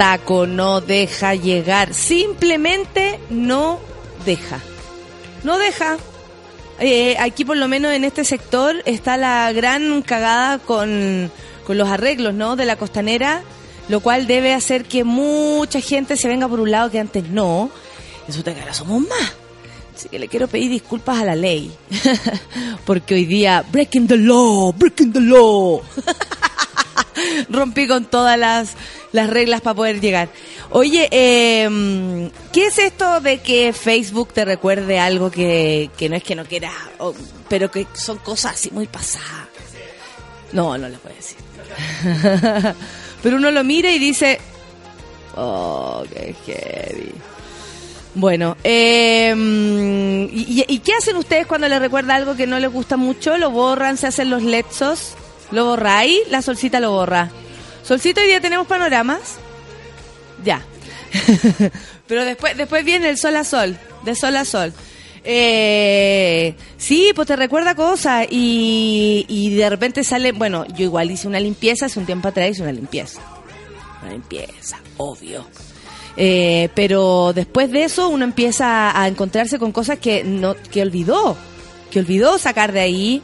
[0.00, 1.92] taco no deja llegar.
[1.92, 3.78] Simplemente no
[4.24, 4.58] deja.
[5.44, 5.98] No deja.
[6.78, 11.30] Eh, aquí por lo menos en este sector está la gran cagada con,
[11.66, 12.56] con los arreglos, ¿no?
[12.56, 13.42] De la costanera,
[13.90, 17.70] lo cual debe hacer que mucha gente se venga por un lado que antes no.
[18.26, 19.34] Resulta que ahora somos más.
[19.94, 21.70] Así que le quiero pedir disculpas a la ley.
[22.86, 25.82] Porque hoy día, breaking the law, breaking the law.
[27.50, 28.76] Rompí con todas las,
[29.12, 30.28] las reglas para poder llegar.
[30.70, 36.22] Oye, eh, ¿qué es esto de que Facebook te recuerde algo que, que no es
[36.22, 37.14] que no quieras, o-
[37.48, 39.48] pero que son cosas así muy pasadas?
[40.52, 41.36] No, no les a decir.
[43.22, 44.40] pero uno lo mira y dice,
[45.36, 47.12] oh, qué heavy.
[48.14, 49.32] Bueno, eh,
[50.32, 53.38] ¿y, qué hacen ustedes cuando les recuerda algo que no les gusta mucho?
[53.38, 53.96] ¿Lo borran?
[53.96, 55.14] ¿Se hacen los letsos?
[55.52, 56.18] ¿Lo borráis?
[56.28, 57.30] La solcita lo borra.
[57.90, 59.40] Solcito, hoy día tenemos panoramas.
[60.44, 60.62] Ya.
[62.06, 64.72] Pero después, después viene el sol a sol, de sol a sol.
[65.24, 71.26] Eh, sí, pues te recuerda cosas y, y de repente sale, bueno, yo igual hice
[71.26, 73.20] una limpieza, hace un tiempo atrás hice una limpieza.
[74.02, 75.44] Una limpieza, obvio.
[76.16, 81.36] Eh, pero después de eso uno empieza a encontrarse con cosas que no que olvidó,
[81.90, 83.22] que olvidó sacar de ahí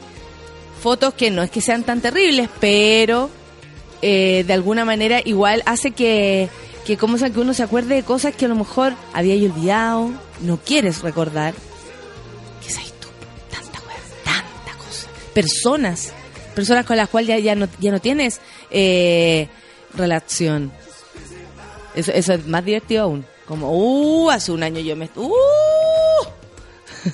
[0.83, 3.29] fotos que no es que sean tan terribles, pero
[4.01, 6.49] eh, de alguna manera igual hace que
[6.85, 10.09] que como sea que uno se acuerde de cosas que a lo mejor había olvidado,
[10.39, 11.53] no quieres recordar.
[12.65, 13.09] ¿Qué sabes tú?
[13.51, 15.09] Tanta wea, tanta cosa.
[15.33, 16.13] Personas,
[16.55, 18.39] personas con las cuales ya, ya no ya no tienes
[18.71, 19.49] eh,
[19.95, 20.71] relación.
[21.93, 23.25] Eso, eso es más divertido aún.
[23.45, 25.09] Como, uh, hace un año yo me...
[25.15, 25.31] Uh.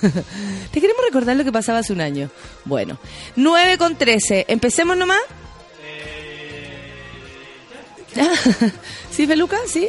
[0.70, 2.30] Te queremos recordar lo que pasaba hace un año.
[2.64, 2.98] Bueno,
[3.34, 4.46] 9 con 13.
[4.48, 5.20] ¿Empecemos nomás?
[9.10, 9.58] ¿Sí, Feluca?
[9.66, 9.88] ¿Sí?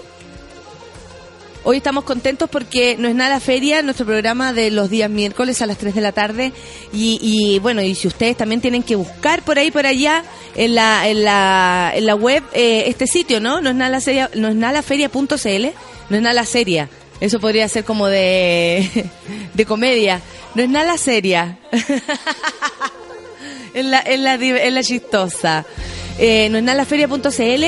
[1.68, 5.66] Hoy estamos contentos porque no es nada feria, nuestro programa de los días miércoles a
[5.66, 6.54] las 3 de la tarde.
[6.94, 10.24] Y, y, bueno, y si ustedes también tienen que buscar por ahí, por allá,
[10.56, 13.62] en la, en la, en la web, eh, este sitio, ¿no?
[13.62, 15.66] No es nada la seria, no es nada feria.cl,
[16.10, 16.88] no es nada seria.
[17.20, 19.10] Eso podría ser como de,
[19.56, 20.22] de comedia.
[20.54, 21.58] No es nada seria.
[23.74, 25.66] en, la, en, la, en la chistosa.
[26.20, 27.66] Eh, no es nada feria.cl.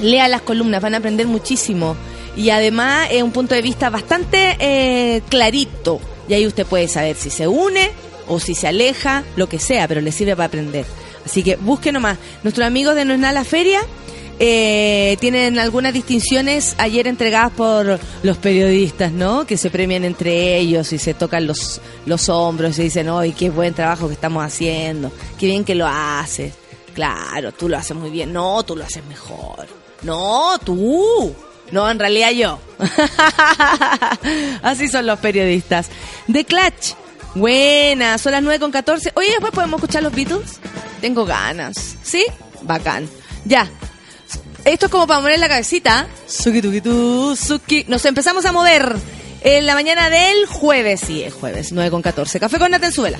[0.00, 1.96] Lea las columnas, van a aprender muchísimo.
[2.36, 6.00] Y además es un punto de vista bastante eh, clarito.
[6.28, 7.90] Y ahí usted puede saber si se une
[8.28, 10.86] o si se aleja, lo que sea, pero le sirve para aprender.
[11.24, 12.18] Así que busque nomás.
[12.42, 13.80] Nuestros amigos de No es nada la feria
[14.42, 19.44] eh, tienen algunas distinciones ayer entregadas por los periodistas, ¿no?
[19.44, 23.50] Que se premian entre ellos y se tocan los, los hombros y dicen, ¡ay, qué
[23.50, 25.12] buen trabajo que estamos haciendo!
[25.38, 26.54] ¡Qué bien que lo haces!
[26.94, 28.32] Claro, tú lo haces muy bien.
[28.32, 29.66] No, tú lo haces mejor.
[30.02, 31.34] No, tú.
[31.70, 32.58] No, en realidad yo.
[34.62, 35.88] Así son los periodistas.
[36.30, 36.94] The Clutch.
[37.34, 39.12] Buena, son las 9 con 14.
[39.14, 40.58] Oye, después podemos escuchar los Beatles.
[41.00, 41.96] Tengo ganas.
[42.02, 42.26] ¿Sí?
[42.62, 43.08] Bacán.
[43.44, 43.68] Ya.
[44.64, 46.06] Esto es como para mover la cabecita.
[46.26, 47.84] Suki, tuki, tu, suki.
[47.88, 48.96] Nos empezamos a mover
[49.42, 51.00] en la mañana del jueves.
[51.06, 52.40] Sí, es jueves, 9 con 14.
[52.40, 53.18] Café con Natenzuela.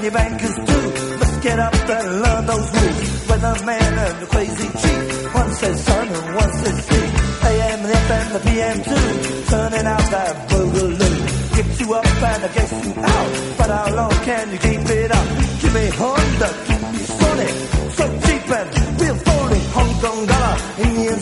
[0.00, 1.18] And your bankers too.
[1.18, 3.10] Must get up and learn those rules.
[3.28, 5.34] Weatherman and the crazy chief.
[5.34, 7.06] One says sun and one says sea.
[7.50, 9.06] AM and FM, the PM too.
[9.50, 11.56] Turning out that boogaloo.
[11.56, 13.30] Gets you up and gets you out.
[13.58, 15.26] But how long can you keep it up?
[15.60, 17.54] Give me Honda, keep me solid.
[17.98, 19.64] So cheap and real folding.
[19.76, 21.20] Hong Kong dollar, Indian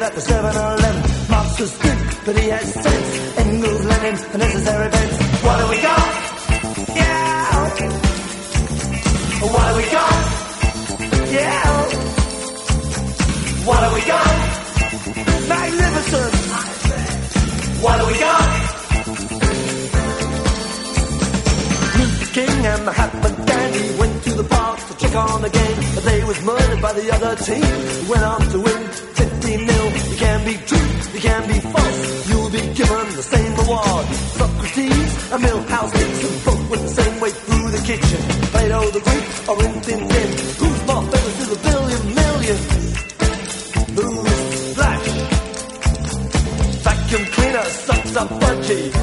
[0.00, 1.30] the at the 7-Eleven.
[1.30, 3.38] Marx was good, but he had sense.
[3.38, 5.16] Engels, Lenin, a necessary events.
[5.44, 6.06] What do we got?
[6.96, 7.68] Yeah.
[9.54, 10.14] What do we got?
[11.30, 11.62] Yeah.
[13.68, 14.34] What do we got?
[15.54, 16.34] Magnificent.
[17.84, 18.48] What do we got?
[21.98, 26.04] Luther King and Mahatma Gandhi went to the park to check on the game, but
[26.04, 28.08] they was murdered by the other team.
[28.08, 29.04] Went on to win
[29.44, 29.86] 15 nil.
[30.10, 32.28] You can be true, you can be false.
[32.28, 34.06] You'll be given the same reward.
[34.40, 38.20] Socrates and Milhouse Dixon both went the same way through the kitchen.
[38.52, 40.30] Plato the Greek or Rin Tin Tin.
[40.60, 42.64] Who's more famous to the billion millions?
[43.96, 45.08] Who's Flash?
[46.84, 48.93] Vacuum cleaner sucks up budgie.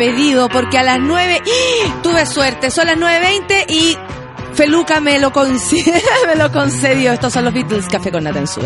[0.00, 2.00] Pedido, porque a las 9 ¡Ah!
[2.02, 3.98] tuve suerte, son las 9.20 y
[4.54, 5.30] Feluca me lo,
[6.26, 7.12] me lo concedió.
[7.12, 8.60] Estos son los Beatles, café con nata en su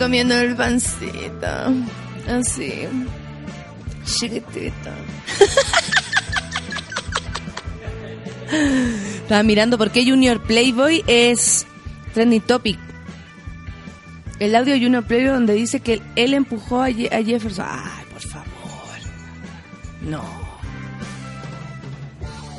[0.00, 1.46] comiendo el pancito.
[2.28, 2.88] Así.
[4.04, 4.90] Chiquitito.
[9.22, 11.66] Estaba mirando por qué Junior Playboy es
[12.14, 12.78] trending topic.
[14.40, 17.66] El audio de Junior Playboy donde dice que él empujó a, Ye- a Jefferson.
[17.68, 18.46] Ay, por favor.
[20.02, 20.22] No.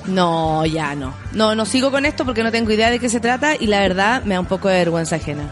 [0.05, 1.13] No, ya no.
[1.33, 3.79] No, no sigo con esto porque no tengo idea de qué se trata y la
[3.81, 5.49] verdad me da un poco de vergüenza ajena.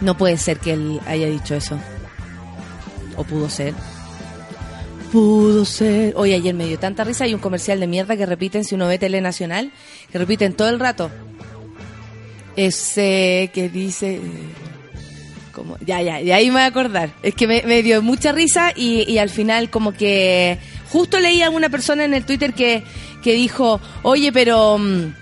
[0.00, 1.78] No puede ser que él haya dicho eso.
[3.16, 3.74] O pudo ser.
[5.12, 6.14] Pudo ser.
[6.16, 7.24] Hoy ayer me dio tanta risa.
[7.24, 9.72] Hay un comercial de mierda que repiten si uno ve tele nacional.
[10.10, 11.10] Que repiten todo el rato.
[12.56, 14.16] Ese que dice...
[14.16, 14.20] eh,
[15.52, 17.10] Como, ya, ya, y ahí me voy a acordar.
[17.22, 20.58] Es que me, me dio mucha risa y, y al final como que...
[20.90, 22.82] Justo leí a una persona en el Twitter que,
[23.22, 24.78] que dijo, oye, pero...
[24.78, 25.14] mm,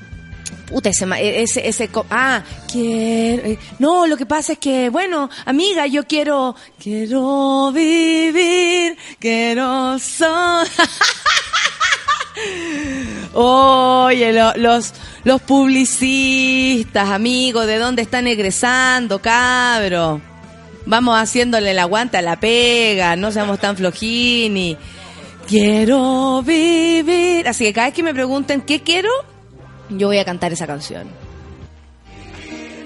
[0.68, 5.30] Puta, ese, e, ese, ese, ah, quiero, eh, no, lo que pasa es que, bueno,
[5.46, 10.66] amiga, yo quiero, quiero vivir, quiero son.
[13.34, 14.92] Oye, lo- los,
[15.24, 20.20] los publicistas, amigos, ¿de dónde están egresando, cabro?
[20.86, 24.76] Vamos haciéndole el aguante a la pega, no seamos tan flojini.
[25.46, 27.46] Quiero vivir.
[27.48, 29.10] Así que cada vez que me pregunten qué quiero,
[29.90, 31.08] yo voy a cantar esa canción.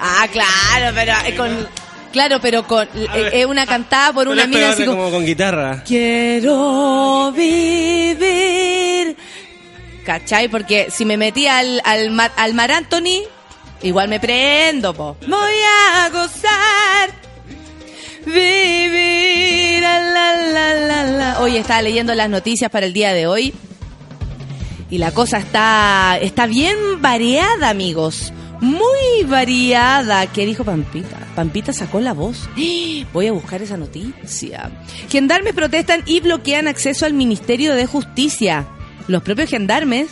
[0.00, 1.68] Ah, claro, pero eh, con
[2.12, 5.82] claro, pero con eh, es una cantada por una mina así como como con guitarra.
[5.87, 9.16] Quiero vivir.
[10.04, 10.49] ¿Cachai?
[10.49, 13.23] Porque si me metí al, al, mar, al Mar Anthony,
[13.82, 15.16] igual me prendo, po.
[15.26, 15.54] Voy
[15.94, 17.11] a gozar.
[18.26, 19.82] Vivir.
[19.82, 20.00] La,
[20.35, 21.40] la, la.
[21.40, 23.54] Hoy estaba leyendo las noticias para el día de hoy.
[24.92, 28.30] Y la cosa está, está bien variada, amigos.
[28.61, 30.26] Muy variada.
[30.26, 31.16] ¿Qué dijo Pampita?
[31.34, 32.46] Pampita sacó la voz.
[33.11, 34.70] Voy a buscar esa noticia.
[35.08, 38.66] Gendarmes protestan y bloquean acceso al Ministerio de Justicia.
[39.08, 40.11] Los propios gendarmes.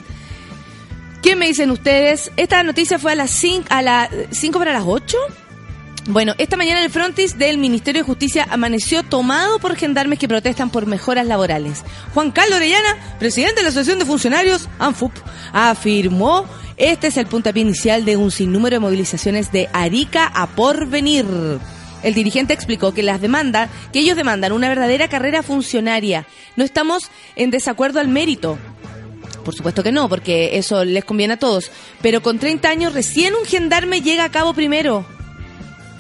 [1.21, 2.33] ¿Qué me dicen ustedes?
[2.39, 5.19] Esta noticia fue a las 5 a las 5 para las 8.
[6.11, 10.69] Bueno, esta mañana el frontis del Ministerio de Justicia amaneció tomado por gendarmes que protestan
[10.69, 11.85] por mejoras laborales.
[12.15, 15.13] Juan Carlos Orellana, presidente de la Asociación de Funcionarios, ANFUP,
[15.53, 21.27] afirmó este es el puntapié inicial de un sinnúmero de movilizaciones de Arica a Porvenir.
[22.03, 26.27] El dirigente explicó que las demandas, que ellos demandan una verdadera carrera funcionaria.
[26.57, 28.59] No estamos en desacuerdo al mérito,
[29.45, 31.71] por supuesto que no, porque eso les conviene a todos.
[32.03, 35.20] Pero con 30 años recién un gendarme llega a cabo primero.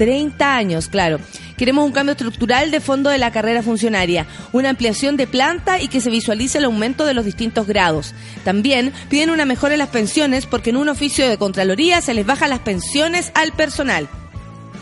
[0.00, 1.20] 30 años, claro.
[1.58, 5.88] Queremos un cambio estructural de fondo de la carrera funcionaria, una ampliación de planta y
[5.88, 8.14] que se visualice el aumento de los distintos grados.
[8.42, 12.24] También piden una mejora en las pensiones porque en un oficio de Contraloría se les
[12.24, 14.08] baja las pensiones al personal.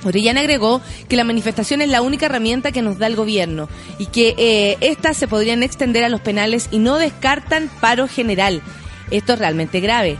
[0.05, 4.07] Orellana agregó que la manifestación es la única herramienta que nos da el gobierno y
[4.07, 8.63] que eh, estas se podrían extender a los penales y no descartan paro general.
[9.11, 10.17] Esto es realmente grave,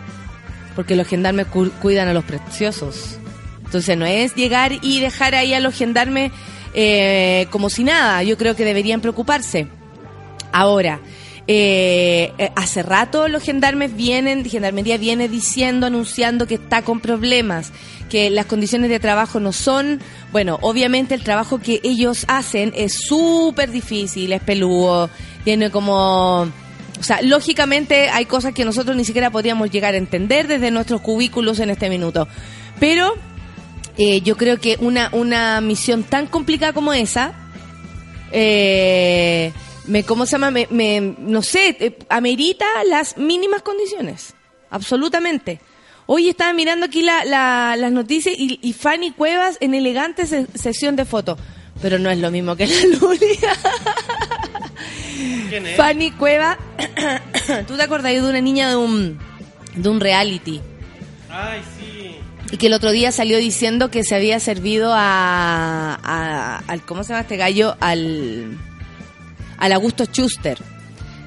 [0.75, 3.21] porque los gendarmes cu- cuidan a los preciosos.
[3.69, 6.33] Entonces no es llegar y dejar ahí a los gendarmes
[6.73, 8.23] eh, como si nada.
[8.23, 9.67] Yo creo que deberían preocuparse.
[10.53, 11.03] Ahora,
[11.47, 17.73] eh, eh, hace rato los gendarmes vienen, Gendarmería viene diciendo, anunciando que está con problemas,
[18.09, 20.01] que las condiciones de trabajo no son,
[20.33, 25.11] bueno, obviamente el trabajo que ellos hacen es súper difícil, es peludo,
[25.45, 26.47] tiene como...
[27.01, 31.03] O sea, lógicamente hay cosas que nosotros ni siquiera podríamos llegar a entender desde nuestros
[31.03, 32.27] cubículos en este minuto.
[32.81, 33.15] Pero
[33.99, 37.33] eh, yo creo que una, una misión tan complicada como esa,
[38.33, 39.53] eh,
[39.87, 40.51] me, ¿cómo se llama?
[40.51, 44.35] Me, me- no sé, eh, amerita las mínimas condiciones.
[44.71, 45.61] Absolutamente.
[46.07, 50.47] Hoy estaba mirando aquí la, la- las noticias y, y Fanny Cuevas en elegante se-
[50.55, 51.39] sesión de fotos.
[51.81, 53.55] Pero no es lo mismo que la Lulia.
[55.49, 55.77] ¿Quién es?
[55.77, 56.59] Fanny Cueva,
[57.67, 59.19] ¿tú te acordás de una niña de un,
[59.75, 60.61] de un reality?
[61.31, 61.78] Ay, sí.
[62.51, 67.03] Y que el otro día salió diciendo que se había servido a, a- al ¿cómo
[67.05, 67.77] se llama este gallo?
[67.81, 68.57] Al
[69.59, 70.57] al Augusto Schuster.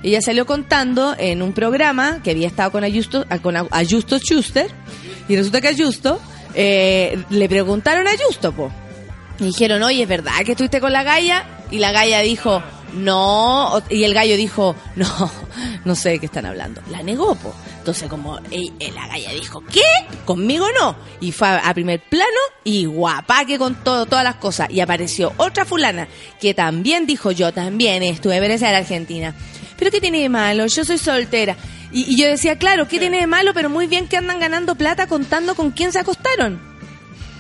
[0.03, 4.67] Ella salió contando en un programa que había estado con Augusto, a- con Augusto Schuster
[5.29, 6.19] y resulta que Augusto
[6.55, 8.71] eh, le preguntaron a Augusto, po.
[9.39, 11.45] Y dijeron, oye, ¿es verdad que estuviste con la galla?
[11.71, 13.81] Y la galla dijo, no.
[13.89, 15.31] Y el gallo dijo, no,
[15.85, 16.81] no sé de qué están hablando.
[16.89, 17.53] La negó, po.
[17.79, 19.81] Entonces, como ey, eh, la galla dijo, ¿qué?
[20.25, 20.95] Conmigo no.
[21.19, 22.25] Y fue a, a primer plano
[22.63, 24.69] y guapa que con todo, todas las cosas.
[24.69, 26.07] Y apareció otra fulana
[26.39, 29.33] que también dijo, yo también estuve en la Argentina.
[29.77, 30.67] ¿Pero qué tiene de malo?
[30.67, 31.55] Yo soy soltera.
[31.91, 33.51] Y, y yo decía, claro, ¿qué tiene de malo?
[33.55, 36.61] Pero muy bien que andan ganando plata contando con quién se acostaron.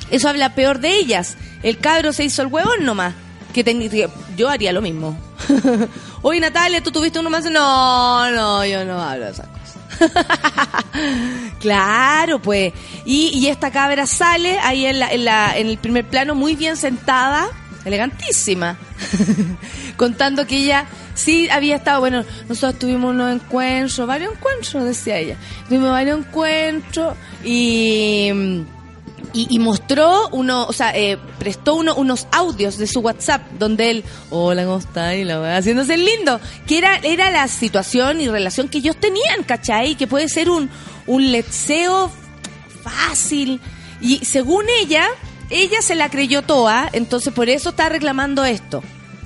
[0.09, 1.37] Eso habla peor de ellas.
[1.61, 3.13] El cabro se hizo el huevón nomás.
[3.53, 5.15] Que ten- que yo haría lo mismo.
[6.21, 7.45] Oye, Natalia, ¿tú tuviste uno más?
[7.45, 9.61] No, no, yo no hablo de esas cosas.
[11.59, 12.73] claro, pues.
[13.05, 17.47] Y, esta cabra sale ahí en, en, el primer plano, muy bien sentada,
[17.85, 18.77] elegantísima,
[19.97, 25.37] contando que ella sí había estado, bueno, nosotros tuvimos unos encuentros, varios encuentros, decía ella.
[25.67, 28.63] Tuvimos varios encuentros y
[29.33, 33.91] y, y mostró uno, o sea, eh, prestó uno, unos audios de su WhatsApp donde
[33.91, 35.15] él, hola, ¿cómo está?
[35.15, 39.43] Y la weá, haciéndose lindo, que era, era la situación y relación que ellos tenían,
[39.45, 39.95] ¿cachai?
[39.95, 40.69] Que puede ser un,
[41.07, 42.11] un letseo
[42.83, 43.61] fácil.
[44.01, 45.05] Y según ella,
[45.49, 48.83] ella se la creyó toda, entonces por eso está reclamando esto.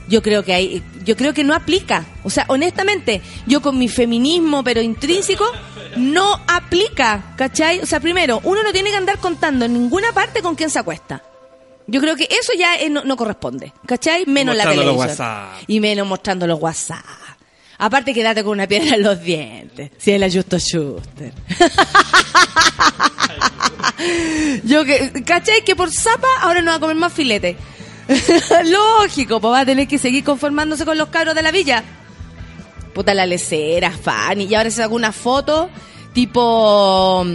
[0.07, 2.05] Yo creo que hay, yo creo que no aplica.
[2.23, 5.45] O sea, honestamente, yo con mi feminismo pero intrínseco
[5.95, 7.79] no aplica, ¿cachai?
[7.79, 10.79] O sea, primero, uno no tiene que andar contando en ninguna parte con quién se
[10.79, 11.21] acuesta.
[11.87, 14.25] Yo creo que eso ya eh, no, no corresponde, ¿cachai?
[14.25, 15.37] Menos la Mostrando televisión.
[15.67, 17.05] Y menos mostrando los WhatsApp.
[17.77, 19.91] Aparte quédate con una piedra en los dientes.
[19.97, 21.33] Si es la Justo Schuster.
[24.63, 25.63] Yo que, ¿cachai?
[25.63, 27.57] Que por zapa ahora no va a comer más filete.
[28.65, 31.83] Lógico, pues va a tener que seguir conformándose con los cabros de la villa.
[32.95, 34.45] Puta la lecera, Fanny.
[34.45, 35.69] Y ahora se sacó una foto
[36.13, 37.25] tipo.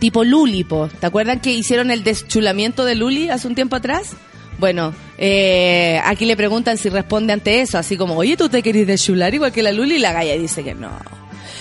[0.00, 0.88] tipo Luli, po.
[0.88, 4.14] ¿Te acuerdan que hicieron el deschulamiento de Luli hace un tiempo atrás?
[4.58, 8.86] Bueno, eh, aquí le preguntan si responde ante eso, así como, oye, ¿tú te querés
[8.86, 9.94] deschular igual que la Luli?
[9.94, 10.90] Y la galla dice que no.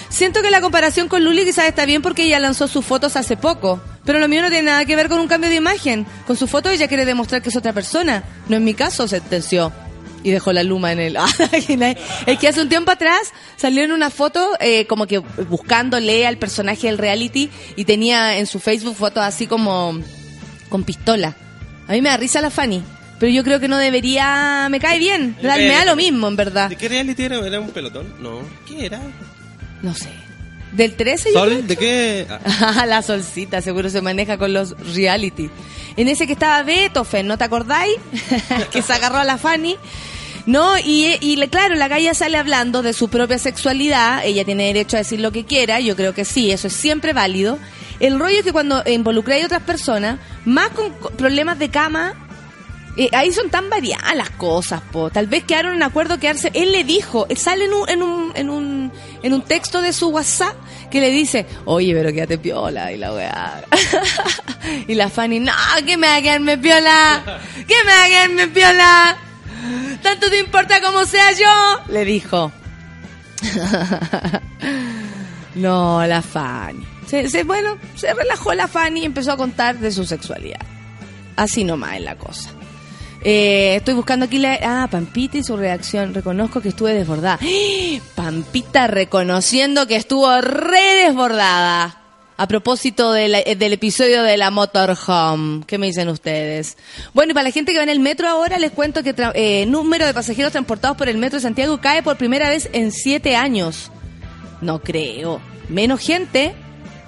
[0.10, 3.38] Siento que la comparación con Luli quizás está bien porque ella lanzó sus fotos hace
[3.38, 6.08] poco, pero lo mío no tiene nada que ver con un cambio de imagen.
[6.26, 8.24] Con su foto ella quiere demostrar que es otra persona.
[8.50, 9.72] No es mi caso, sentenció.
[10.24, 11.18] Y dejó la luma en el...
[12.26, 16.38] es que hace un tiempo atrás salió en una foto eh, como que buscándole al
[16.38, 19.98] personaje del reality y tenía en su Facebook fotos así como
[20.70, 21.36] con pistola.
[21.88, 22.84] A mí me da risa la Fanny,
[23.20, 24.68] pero yo creo que no debería...
[24.70, 26.70] Me cae bien, me da, lo mismo en verdad.
[26.70, 27.38] ¿De qué reality era?
[27.38, 28.14] ¿Era un pelotón?
[28.20, 28.42] No.
[28.68, 29.00] ¿Qué era?
[29.82, 30.10] No sé.
[30.72, 31.58] ¿Del 13 yo creo?
[31.58, 31.68] ¿Sol?
[31.68, 32.28] ¿De qué?
[32.30, 32.40] Ah,
[32.78, 35.50] Ah, la solcita, seguro se maneja con los reality.
[35.98, 37.96] En ese que estaba Beethoven, ¿no te acordáis?
[38.72, 39.76] que se agarró a la Fanny.
[40.50, 44.96] No, y, y claro, la galla sale hablando de su propia sexualidad, ella tiene derecho
[44.98, 47.60] a decir lo que quiera, yo creo que sí, eso es siempre válido.
[48.00, 52.16] El rollo es que cuando involucráis a otras personas, más con co- problemas de cama,
[52.98, 55.12] eh, ahí son tan variadas las cosas, po.
[55.12, 56.50] Tal vez quedaron en acuerdo quedarse.
[56.56, 60.08] Él le dijo, sale en un, en un, en un, en un texto de su
[60.10, 60.56] WhatsApp
[60.90, 63.64] que le dice, oye, pero quédate piola, y la weá.
[64.88, 65.54] y la Fanny, no,
[65.86, 69.18] que me va a quedarme piola, que me va a quedarme piola.
[70.02, 72.52] Tanto te importa como sea yo, le dijo.
[75.56, 76.86] no, la Fanny.
[77.08, 80.62] Se, bueno, se relajó la Fanny y empezó a contar de su sexualidad.
[81.36, 82.52] Así nomás es la cosa.
[83.22, 84.58] Eh, estoy buscando aquí la...
[84.62, 86.13] Ah, Pampita y su reacción.
[86.13, 87.39] Reconozco que estuve desbordada.
[88.15, 91.98] Pampita reconociendo que estuvo re desbordada.
[92.39, 95.65] A propósito eh, del episodio de la Motorhome.
[95.67, 96.78] ¿Qué me dicen ustedes?
[97.13, 99.15] Bueno, y para la gente que va en el metro ahora, les cuento que el
[99.36, 102.93] eh, número de pasajeros transportados por el metro de Santiago cae por primera vez en
[102.93, 103.91] siete años.
[104.62, 105.41] No creo.
[105.67, 106.54] Menos gente.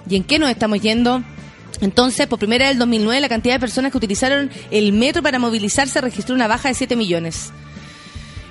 [0.10, 1.24] ¿Y en qué nos estamos yendo?
[1.80, 5.24] Entonces, por primera vez en el 2009, la cantidad de personas que utilizaron el metro
[5.24, 7.54] para movilizarse registró una baja de 7 millones.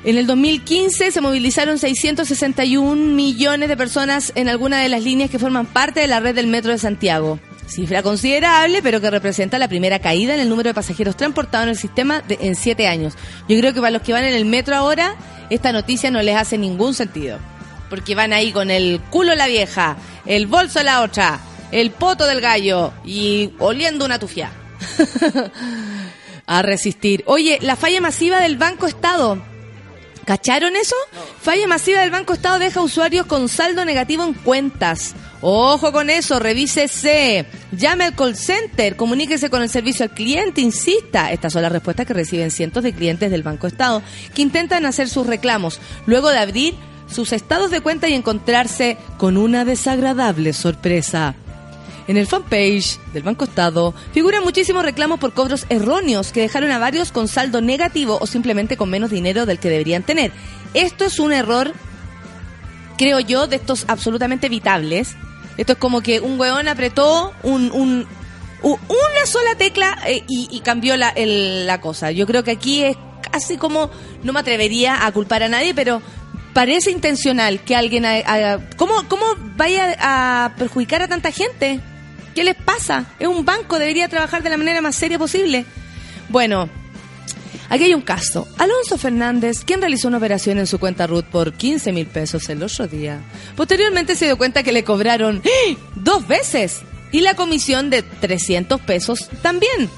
[0.02, 5.38] En el 2015 se movilizaron 661 millones de personas en alguna de las líneas que
[5.38, 7.38] forman parte de la red del metro de Santiago.
[7.66, 11.70] Cifra considerable, pero que representa la primera caída en el número de pasajeros transportados en
[11.70, 13.12] el sistema de- en siete años.
[13.48, 15.14] Yo creo que para los que van en el metro ahora,
[15.50, 17.38] esta noticia no les hace ningún sentido.
[17.90, 21.40] Porque van ahí con el culo la vieja, el bolso la otra,
[21.72, 24.50] el poto del gallo y oliendo una tufia.
[26.46, 27.22] a resistir.
[27.26, 29.40] Oye, la falla masiva del Banco Estado.
[30.24, 30.94] ¿Cacharon eso?
[31.40, 35.14] Falla masiva del Banco Estado deja usuarios con saldo negativo en cuentas.
[35.40, 37.46] Ojo con eso, revísese.
[37.72, 41.32] Llame al call center, comuníquese con el servicio al cliente, insista.
[41.32, 44.02] Estas son las respuestas que reciben cientos de clientes del Banco Estado
[44.34, 46.74] que intentan hacer sus reclamos luego de abrir
[47.08, 51.34] sus estados de cuenta y encontrarse con una desagradable sorpresa.
[52.10, 56.80] En el fanpage del Banco Estado figuran muchísimos reclamos por cobros erróneos que dejaron a
[56.80, 60.32] varios con saldo negativo o simplemente con menos dinero del que deberían tener.
[60.74, 61.72] Esto es un error,
[62.98, 65.14] creo yo, de estos absolutamente evitables.
[65.56, 68.08] Esto es como que un hueón apretó un, un-
[68.64, 72.10] una sola tecla eh, y, y cambió la, el- la cosa.
[72.10, 72.96] Yo creo que aquí es
[73.30, 73.88] casi como,
[74.24, 76.02] no me atrevería a culpar a nadie, pero
[76.54, 78.04] parece intencional que alguien...
[78.76, 81.78] ¿Cómo, ¿Cómo vaya a perjudicar a tanta gente?
[82.34, 83.06] ¿Qué les pasa?
[83.18, 85.64] Es un banco, debería trabajar de la manera más seria posible.
[86.28, 86.68] Bueno,
[87.68, 88.46] aquí hay un caso.
[88.58, 92.62] Alonso Fernández, quien realizó una operación en su cuenta RUT por 15 mil pesos el
[92.62, 93.20] otro día,
[93.56, 95.76] posteriormente se dio cuenta que le cobraron ¡eh!
[95.96, 99.90] dos veces y la comisión de 300 pesos también.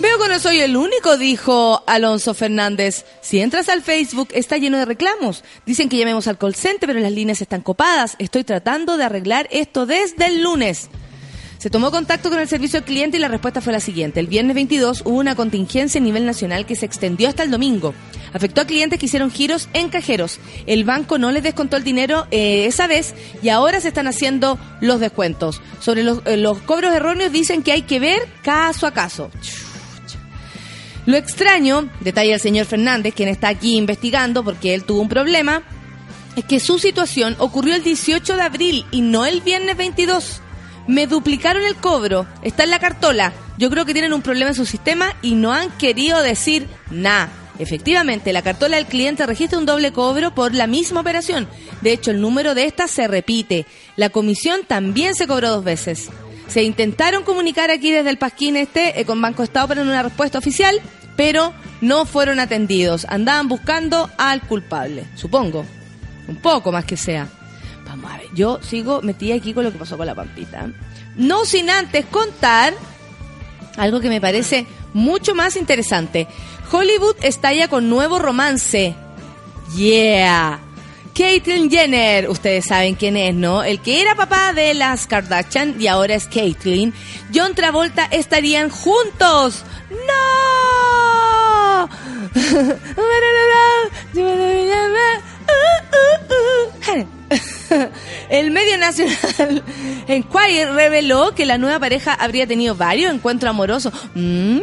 [0.00, 3.04] Veo que no soy el único, dijo Alonso Fernández.
[3.20, 5.42] Si entras al Facebook, está lleno de reclamos.
[5.66, 8.14] Dicen que llamemos al call center, pero las líneas están copadas.
[8.20, 10.88] Estoy tratando de arreglar esto desde el lunes.
[11.58, 14.20] Se tomó contacto con el servicio al cliente y la respuesta fue la siguiente.
[14.20, 17.94] El viernes 22 hubo una contingencia a nivel nacional que se extendió hasta el domingo.
[18.32, 20.38] Afectó a clientes que hicieron giros en cajeros.
[20.66, 24.56] El banco no les descontó el dinero eh, esa vez y ahora se están haciendo
[24.80, 25.60] los descuentos.
[25.80, 29.28] Sobre los, eh, los cobros erróneos dicen que hay que ver caso a caso.
[31.06, 35.62] Lo extraño, detalla el señor Fernández, quien está aquí investigando porque él tuvo un problema,
[36.36, 40.42] es que su situación ocurrió el 18 de abril y no el viernes 22.
[40.88, 43.32] Me duplicaron el cobro, está en la cartola.
[43.58, 47.30] Yo creo que tienen un problema en su sistema y no han querido decir nada.
[47.58, 51.46] Efectivamente, la cartola del cliente registra un doble cobro por la misma operación.
[51.82, 53.66] De hecho, el número de esta se repite.
[53.96, 56.08] La comisión también se cobró dos veces.
[56.46, 60.38] Se intentaron comunicar aquí desde el Pasquín este eh, con Banco Estado para una respuesta
[60.38, 60.80] oficial,
[61.16, 63.04] pero no fueron atendidos.
[63.10, 65.66] Andaban buscando al culpable, supongo.
[66.28, 67.28] Un poco más que sea.
[67.88, 70.70] Vamos a ver, yo sigo metida aquí con lo que pasó con la Pampita.
[71.16, 72.74] No sin antes contar
[73.76, 76.28] algo que me parece mucho más interesante.
[76.70, 78.94] Hollywood estalla con nuevo romance.
[79.76, 80.60] Yeah.
[81.14, 83.64] Caitlyn Jenner, ustedes saben quién es, ¿no?
[83.64, 86.94] El que era papá de las Kardashian y ahora es Caitlyn.
[87.34, 89.64] John Travolta estarían juntos.
[90.06, 91.88] ¡No!
[98.30, 99.62] El medio nacional
[100.08, 104.60] Enquirer reveló que la nueva pareja habría tenido varios encuentros amorosos Mm,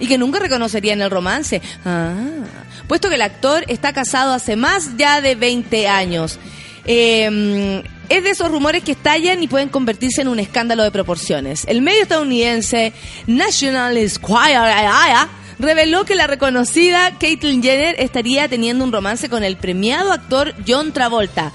[0.00, 1.60] y que nunca reconocerían el romance.
[1.84, 2.14] Ah,
[2.88, 6.38] puesto que el actor está casado hace más ya de 20 años.
[6.84, 11.64] Eh, es de esos rumores que estallan y pueden convertirse en un escándalo de proporciones.
[11.66, 12.92] El medio estadounidense
[13.26, 15.28] National Enquirer
[15.58, 20.92] reveló que la reconocida Caitlyn Jenner estaría teniendo un romance con el premiado actor John
[20.92, 21.52] Travolta.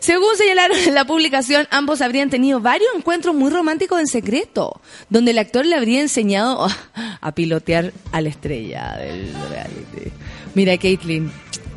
[0.00, 5.30] Según señalaron en la publicación, ambos habrían tenido varios encuentros muy románticos en secreto, donde
[5.32, 6.66] el actor le habría enseñado
[7.20, 10.12] a pilotear a la estrella del reality.
[10.54, 11.30] Mira, Caitlyn,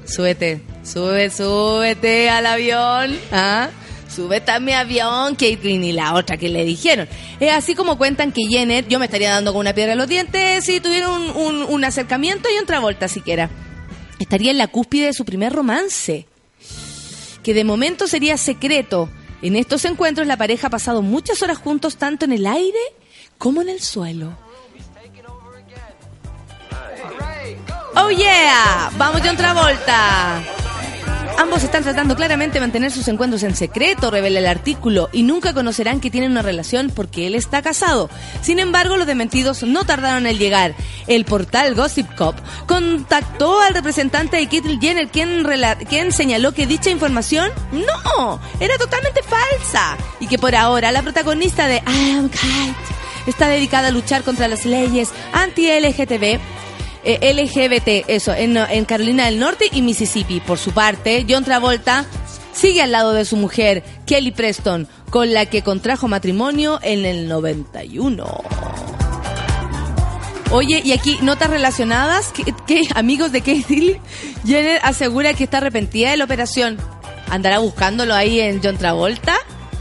[0.06, 3.70] súbete, sube, súbete al avión, ¿ah?
[4.14, 7.08] Súbete a mi avión, Caitlyn, y la otra que le dijeron.
[7.40, 10.08] Es así como cuentan que Jenner, yo me estaría dando con una piedra en los
[10.08, 13.50] dientes si tuviera un, un, acercamiento y otra vuelta siquiera.
[14.20, 16.28] Estaría en la cúspide de su primer romance
[17.42, 19.10] que de momento sería secreto.
[19.42, 22.80] En estos encuentros la pareja ha pasado muchas horas juntos tanto en el aire
[23.38, 24.38] como en el suelo.
[27.96, 30.61] Oh yeah, vamos John Travolta.
[31.42, 35.56] Ambos están tratando claramente de mantener sus encuentros en secreto, revela el artículo, y nunca
[35.56, 38.12] conocerán que tienen una relación porque él está casado.
[38.44, 40.76] Sin embargo, los dementidos no tardaron en llegar.
[41.08, 42.36] El portal Gossip Cop
[42.68, 45.44] contactó al representante de Caitlyn Jenner, quien,
[45.90, 51.66] quien señaló que dicha información no, era totalmente falsa, y que por ahora la protagonista
[51.66, 52.76] de I Am Kite
[53.26, 56.40] está dedicada a luchar contra las leyes anti-LGTB
[57.04, 60.40] eh, LGBT, eso, en, en Carolina del Norte y Mississippi.
[60.40, 62.06] Por su parte, John Travolta
[62.54, 67.28] sigue al lado de su mujer, Kelly Preston, con la que contrajo matrimonio en el
[67.28, 68.44] 91.
[70.52, 74.02] Oye, y aquí notas relacionadas, que, que amigos de Katie
[74.46, 76.78] Jenner asegura que está arrepentida de la operación.
[77.30, 79.38] ¿Andará buscándolo ahí en John Travolta?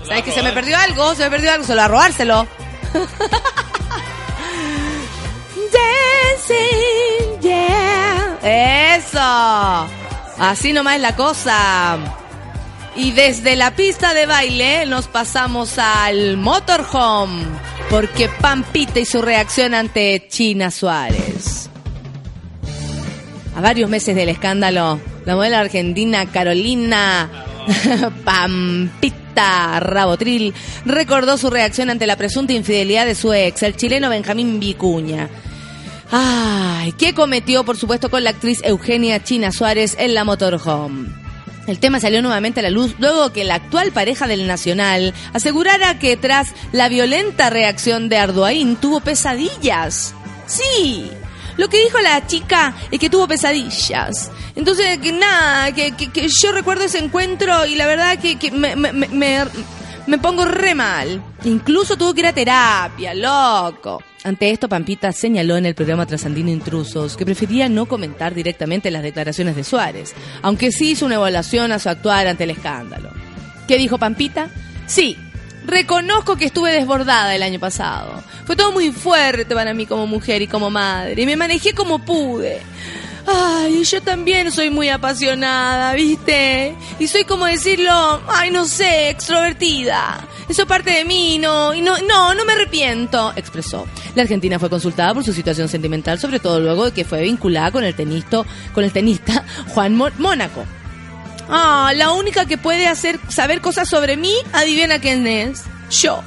[0.06, 1.14] ¿Sabes que se me perdió algo?
[1.16, 2.46] Se me perdió algo, se lo va a robárselo.
[5.72, 8.96] Dancing, yeah.
[8.96, 9.20] Eso.
[10.38, 11.98] Así nomás es la cosa.
[12.96, 17.44] Y desde la pista de baile nos pasamos al motorhome.
[17.88, 21.68] Porque Pampita y su reacción ante China Suárez.
[23.56, 27.28] A varios meses del escándalo, la modelo argentina Carolina
[28.24, 30.54] Pampita Rabotril
[30.84, 35.28] recordó su reacción ante la presunta infidelidad de su ex, el chileno Benjamín Vicuña.
[36.12, 41.08] Ay, ¿qué cometió, por supuesto, con la actriz Eugenia China Suárez en la motorhome?
[41.66, 45.98] El tema salió nuevamente a la luz luego que la actual pareja del Nacional asegurara
[46.00, 50.14] que tras la violenta reacción de Arduaín tuvo pesadillas.
[50.46, 51.10] Sí,
[51.56, 54.30] Lo que dijo la chica es que tuvo pesadillas.
[54.56, 58.74] Entonces, que nada, que, que- yo recuerdo ese encuentro y la verdad que, que me-
[58.76, 58.92] me-
[60.06, 61.22] me pongo re mal.
[61.44, 64.02] Incluso tuvo que ir a terapia, loco.
[64.22, 69.02] Ante esto, Pampita señaló en el programa Trasandino Intrusos que prefería no comentar directamente las
[69.02, 73.10] declaraciones de Suárez, aunque sí hizo una evaluación a su actuar ante el escándalo.
[73.66, 74.50] ¿Qué dijo Pampita?
[74.86, 75.16] Sí,
[75.64, 78.22] reconozco que estuve desbordada el año pasado.
[78.44, 82.00] Fue todo muy fuerte para mí como mujer y como madre, y me manejé como
[82.00, 82.60] pude.
[83.26, 86.74] Ay, yo también soy muy apasionada, ¿viste?
[86.98, 90.26] Y soy como decirlo, ay, no sé, extrovertida.
[90.48, 93.86] Eso parte de mí, no, y no, no, no me arrepiento, expresó.
[94.14, 97.70] La Argentina fue consultada por su situación sentimental, sobre todo luego de que fue vinculada
[97.70, 100.64] con el tenista, con el tenista Juan Mónaco.
[101.48, 105.64] Ah, la única que puede hacer saber cosas sobre mí, adivina quién es.
[105.90, 106.22] Yo.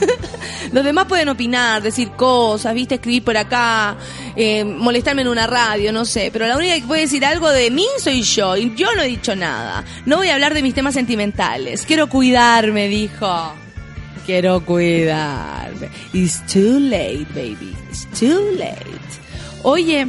[0.72, 3.96] Los demás pueden opinar, decir cosas, viste, escribir por acá,
[4.34, 6.30] eh, molestarme en una radio, no sé.
[6.32, 8.56] Pero la única que puede decir algo de mí soy yo.
[8.56, 9.84] Y yo no he dicho nada.
[10.04, 11.84] No voy a hablar de mis temas sentimentales.
[11.86, 13.54] Quiero cuidarme, dijo.
[14.24, 15.88] Quiero cuidarme.
[16.12, 17.76] It's too late, baby.
[17.88, 19.00] It's too late.
[19.62, 20.06] Oye,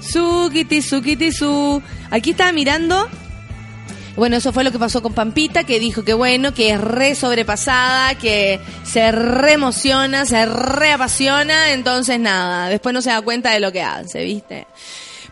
[0.00, 1.82] Sukiti, Sukiti, Su.
[2.10, 3.08] Aquí estaba mirando
[4.16, 7.14] bueno, eso fue lo que pasó con Pampita, que dijo que bueno, que es re
[7.14, 13.52] sobrepasada, que se re emociona, se re apasiona, entonces nada, después no se da cuenta
[13.52, 14.66] de lo que hace, ¿viste?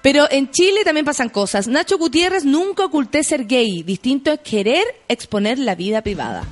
[0.03, 1.68] Pero en Chile también pasan cosas.
[1.68, 6.42] Nacho Gutiérrez nunca oculté ser gay, distinto es querer exponer la vida privada.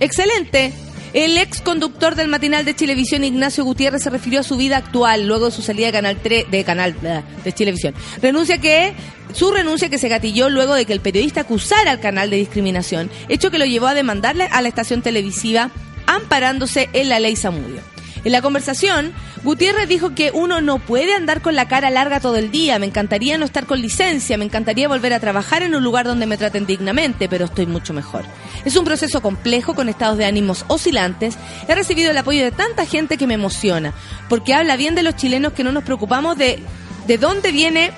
[0.00, 0.72] Excelente.
[1.16, 5.26] El ex conductor del matinal de Chilevisión, Ignacio Gutiérrez, se refirió a su vida actual
[5.26, 7.94] luego de su salida de Canal 3, de Canal bla, de Chilevisión.
[8.20, 8.92] Renuncia que
[9.32, 13.08] su renuncia que se gatilló luego de que el periodista acusara al canal de discriminación,
[13.30, 15.70] hecho que lo llevó a demandarle a la estación televisiva
[16.04, 17.80] amparándose en la ley Samudio.
[18.26, 19.12] En la conversación,
[19.44, 22.86] Gutiérrez dijo que uno no puede andar con la cara larga todo el día, me
[22.86, 26.36] encantaría no estar con licencia, me encantaría volver a trabajar en un lugar donde me
[26.36, 28.24] traten dignamente, pero estoy mucho mejor.
[28.64, 31.38] Es un proceso complejo con estados de ánimos oscilantes.
[31.68, 33.94] He recibido el apoyo de tanta gente que me emociona,
[34.28, 36.64] porque habla bien de los chilenos que no nos preocupamos de,
[37.06, 37.92] de dónde viene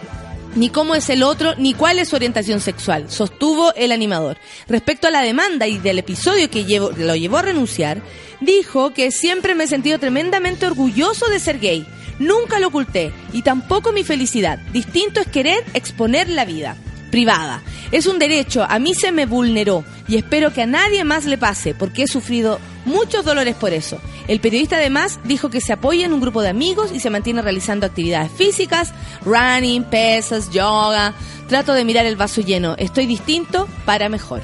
[0.55, 4.39] ni cómo es el otro, ni cuál es su orientación sexual, sostuvo el animador.
[4.69, 6.65] Respecto a la demanda y del episodio que
[6.97, 8.03] lo llevó a renunciar,
[8.41, 11.87] dijo que siempre me he sentido tremendamente orgulloso de ser gay.
[12.19, 14.59] Nunca lo oculté y tampoco mi felicidad.
[14.73, 16.77] Distinto es querer exponer la vida
[17.11, 17.63] privada.
[17.91, 21.39] Es un derecho, a mí se me vulneró y espero que a nadie más le
[21.39, 24.01] pase porque he sufrido muchos dolores por eso.
[24.27, 27.43] El periodista además dijo que se apoya en un grupo de amigos y se mantiene
[27.43, 28.93] realizando actividades físicas,
[29.25, 31.15] running, pesas, yoga.
[31.49, 32.75] Trato de mirar el vaso lleno.
[32.77, 34.43] Estoy distinto para mejor.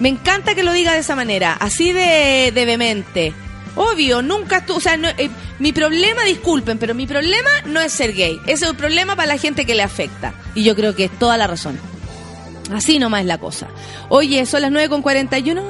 [0.00, 3.32] Me encanta que lo diga de esa manera, así de, de vehemente.
[3.76, 7.92] Obvio, nunca estuvo, o sea, no- eh, mi problema, disculpen, pero mi problema no es
[7.92, 8.40] ser gay.
[8.46, 10.32] Ese es un problema para la gente que le afecta.
[10.54, 11.78] Y yo creo que es toda la razón.
[12.72, 13.68] Así nomás es la cosa.
[14.08, 15.62] Oye, son las 9 con 41.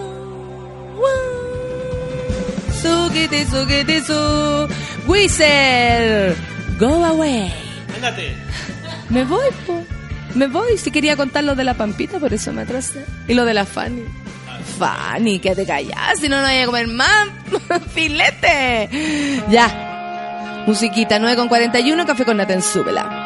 [2.81, 4.69] Sukiti, sukiti, su.
[5.07, 6.37] Wizard,
[6.79, 7.53] go away.
[7.97, 8.35] Ándate.
[9.11, 9.83] Me voy, po.
[10.35, 10.77] Me voy.
[10.79, 13.05] Si quería contar lo de la Pampita, por eso me atrasé.
[13.29, 14.05] Y lo de la Fanny.
[14.67, 17.29] Fanny, que te callas, si no, no vaya a comer más.
[17.95, 18.89] ¡Filete!
[19.49, 20.65] Ya.
[20.67, 23.26] Musiquita 9 con 41, café con Naten, súbela.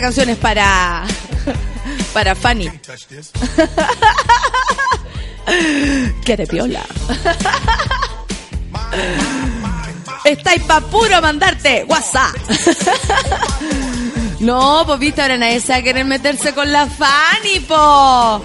[0.00, 1.04] Esta canción es para.
[2.14, 2.70] para Fanny.
[6.24, 6.80] Quiere piola.
[10.24, 12.34] Estáis pa' puro mandarte WhatsApp.
[14.40, 18.42] no, pues viste, ahora nadie se va a querer meterse con la Fanny, po.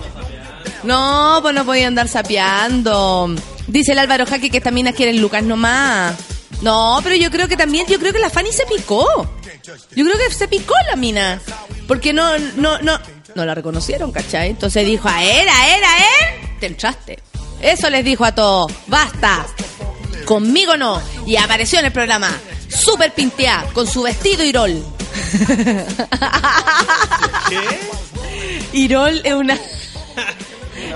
[0.83, 3.33] No, pues no podía andar sapeando.
[3.67, 6.15] Dice el Álvaro Jaque que estas minas quieren Lucas nomás.
[6.61, 9.34] No, pero yo creo que también, yo creo que la Fanny se picó.
[9.95, 11.41] Yo creo que se picó la mina.
[11.87, 12.99] Porque no, no, no,
[13.35, 14.49] no la reconocieron, ¿cachai?
[14.49, 17.19] Entonces dijo, a él, a él, a él, te entraste.
[17.61, 19.45] Eso les dijo a todos, basta.
[20.25, 21.01] Conmigo no.
[21.25, 22.29] Y apareció en el programa,
[22.69, 24.83] súper pinteada, con su vestido Irol.
[28.73, 29.59] Irol es una...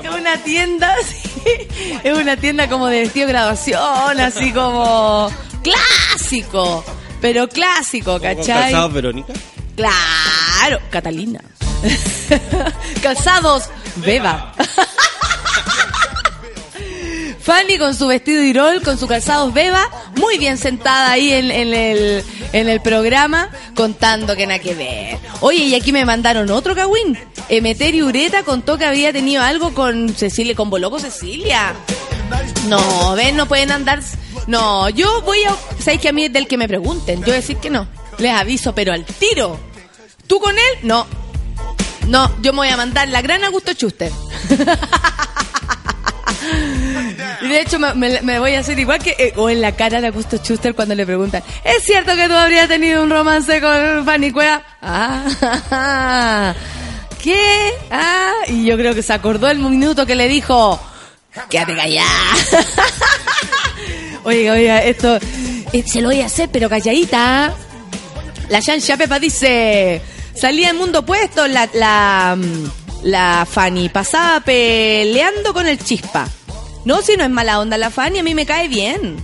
[0.04, 1.68] Es una tienda, sí,
[2.04, 5.32] es una tienda como de vestido de graduación, así como
[5.64, 6.84] clásico,
[7.22, 8.46] pero clásico, ¿Con ¿cachai?
[8.72, 9.34] calzados, Verónica?
[9.76, 11.40] Claro, Catalina.
[13.02, 14.54] Calzados, beba.
[17.42, 21.74] Fanny con su vestido irol, con su calzados beba, muy bien sentada ahí en, en
[21.74, 25.18] el, en el programa, contando que nada que ver.
[25.40, 27.18] Oye, y aquí me mandaron otro cagüín.
[27.48, 31.74] Emeterio Ureta contó que había tenido algo con Cecilia, con Boloco Cecilia.
[32.68, 34.02] No, ven, no pueden andar.
[34.50, 35.56] No, yo voy a.
[35.80, 37.20] ¿Sabéis que a mí es del que me pregunten?
[37.20, 37.88] Yo voy a decir que no.
[38.18, 39.60] Les aviso, pero al tiro.
[40.26, 40.80] ¿Tú con él?
[40.82, 41.06] No.
[42.08, 44.12] No, yo me voy a mandar la gran Augusto Schuster.
[47.42, 49.16] Y de hecho me, voy a hacer igual que...
[49.18, 52.34] eh, o en la cara de Augusto Schuster cuando le preguntan, ¿es cierto que tú
[52.34, 54.62] habrías tenido un romance con Fanny Cueva?
[54.82, 56.54] Ah,
[57.24, 57.74] ¿qué?
[57.92, 60.80] Ah, y yo creo que se acordó el minuto que le dijo,
[61.50, 62.08] quédate callada.
[64.24, 65.18] oiga, oiga, esto
[65.72, 67.54] eh, se lo voy a hacer, pero calladita.
[68.50, 70.02] La Jan Pepa dice,
[70.34, 72.70] salía en mundo opuesto la, la, mm,
[73.04, 76.28] la Fanny, pasaba peleando con el chispa.
[76.86, 79.18] No, si no es mala onda la Fanny, a mí me cae bien.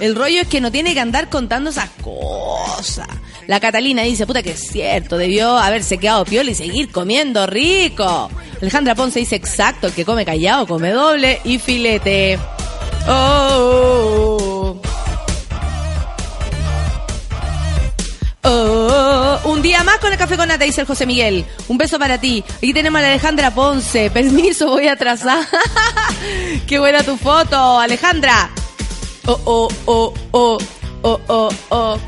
[0.00, 3.06] El rollo es que no tiene que andar contando esas cosas.
[3.46, 8.30] La Catalina dice, puta que es cierto, debió haberse quedado piola y seguir comiendo rico.
[8.60, 12.38] Alejandra Ponce dice, exacto, el que come callado come doble y filete.
[13.08, 14.80] Oh.
[18.44, 21.44] Oh, un día más con el café con nata, dice el José Miguel.
[21.68, 22.44] Un beso para ti.
[22.56, 24.10] Aquí tenemos a la Alejandra Ponce.
[24.14, 25.46] Permiso, voy a atrasar.
[26.66, 28.50] Qué buena tu foto, Alejandra.
[29.26, 30.58] Oh, oh, oh, oh,
[31.02, 31.98] oh, oh, oh.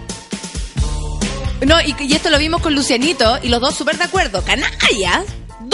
[1.65, 4.43] No, y, y esto lo vimos con Lucianito y los dos súper de acuerdo.
[4.45, 5.25] Canallas.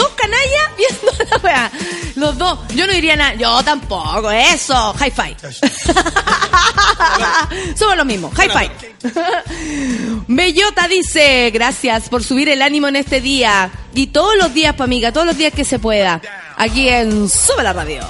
[0.01, 1.71] Dos canallas viendo la weá.
[2.15, 2.57] Los dos.
[2.73, 3.35] Yo no diría nada.
[3.35, 4.31] Yo tampoco.
[4.31, 4.93] Eso.
[4.93, 5.37] High five.
[7.75, 8.33] Somos los mismos.
[8.33, 8.71] High five.
[10.27, 13.69] Bellota dice, gracias por subir el ánimo en este día.
[13.93, 16.19] Y todos los días, pa' amiga, todos los días que se pueda.
[16.57, 18.01] Aquí en Sube la Radio.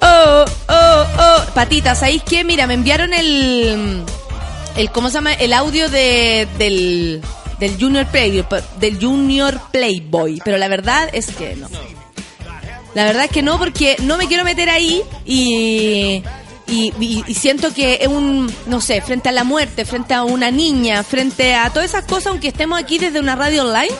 [0.00, 1.42] Oh, oh, oh.
[1.54, 2.44] Patitas, ¿sabéis qué?
[2.44, 4.04] Mira, me enviaron el...
[4.76, 5.34] el ¿Cómo se llama?
[5.34, 7.20] El audio de, del,
[7.58, 8.44] del Junior Play,
[8.78, 10.40] del Junior Playboy.
[10.44, 11.68] Pero la verdad es que no.
[12.94, 16.22] La verdad es que no, porque no me quiero meter ahí y,
[16.66, 21.02] y, siento que es un, no sé, frente a la muerte, frente a una niña,
[21.02, 23.94] frente a todas esas cosas, aunque estemos aquí desde una radio online,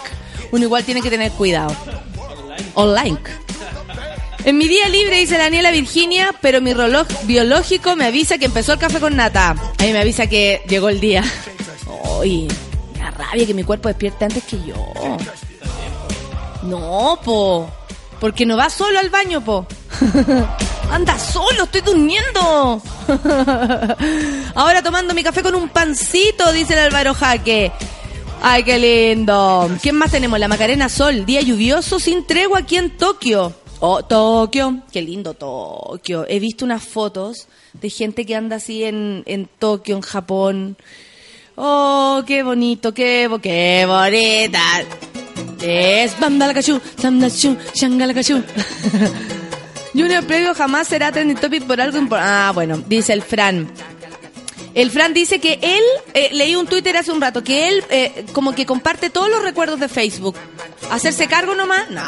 [0.51, 1.77] uno igual tiene que tener cuidado.
[2.73, 3.19] Online.
[4.47, 8.75] En mi día libre, dice Daniela Virginia, pero mi reloj biológico me avisa que empezó
[8.75, 9.51] el café con nata.
[9.51, 11.23] A mí me avisa que llegó el día.
[12.21, 12.49] Uy,
[13.11, 14.75] da rabia que mi cuerpo despierte antes que yo.
[16.63, 17.71] No, po.
[18.21, 19.67] Porque no va solo al baño, po.
[20.91, 22.81] Anda solo, estoy durmiendo.
[24.55, 27.73] Ahora tomando mi café con un pancito, dice el Álvaro Jaque.
[28.43, 29.69] Ay, qué lindo.
[29.83, 30.39] ¿Quién más tenemos?
[30.39, 33.53] La Macarena Sol, día lluvioso sin tregua aquí en Tokio.
[33.81, 34.83] Oh, Tokio.
[34.93, 36.25] Qué lindo Tokio.
[36.29, 40.77] He visto unas fotos de gente que anda así en, en Tokio, en Japón.
[41.57, 44.61] Oh, qué bonito, qué, bo- qué bonita.
[45.63, 48.43] Es Bandalakashu, Samdashu, Shangalakashu.
[49.95, 52.31] Junior Previo jamás será trending topic por algo importante.
[52.31, 53.67] Ah, bueno, dice el Fran.
[54.75, 55.83] El Fran dice que él,
[56.13, 59.43] eh, leí un Twitter hace un rato, que él eh, como que comparte todos los
[59.43, 60.37] recuerdos de Facebook.
[60.91, 61.89] ¿Hacerse cargo nomás?
[61.91, 62.03] No.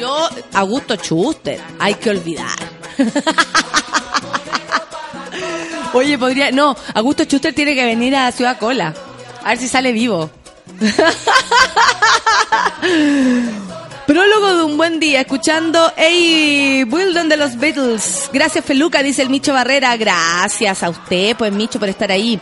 [0.00, 2.58] Yo, Augusto Schuster, hay que olvidar.
[5.92, 6.50] Oye, podría...
[6.50, 8.94] No, Augusto Schuster tiene que venir a Ciudad Cola.
[9.42, 10.30] A ver si sale vivo.
[14.06, 18.30] Prólogo de un buen día, escuchando Hey Wildon de los Beatles.
[18.32, 19.96] Gracias, Feluca, dice el Micho Barrera.
[19.96, 22.38] Gracias a usted, pues Micho, por estar ahí.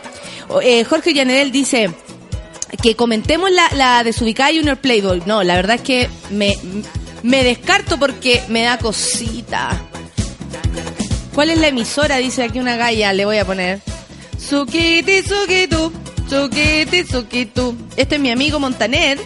[0.61, 1.89] Eh, Jorge Llanedel dice,
[2.83, 5.23] que comentemos la, la desubicada Junior Playboy.
[5.25, 6.55] No, la verdad es que me,
[7.23, 9.81] me descarto porque me da cosita.
[11.35, 12.15] ¿Cuál es la emisora?
[12.17, 13.81] Dice aquí una galla, le voy a poner.
[14.39, 15.91] Sukiti, Sukitu,
[16.29, 17.75] Sukiti, Sukitu.
[17.97, 19.19] Este es mi amigo Montaner.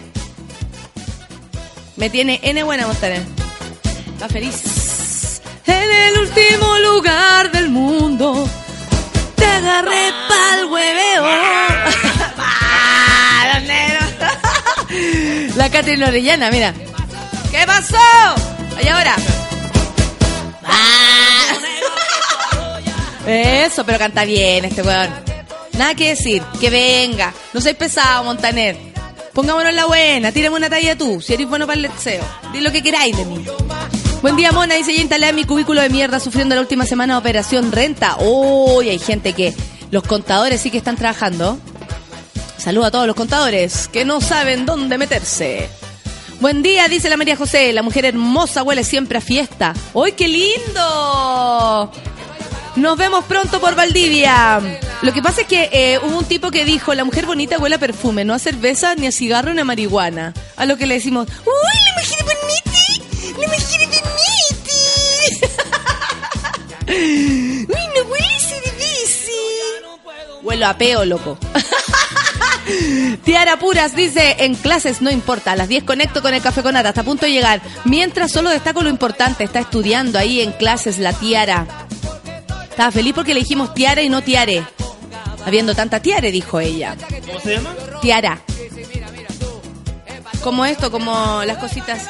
[1.96, 3.22] Me tiene N buena Montaner.
[4.12, 5.40] Está feliz.
[5.66, 8.48] En el último lugar del mundo.
[9.36, 11.24] Te agarré pa'l hueveo.
[15.56, 16.74] La Catrina Orellana, mira.
[17.52, 17.96] ¿Qué pasó?
[18.82, 19.14] ¿Y ahora?
[20.72, 21.20] Ah.
[23.26, 25.10] Eso, pero canta bien este weón.
[25.74, 27.32] Nada que decir, que venga.
[27.52, 28.76] No seas pesado, Montaner.
[29.32, 32.24] Pongámonos la buena, tírame una talla tú, si eres bueno para el lexeo.
[32.52, 33.44] Di lo que queráis de mí.
[34.22, 34.74] Buen día, Mona.
[34.74, 38.16] Dice, ya instalé mi cubículo de mierda sufriendo la última semana de operación renta.
[38.20, 39.54] Uy, hay gente que...
[39.90, 41.58] Los contadores sí que están trabajando.
[42.58, 45.68] Saludo a todos los contadores que no saben dónde meterse.
[46.38, 47.72] Buen día, dice la María José.
[47.72, 49.74] La mujer hermosa huele siempre a fiesta.
[49.94, 51.90] ¡Uy, qué lindo!
[52.80, 54.58] Nos vemos pronto por Valdivia.
[55.02, 57.74] Lo que pasa es que eh, hubo un tipo que dijo, la mujer bonita huele
[57.74, 60.32] a perfume, no a cerveza, ni a cigarro, ni a marihuana.
[60.56, 61.52] A lo que le decimos, ¡Uy,
[61.84, 62.70] la mujer bonita!
[63.38, 64.16] ¡La mujer bonita!
[67.76, 69.30] ¡Uy, no huele a cerveza!
[70.42, 71.36] Huelo a peo, loco.
[73.24, 76.72] Tiara Puras dice, en clases no importa, a las 10 conecto con el café con
[76.72, 77.60] nata, está a punto de llegar.
[77.84, 81.79] Mientras solo destaco lo importante, está estudiando ahí en clases la Tiara.
[82.80, 84.64] Estaba feliz porque le dijimos Tiara y no Tiare.
[85.44, 86.96] Habiendo tanta Tiare, dijo ella.
[87.26, 87.76] ¿Cómo se llama?
[88.00, 88.40] Tiara.
[90.42, 92.06] Como esto, como las cositas.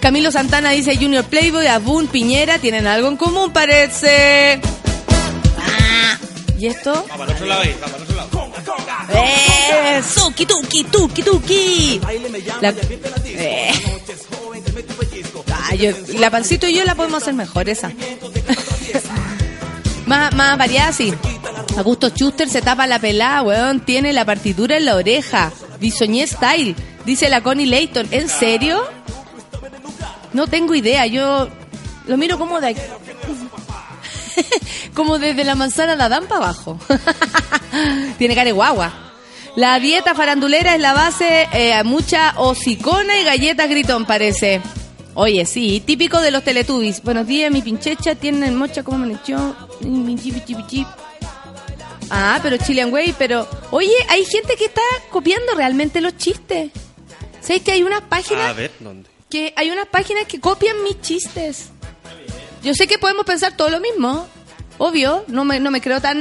[0.00, 4.60] Camilo Santana dice Junior Playboy, Abun, Piñera, tienen algo en común, parece.
[6.58, 7.06] ¿Y esto?
[7.12, 8.30] Va para el otro lado ahí, va para el otro lado.
[9.14, 10.02] ¡Eh!
[10.16, 12.00] ¡Tuki, tuki, tuki, tuki!
[12.60, 12.74] La,
[13.24, 13.72] eh.
[15.80, 17.90] Yo- la pancito y yo la podemos hacer mejor, esa.
[20.06, 21.12] más, más variada, sí.
[21.76, 23.80] Augusto Schuster se tapa la pelada, weón.
[23.80, 25.52] Tiene la partitura en la oreja.
[25.78, 26.74] Bisoñé style.
[27.06, 28.08] Dice la Connie Layton.
[28.10, 28.82] ¿En serio?
[30.32, 31.06] No tengo idea.
[31.06, 31.48] Yo
[32.06, 32.76] lo miro como de
[34.94, 36.78] como desde la manzana de Adán para abajo.
[38.18, 38.92] Tiene cara de guagua.
[39.56, 44.60] La dieta farandulera es la base eh, a mucha hocicona y galletas gritón, parece.
[45.22, 47.02] Oye, sí, típico de los teletubbies.
[47.02, 49.54] Buenos días, mi pinchecha, tienen mocha como me echó.
[49.82, 50.86] Mi chip.
[52.08, 53.46] Ah, pero Chilean Way, pero...
[53.70, 56.70] Oye, hay gente que está copiando realmente los chistes.
[57.42, 59.10] ¿Sabes que hay unas páginas A ver, ¿dónde?
[59.28, 61.68] que hay unas páginas que copian mis chistes.
[62.62, 64.26] Yo sé que podemos pensar todo lo mismo,
[64.78, 66.16] obvio, no me, no me creo tan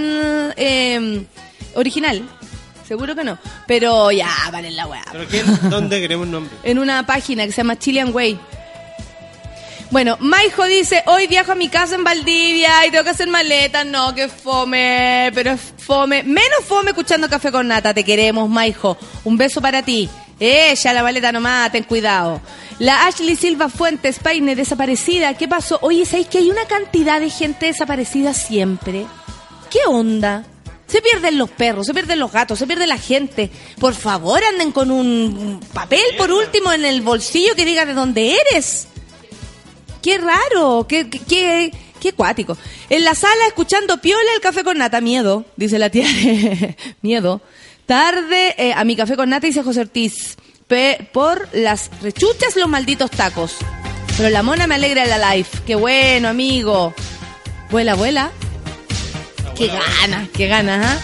[0.57, 1.23] eh,
[1.73, 2.27] original,
[2.85, 5.05] seguro que no, pero ya, vale la weá.
[5.31, 5.47] ¿Pero?
[5.69, 6.53] ¿Dónde queremos nombre?
[6.63, 8.37] En una página que se llama Chilean Way.
[9.91, 13.87] Bueno, Maijo dice, hoy viajo a mi casa en Valdivia y tengo que hacer maletas.
[13.87, 16.21] No, que fome, pero es fome.
[16.21, 17.91] Menos fome escuchando café con nata.
[17.91, 18.97] Te queremos, Maijo.
[19.23, 20.07] Un beso para ti.
[20.39, 22.39] Ella, la maleta nomás, ten cuidado.
[22.77, 25.33] La Ashley Silva Fuentes, Paine, desaparecida.
[25.33, 25.79] ¿Qué pasó?
[25.81, 29.07] Oye, ¿sabéis que hay una cantidad de gente desaparecida siempre?
[29.71, 30.45] ¿Qué onda?
[30.85, 33.49] Se pierden los perros, se pierden los gatos, se pierde la gente.
[33.79, 38.37] Por favor, anden con un papel, por último, en el bolsillo que diga de dónde
[38.51, 38.87] eres.
[40.01, 42.57] Qué raro, qué, qué, qué, qué cuático.
[42.89, 46.07] En la sala escuchando piola el café con nata, miedo, dice la tía.
[47.01, 47.41] miedo.
[47.85, 50.37] Tarde eh, a mi café con nata, dice José Ortiz.
[50.67, 53.55] Pe- por las rechuchas, los malditos tacos.
[54.17, 55.59] Pero la mona me alegra la life.
[55.65, 56.93] Qué bueno, amigo.
[57.71, 58.31] Vuela, vuela.
[59.57, 60.99] Qué ganas, qué ganas, ¿ah?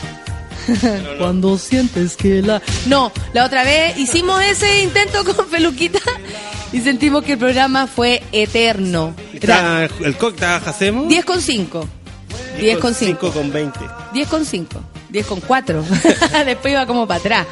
[1.20, 2.62] Cuando sientes que la...
[2.88, 6.00] No, la otra vez hicimos ese intento con Peluquita
[6.76, 9.15] y sentimos que el programa fue eterno.
[9.34, 11.07] Está el cóctel hacemos.
[11.07, 11.88] 10 con 5.
[12.59, 13.32] 10 con 5.
[13.32, 13.80] con 20.
[14.13, 14.82] 10 con 5.
[15.07, 15.86] 10 con 4.
[16.45, 17.47] Después iba como para atrás.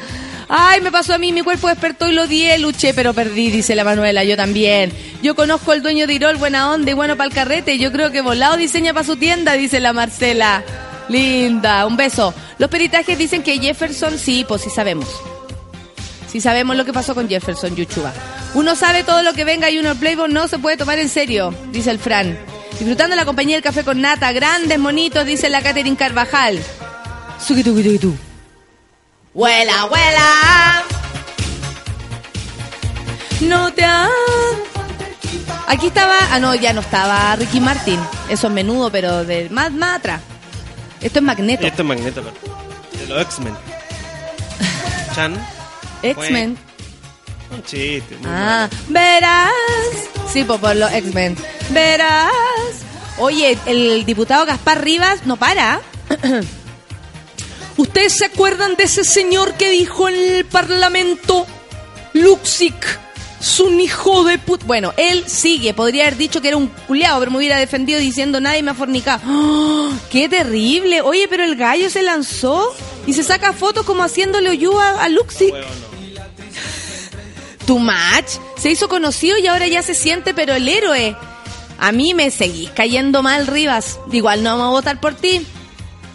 [0.46, 3.74] Ay, me pasó a mí, mi cuerpo despertó y lo di, luché, pero perdí, dice
[3.74, 4.92] la Manuela, yo también.
[5.22, 7.78] Yo conozco al dueño de Irol, buena onda y bueno para el carrete.
[7.78, 10.62] Yo creo que volado diseña para su tienda, dice la Marcela.
[11.08, 12.34] Linda, un beso.
[12.58, 15.08] Los peritajes dicen que Jefferson, sí, pues sí sabemos.
[16.34, 18.12] Sí sabemos lo que pasó con Jefferson Yuchuba.
[18.54, 21.08] Uno sabe todo lo que venga y uno el Playboy no se puede tomar en
[21.08, 22.36] serio, dice el Fran.
[22.72, 26.58] Disfrutando la compañía del café con nata, grandes monitos, dice la Catherine Carvajal.
[27.38, 28.16] Suquituquituquitú.
[29.32, 30.82] ¡Vuela, vuela!
[33.42, 34.08] No te ha...
[35.68, 36.18] Aquí estaba...
[36.32, 38.00] Ah, no, ya no estaba Ricky Martin.
[38.28, 40.20] Eso es menudo, pero de más, más atrás.
[41.00, 41.64] Esto es Magneto.
[41.64, 43.54] Esto es Magneto, pero de los X-Men.
[45.14, 45.63] Chan.
[46.10, 46.56] X-Men.
[47.50, 48.16] Un chiste.
[48.16, 49.50] muy Ah, verás.
[50.32, 51.36] Sí, pues por los X-Men.
[51.70, 52.30] Verás.
[53.18, 55.80] Oye, el diputado Gaspar Rivas no para.
[57.76, 61.46] ¿Ustedes se acuerdan de ese señor que dijo en el Parlamento?
[62.12, 63.00] Luxic.
[63.40, 64.64] Es un hijo de put...
[64.64, 65.74] Bueno, él sigue.
[65.74, 68.74] Podría haber dicho que era un culiao, pero me hubiera defendido diciendo nadie me ha
[68.74, 69.20] fornicado.
[69.26, 69.90] ¡Oh!
[70.10, 71.02] ¡Qué terrible!
[71.02, 72.74] Oye, pero el gallo se lanzó
[73.06, 75.52] y se saca fotos como haciéndole oyúa a Luxic.
[75.52, 75.93] No.
[77.66, 78.38] Too much.
[78.56, 81.16] Se hizo conocido y ahora ya se siente, pero el héroe.
[81.78, 83.98] A mí me seguís cayendo mal, Rivas.
[84.12, 85.46] Igual no vamos a votar por ti.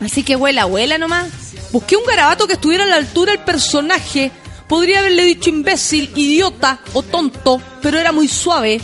[0.02, 1.28] Así que vuela, vuela nomás.
[1.72, 4.32] Busqué un garabato que estuviera a la altura del personaje.
[4.68, 8.80] Podría haberle dicho imbécil, idiota o tonto, pero era muy suave.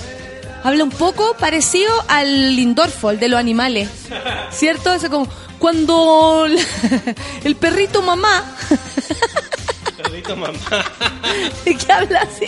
[0.64, 3.90] Habla un poco parecido al Lindorfo, el de los animales.
[4.52, 4.94] ¿Cierto?
[4.94, 5.28] Ese como
[5.60, 6.48] cuando
[7.44, 8.44] el perrito mamá
[10.16, 10.58] Perrito mamá.
[11.66, 12.48] que habla así.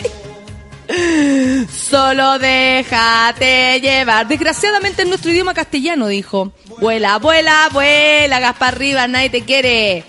[1.70, 4.26] Solo déjate llevar.
[4.26, 6.52] Desgraciadamente en nuestro idioma castellano dijo.
[6.80, 10.04] Vuela, vuela, vuela, Gaspar Rivas, nadie te quiere.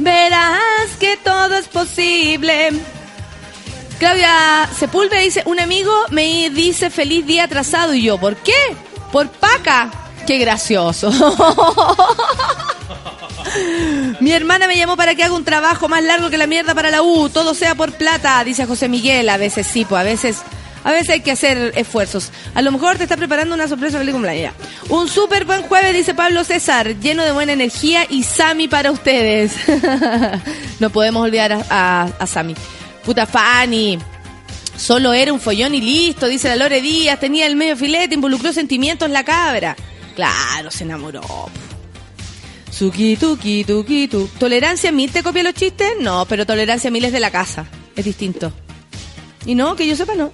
[0.00, 2.72] Verás que todo es posible.
[4.00, 8.74] Claudia Sepúlveda dice, un amigo me dice feliz día atrasado y yo, ¿por qué?
[9.12, 9.90] Por paca.
[10.26, 11.12] Qué gracioso.
[14.20, 16.90] Mi hermana me llamó para que haga un trabajo más largo que la mierda para
[16.90, 19.28] la U, todo sea por plata, dice José Miguel.
[19.28, 20.38] A veces sí, pues a veces,
[20.84, 22.30] a veces hay que hacer esfuerzos.
[22.54, 24.54] A lo mejor te está preparando una sorpresa feliz cumpleaños.
[24.88, 29.52] Un súper buen jueves, dice Pablo César, lleno de buena energía y Sami para ustedes.
[30.80, 32.54] no podemos olvidar a, a, a Sami.
[33.04, 33.98] Puta Fanny.
[34.76, 37.20] Solo era un follón y listo, dice la Lore Díaz.
[37.20, 39.76] Tenía el medio filete, involucró sentimientos la cabra.
[40.14, 41.20] Claro, se enamoró.
[42.70, 44.26] Suki, tuki, tuki, tu.
[44.38, 45.92] ¿Tolerancia mil te copia los chistes?
[46.00, 47.66] No, pero tolerancia mil es de la casa.
[47.96, 48.52] Es distinto.
[49.44, 50.32] Y no, que yo sepa, no.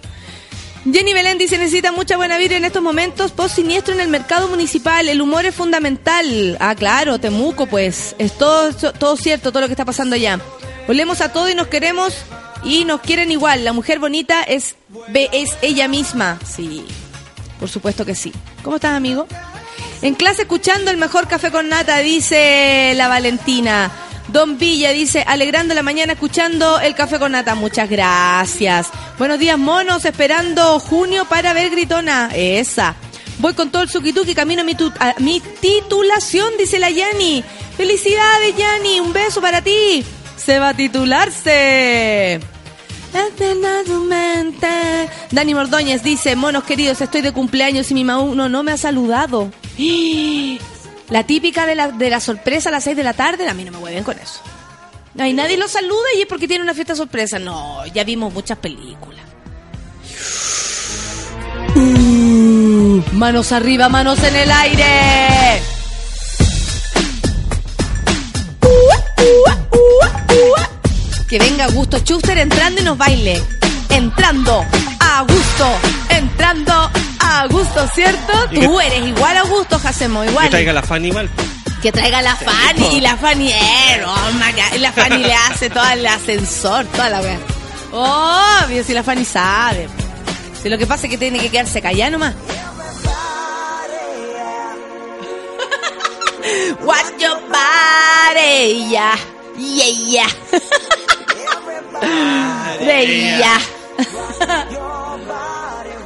[0.92, 4.48] Jenny Belén dice, necesita mucha buena vida en estos momentos post siniestro en el mercado
[4.48, 5.08] municipal.
[5.08, 6.56] El humor es fundamental.
[6.60, 8.14] Ah, claro, Temuco, pues.
[8.18, 10.38] Es todo, todo cierto, todo lo que está pasando allá.
[10.86, 12.14] Volvemos a todo y nos queremos
[12.62, 13.64] y nos quieren igual.
[13.64, 14.76] La mujer bonita es,
[15.32, 16.38] es ella misma.
[16.46, 16.84] Sí,
[17.58, 18.32] por supuesto que sí.
[18.62, 19.26] ¿Cómo estás, amigo?
[20.02, 23.90] En clase escuchando el mejor café con nata, dice la Valentina.
[24.28, 27.54] Don Villa dice, alegrando la mañana escuchando el café con nata.
[27.54, 28.88] Muchas gracias.
[29.18, 32.30] Buenos días, monos, esperando junio para ver Gritona.
[32.34, 32.94] Esa.
[33.38, 37.44] Voy con todo el suquituki, camino a mi, a mi titulación, dice la Yani.
[37.76, 40.04] Felicidades, Yani, un beso para ti.
[40.36, 42.40] Se va a titularse.
[45.30, 49.50] Dani Mordóñez dice, monos queridos, estoy de cumpleaños y mi Mauno no me ha saludado.
[51.08, 53.64] La típica de la, de la sorpresa a las 6 de la tarde, a mí
[53.64, 54.40] no me mueven con eso.
[55.18, 57.38] Ay, nadie lo saluda y es porque tiene una fiesta sorpresa.
[57.38, 59.24] No, ya vimos muchas películas.
[61.76, 65.62] Uh, manos arriba, manos en el aire.
[71.28, 73.42] Que venga Augusto Schuster entrando y nos baile.
[73.88, 74.64] Entrando
[75.00, 75.66] a gusto,
[76.10, 76.72] entrando
[77.20, 78.32] a gusto, ¿cierto?
[78.52, 80.44] Y Tú que- eres igual a Augusto, Jacemo, igual.
[80.46, 81.28] Que traiga la Fanny mal.
[81.82, 84.02] Que traiga la Fanny y la Fanny eh,
[84.74, 87.38] y la Fanny le hace todo el ascensor, toda la wea.
[87.92, 89.88] Obvio, si la Fanny sabe.
[90.62, 92.34] Si lo que pasa es que tiene que quedarse callada nomás.
[96.84, 99.16] Watch your body, yeah,
[99.58, 100.28] yeah, yeah.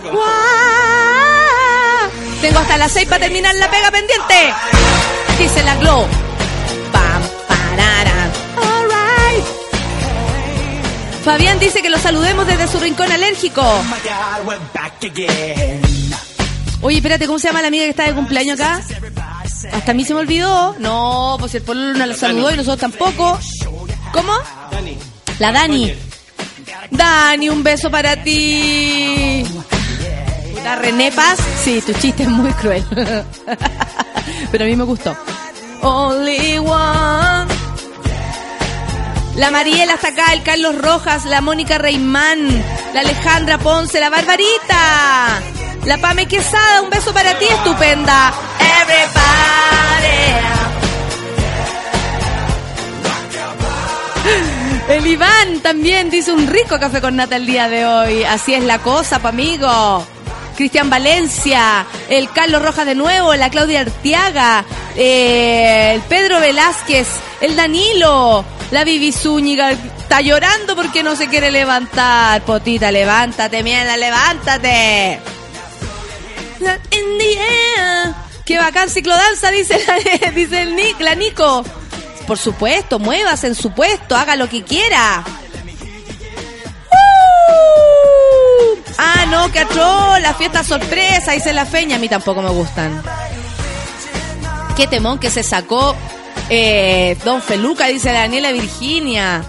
[0.02, 0.20] Guau.
[2.40, 4.54] Tengo hasta las seis para terminar la pega pendiente.
[5.38, 6.06] Dice la Glow.
[6.92, 7.22] Pam.
[11.24, 13.62] Fabián dice que lo saludemos desde su rincón alérgico.
[16.80, 18.80] Oye, espérate, ¿cómo se llama la amiga que está de cumpleaños acá?
[19.72, 20.74] Hasta a mí se me olvidó.
[20.78, 23.38] No, pues el pueblo no la saludó y nosotros tampoco.
[24.12, 24.32] ¿Cómo?
[25.40, 25.92] La Dani.
[26.90, 29.42] Dani, un beso para ti.
[30.62, 31.38] La René Paz.
[31.64, 32.84] Sí, tu chiste es muy cruel.
[34.52, 35.16] Pero a mí me gustó.
[35.80, 37.50] Only one.
[39.36, 42.46] La Mariela está acá, el Carlos Rojas, la Mónica Reimán,
[42.92, 45.40] la Alejandra Ponce, la Barbarita,
[45.86, 48.34] la Pame Quesada, un beso para ti, estupenda.
[48.82, 50.69] Everybody.
[54.90, 58.24] El Iván también dice un rico café con nata el día de hoy.
[58.24, 60.04] Así es la cosa, pa' amigo.
[60.56, 64.64] Cristian Valencia, el Carlos Rojas de nuevo, la Claudia Artiaga,
[64.94, 67.08] eh, el Pedro Velázquez,
[67.40, 72.42] el Danilo, la Vivi Zúñiga, está llorando porque no se quiere levantar.
[72.42, 75.20] Potita, levántate, mierda, levántate.
[76.58, 78.14] La- In.
[78.44, 81.64] Qué bacán ciclodanza, dice, la, dice el Nick, la Nico.
[82.30, 85.24] Por supuesto, muevas en su puesto, haga lo que quiera.
[86.92, 88.78] ¡Uh!
[88.98, 93.02] Ah, no, que atroz, la fiesta sorpresa, dice la feña, a mí tampoco me gustan.
[94.76, 95.96] Qué temón que se sacó
[96.50, 99.42] eh, Don Feluca, dice Daniela Virginia.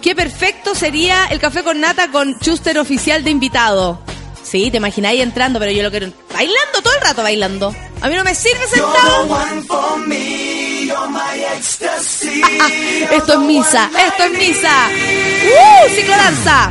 [0.00, 4.00] Qué perfecto sería el café con nata con Chuster oficial de invitado.
[4.42, 7.74] Sí, te imagináis entrando, pero yo lo quiero bailando todo el rato bailando.
[8.04, 9.34] A mí no me sirve sentado.
[13.12, 14.88] esto es misa, esto es misa.
[15.46, 15.88] ¡Uh!
[15.88, 16.70] Ciclodanza.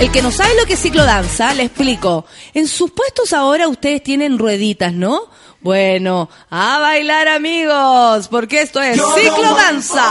[0.00, 2.24] El que no sabe lo que es ciclodanza, le explico.
[2.54, 5.20] En sus puestos ahora ustedes tienen rueditas, ¿no?
[5.60, 10.02] Bueno, a bailar amigos, porque esto es ciclodanza.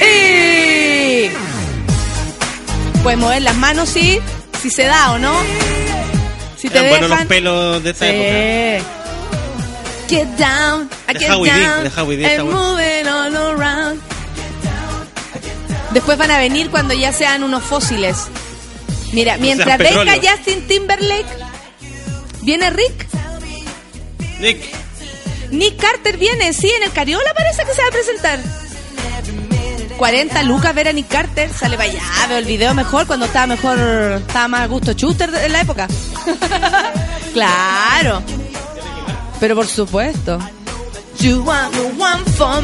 [0.00, 1.30] Y...
[3.02, 4.18] Puedes mover las manos, sí,
[4.62, 5.34] si se da o no.
[6.56, 7.28] Si te Eran buenos los dejan.
[7.28, 8.88] pelos de esta época.
[10.08, 14.00] Get down, I get D, down, Howie D, and moving all around.
[15.92, 18.28] Después van a venir cuando ya sean unos fósiles.
[19.12, 20.14] Mira, mientras venga.
[20.16, 21.26] Justin Timberlake,
[22.42, 23.06] viene Rick.
[24.38, 24.58] Nick,
[25.50, 28.38] Nick Carter viene, sí, en el Cariola parece que se va a presentar.
[29.92, 33.46] 40 lucas ver a Nick Carter, sale para allá, veo el video mejor cuando estaba
[33.46, 35.88] mejor, estaba más a gusto Chuster en la época.
[37.32, 38.22] claro.
[39.40, 40.38] Pero por supuesto.
[41.18, 41.74] You want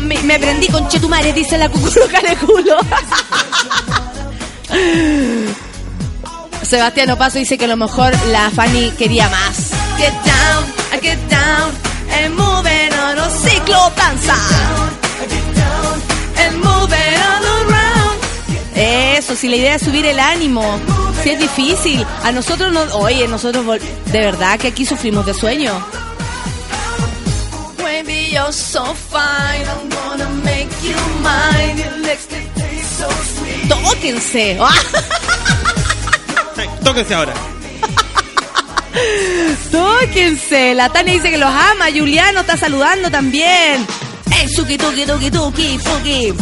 [0.01, 0.19] me.
[0.23, 2.77] Me con Chetumare, dice la cucuruca de culo.
[6.63, 9.71] Sebastián Opaso dice que a lo mejor la Fanny quería más.
[9.97, 10.13] Get.
[16.41, 18.21] And moving all around.
[18.75, 20.79] Eso, si la idea es subir el ánimo,
[21.23, 22.07] si es difícil.
[22.23, 23.65] A nosotros no, oye, nosotros
[24.07, 25.73] de verdad que aquí sufrimos de sueño.
[27.79, 31.79] Baby, you're so fine, I'm gonna make you mine.
[31.79, 33.69] Your lips taste so sweet.
[33.69, 34.59] Tóquense.
[36.85, 37.35] tóquense ahora.
[39.71, 40.75] Tóquense.
[40.75, 41.87] La Tania dice que los ama.
[41.95, 43.87] Juliano está saludando también.
[44.31, 46.35] ¡Ey, suki, tuki, tuki, tuki, tuki!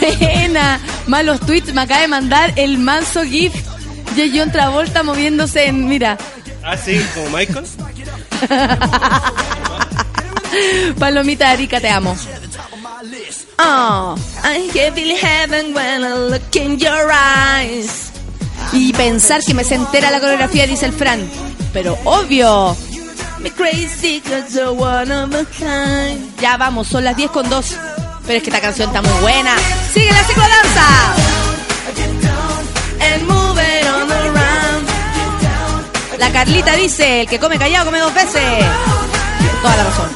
[0.00, 0.80] Buena.
[1.06, 3.52] Malos tweets me acaba de mandar el manso GIF
[4.16, 5.88] de John Travolta moviéndose en.
[5.88, 6.16] Mira.
[6.64, 7.64] Ah, sí, como Michael.
[10.98, 12.16] Palomita de Arica, te amo.
[13.60, 18.10] Oh, I can feel heaven when I look in your eyes.
[18.72, 21.28] Y pensar que me se entera la coreografía, dice el Fran.
[21.72, 22.76] Pero obvio.
[23.40, 26.38] Me crazy 'cause you're one of a kind.
[26.40, 27.76] Ya vamos, son las 10 con 2.
[28.26, 29.54] Pero es que esta canción está muy buena.
[29.92, 30.84] ¡Sigue la ciclodanza!
[36.18, 38.42] La Carlita dice, el que come callado come dos veces.
[39.62, 40.08] Toda la razón.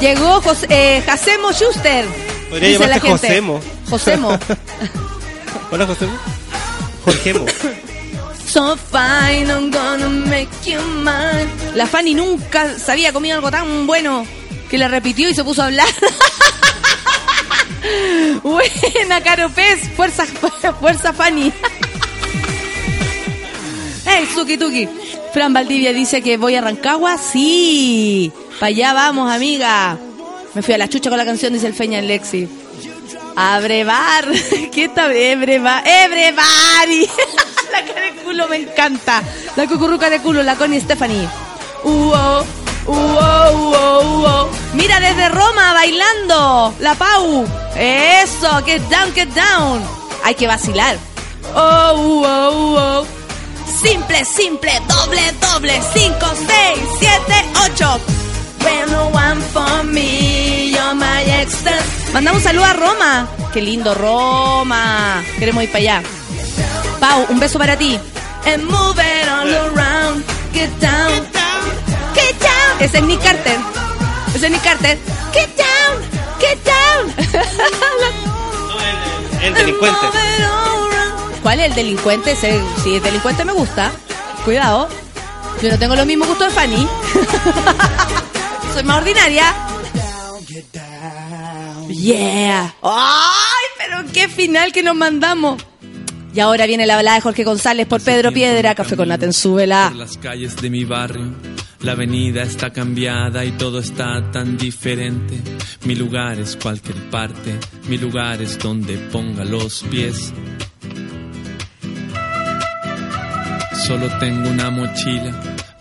[0.00, 2.04] Llegó Jos- eh, Jacemo Schuster.
[2.50, 3.28] Podría dice la llamarse gente.
[3.28, 3.60] Josemo.
[3.90, 4.38] Josemo.
[5.70, 6.12] Hola, Josemo.
[7.04, 7.44] Jorgemo.
[8.48, 11.50] So fine, I'm gonna make you mine.
[11.74, 14.24] La Fanny nunca se había comido algo tan bueno
[14.70, 15.86] que le repitió y se puso a hablar.
[18.42, 19.90] Buena, Caro Pez.
[19.94, 20.24] Fuerza,
[20.80, 21.52] fuerza Fanny.
[24.06, 24.88] ¡Hey, Tuki Tuki!
[25.34, 27.18] Fran Valdivia dice que voy a Rancagua.
[27.18, 28.32] Sí.
[28.58, 29.98] Para allá vamos, amiga.
[30.54, 32.48] Me fui a la chucha con la canción, dice el Feña en Lexi.
[33.40, 34.26] Abrevar.
[34.72, 35.14] ¿Qué está?
[35.14, 35.80] Ebreva.
[35.84, 37.08] Everybody.
[37.72, 39.22] la cara de culo me encanta.
[39.54, 41.28] La cucurruca de culo, la Connie Stephanie.
[41.84, 42.44] Uo,
[42.86, 44.48] uo, uo, uo.
[44.74, 46.74] Mira desde Roma bailando.
[46.80, 47.46] La Pau.
[47.76, 48.60] Eso.
[48.66, 49.84] Get down, get down.
[50.24, 50.96] Hay que vacilar.
[51.54, 53.06] Oh, uo, uo.
[53.80, 55.80] Simple, simple, doble, doble.
[55.94, 58.27] 5, 6, 7, 8.
[58.68, 61.72] When no one for me, you're my extra.
[62.12, 63.26] Mandamos saludo a Roma.
[63.52, 65.22] Qué lindo, Roma.
[65.38, 66.02] Queremos ir para allá.
[67.00, 67.98] Pau, un beso para ti.
[68.46, 70.24] And move it all around.
[70.52, 71.12] Get down.
[72.14, 72.80] Get down.
[72.80, 73.58] Ese es Nick Carter.
[74.34, 74.98] Ese es Nick Carter.
[75.32, 76.02] Get down.
[76.40, 77.14] Get down.
[79.42, 80.06] El delincuente.
[81.42, 82.32] ¿Cuál es el delincuente?
[82.32, 83.90] Ese- si es delincuente me gusta.
[84.44, 84.88] Cuidado.
[85.62, 86.88] Yo no tengo los mismos gustos de Fanny.
[88.74, 89.54] Soy más ordinaria.
[91.88, 92.74] Yeah.
[92.82, 95.62] ¡Ay, pero qué final que nos mandamos!
[96.34, 99.32] Y ahora viene la balada de Jorge González por Pedro Piedra, Café con Nata en
[99.32, 99.88] Súbela.
[99.88, 101.34] Por las calles de mi barrio,
[101.80, 105.40] la avenida está cambiada y todo está tan diferente.
[105.84, 107.58] Mi lugar es cualquier parte,
[107.88, 110.32] mi lugar es donde ponga los pies.
[113.86, 115.32] Solo tengo una mochila,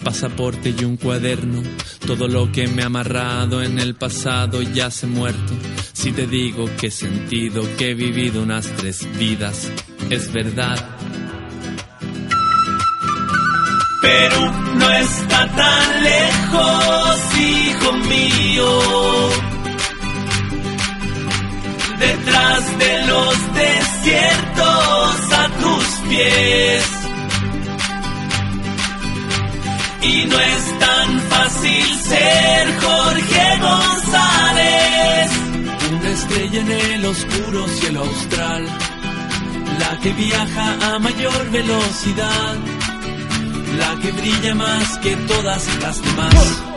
[0.03, 1.61] pasaporte y un cuaderno.
[2.07, 5.53] Todo lo que me ha amarrado en el pasado ya se muerto.
[5.91, 9.69] Si te digo que he sentido que he vivido unas tres vidas,
[10.09, 10.77] es verdad.
[14.01, 18.79] Perú no está tan lejos, hijo mío.
[21.99, 26.96] Detrás de los desiertos a tus pies.
[30.01, 35.31] Y no es tan fácil ser Jorge González.
[35.91, 38.65] Una estrella en el oscuro cielo austral.
[39.79, 42.55] La que viaja a mayor velocidad.
[43.77, 46.76] La que brilla más que todas las demás.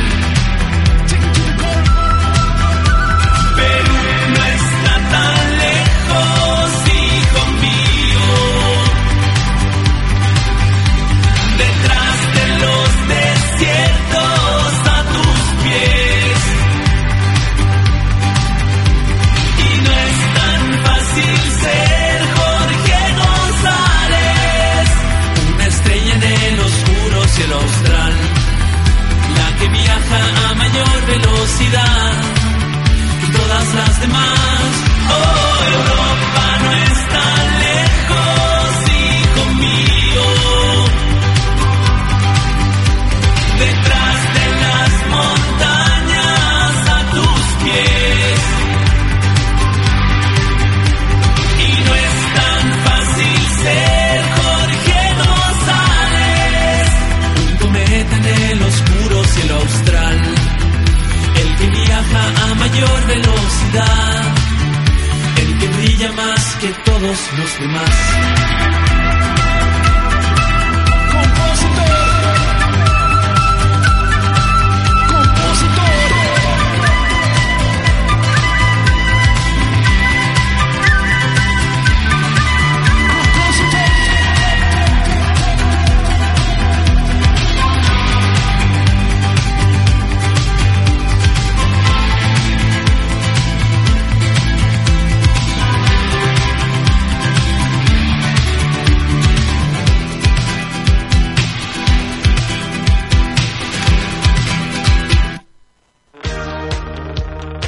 [67.11, 68.40] Todos los demás.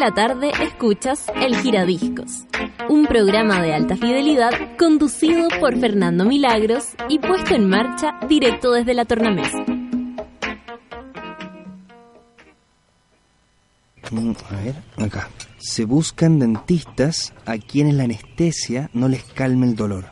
[0.00, 2.46] La tarde escuchas El Giradiscos,
[2.88, 8.94] un programa de alta fidelidad conducido por Fernando Milagros y puesto en marcha directo desde
[8.94, 9.58] la tornamesa.
[14.10, 15.28] Mm, A ver, acá.
[15.58, 20.06] Se buscan dentistas a quienes la anestesia no les calme el dolor.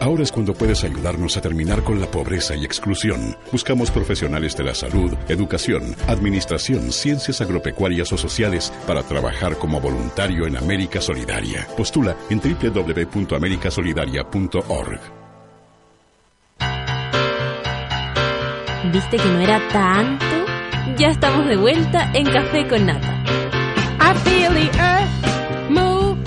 [0.00, 3.36] Ahora es cuando puedes ayudarnos a terminar con la pobreza y exclusión.
[3.50, 10.46] Buscamos profesionales de la salud, educación, administración, ciencias agropecuarias o sociales para trabajar como voluntario
[10.46, 11.66] en América Solidaria.
[11.76, 15.00] Postula en www.americasolidaria.org.
[18.92, 20.24] ¿Viste que no era tanto?
[20.96, 23.24] Ya estamos de vuelta en Café con Nata.
[23.98, 25.10] I feel the earth
[25.70, 26.18] move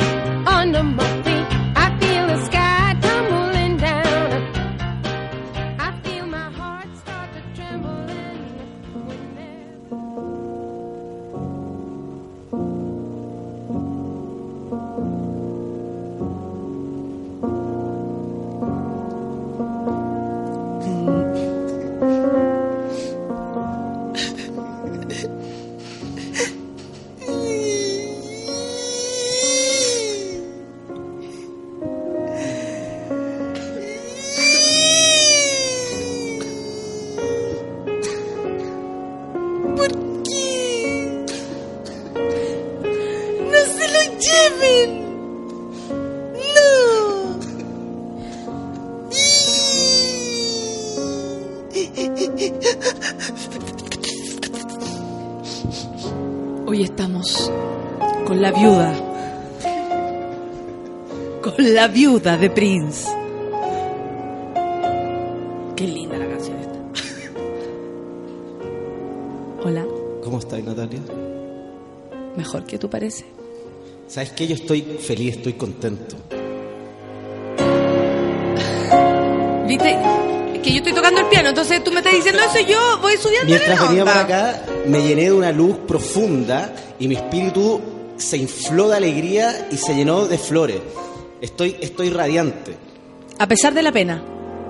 [0.45, 1.18] under my
[61.79, 63.07] la viuda de Prince.
[65.77, 66.77] Qué linda la canción esta.
[69.63, 69.85] Hola,
[70.21, 70.99] ¿Cómo estás, Natalia?
[72.35, 73.23] mejor que tú parece.
[74.09, 74.45] ¿Sabes qué?
[74.45, 76.17] Yo estoy feliz, estoy contento.
[79.65, 79.97] ¿Viste?
[80.61, 83.15] Que yo estoy tocando el piano, entonces tú me estás diciendo eso y yo voy
[83.15, 84.13] subiendo Mientras la venía onda.
[84.15, 87.79] para acá, me llené de una luz profunda y mi espíritu
[88.17, 90.81] se infló de alegría y se llenó de flores.
[91.41, 92.75] Estoy, estoy radiante.
[93.37, 94.21] A pesar de la pena.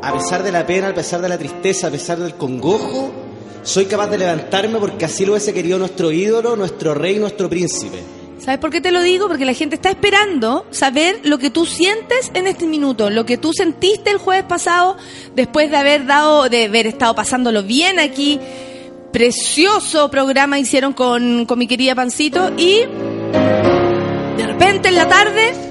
[0.01, 3.11] A pesar de la pena, a pesar de la tristeza, a pesar del congojo,
[3.63, 7.97] soy capaz de levantarme porque así lo hubiese querido nuestro ídolo, nuestro rey, nuestro príncipe.
[8.37, 9.27] ¿Sabes por qué te lo digo?
[9.27, 13.37] Porque la gente está esperando saber lo que tú sientes en este minuto, lo que
[13.37, 14.95] tú sentiste el jueves pasado
[15.35, 18.39] después de haber dado, de haber estado pasándolo bien aquí.
[19.11, 22.81] Precioso programa hicieron con, con mi querida Pancito y
[24.37, 25.68] de repente en la tarde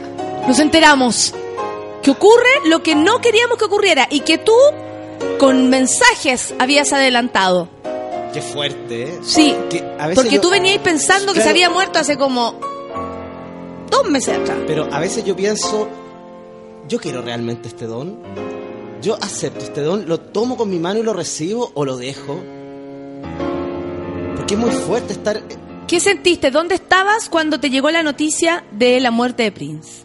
[0.49, 1.35] nos enteramos
[2.03, 4.55] que ocurre lo que no queríamos que ocurriera y que tú
[5.39, 7.69] con mensajes habías adelantado.
[8.33, 9.19] Qué fuerte, ¿eh?
[9.23, 12.59] Sí, Que a veces porque yo- tú venías pensando que se había muerto hace como
[13.91, 14.57] dos meses atrás.
[14.67, 15.89] Pero a veces yo pienso,
[16.89, 18.19] yo quiero realmente este don.
[19.03, 22.41] Yo acepto este don, lo tomo con mi mano y lo recibo o lo dejo.
[24.37, 25.41] Porque es muy fuerte estar...
[25.87, 26.51] ¿Qué sentiste?
[26.51, 30.03] ¿Dónde estabas cuando te llegó la noticia de la muerte de Prince?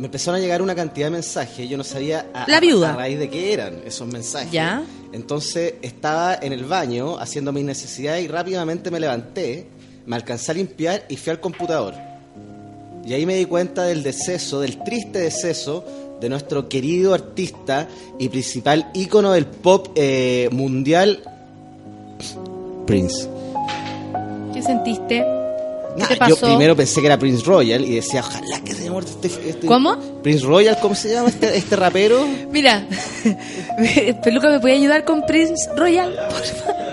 [0.00, 2.94] Me empezaron a llegar una cantidad de mensajes, yo no sabía a, La viuda.
[2.94, 4.50] a raíz de qué eran esos mensajes.
[4.50, 4.82] Ya.
[5.12, 9.66] Entonces estaba en el baño haciendo mis necesidades y rápidamente me levanté,
[10.06, 11.92] me alcancé a limpiar y fui al computador.
[13.04, 15.84] Y ahí me di cuenta del deceso, del triste deceso
[16.18, 17.86] de nuestro querido artista
[18.18, 21.22] y principal ícono del pop eh, mundial,
[22.86, 23.28] Prince.
[24.54, 25.39] ¿Qué sentiste?
[26.08, 28.82] ¿Qué Nah, te Yo primero pensé que era Prince Royal y decía, ojalá que se
[28.82, 29.96] haya muerto este, este- ¿Cómo?
[30.22, 32.26] Prince Royal, ¿cómo se llama este, este rapero?
[32.50, 32.86] Mira,
[34.24, 36.12] Peluca, ¿me puede ayudar con Prince Royal?
[36.14, 36.90] Por favor?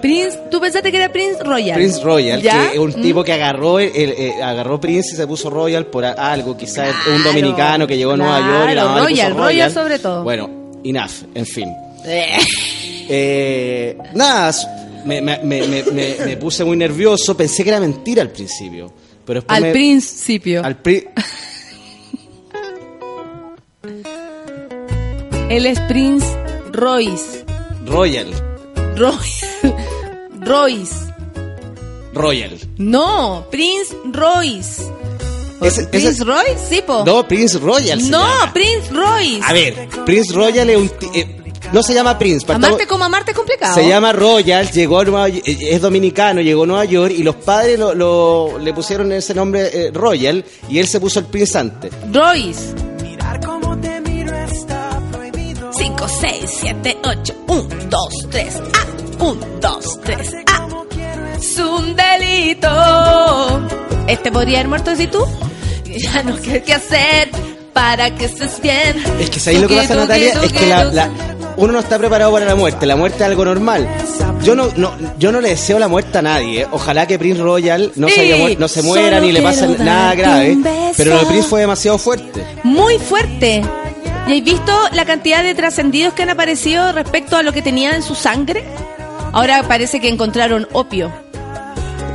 [0.00, 1.76] Prince, ¿tú pensaste que era Prince Royal?
[1.78, 2.68] Prince Royal, ¿Ya?
[2.68, 3.00] que es un ¿Mm?
[3.02, 6.94] tipo que agarró el- el- eh, agarró Prince y se puso Royal por algo, quizás
[7.14, 9.98] un dominicano que llegó a Nueva York y la mamá le puso Royal, Royal sobre
[9.98, 10.22] todo.
[10.22, 10.50] Bueno,
[10.84, 11.68] enough, en fin.
[12.04, 12.36] Eh.
[13.08, 14.52] Eh, nada,
[15.04, 18.92] me, me- me- puse muy nervioso, pensé que era mentira al principio.
[19.26, 20.64] Pero después Al principio.
[20.64, 21.06] al pri-
[25.50, 26.26] Él es Prince
[26.72, 27.44] Royce.
[27.86, 28.28] Royal,
[28.96, 29.46] Royce.
[30.40, 30.94] Royce.
[32.12, 32.58] Royal.
[32.78, 34.82] No, Prince Royce.
[35.90, 36.58] ¿Prince Royce?
[36.68, 37.04] Sí, po.
[37.04, 38.10] No, Prince Royal.
[38.10, 38.24] No.
[38.52, 39.40] Prince Royce.
[39.44, 41.43] A ver, Prince Royal es un eh,
[41.74, 43.74] no se llama Prince, partamos- Amarte como amarte es complicado.
[43.74, 47.34] Se llama Royal, llegó a Nueva- eh, es dominicano, llegó a Nueva York y los
[47.36, 51.58] padres lo, lo- le pusieron ese nombre eh, Royal y él se puso el Prince
[51.58, 51.92] antes.
[52.12, 52.72] Royce.
[53.02, 55.70] Mirar cómo te miro está prohibido.
[55.72, 57.34] 5, 6, 7, 8.
[57.48, 58.54] 1, 2, 3.
[58.74, 58.86] Ah.
[59.24, 60.18] 1, 2, 3.
[60.46, 60.66] Ah.
[61.36, 62.68] Es un delito.
[64.08, 65.18] Este podría haber muerto si tú.
[65.96, 67.30] Ya no sé qué hacer
[67.74, 69.02] para que estés bien.
[69.20, 71.10] Es que ahí lo que pasa, Natalia, es que la-
[71.56, 72.86] uno no está preparado para la muerte.
[72.86, 73.86] La muerte es algo normal.
[74.42, 76.62] Yo no, no, yo no le deseo la muerte a nadie.
[76.62, 76.66] ¿eh?
[76.72, 80.56] Ojalá que Prince Royal no, se, haya no se muera ni le pase nada grave.
[80.96, 82.44] Pero lo de Prince fue demasiado fuerte.
[82.62, 83.62] Muy fuerte.
[84.26, 87.94] ¿Y has visto la cantidad de trascendidos que han aparecido respecto a lo que tenía
[87.94, 88.64] en su sangre?
[89.32, 91.12] Ahora parece que encontraron opio.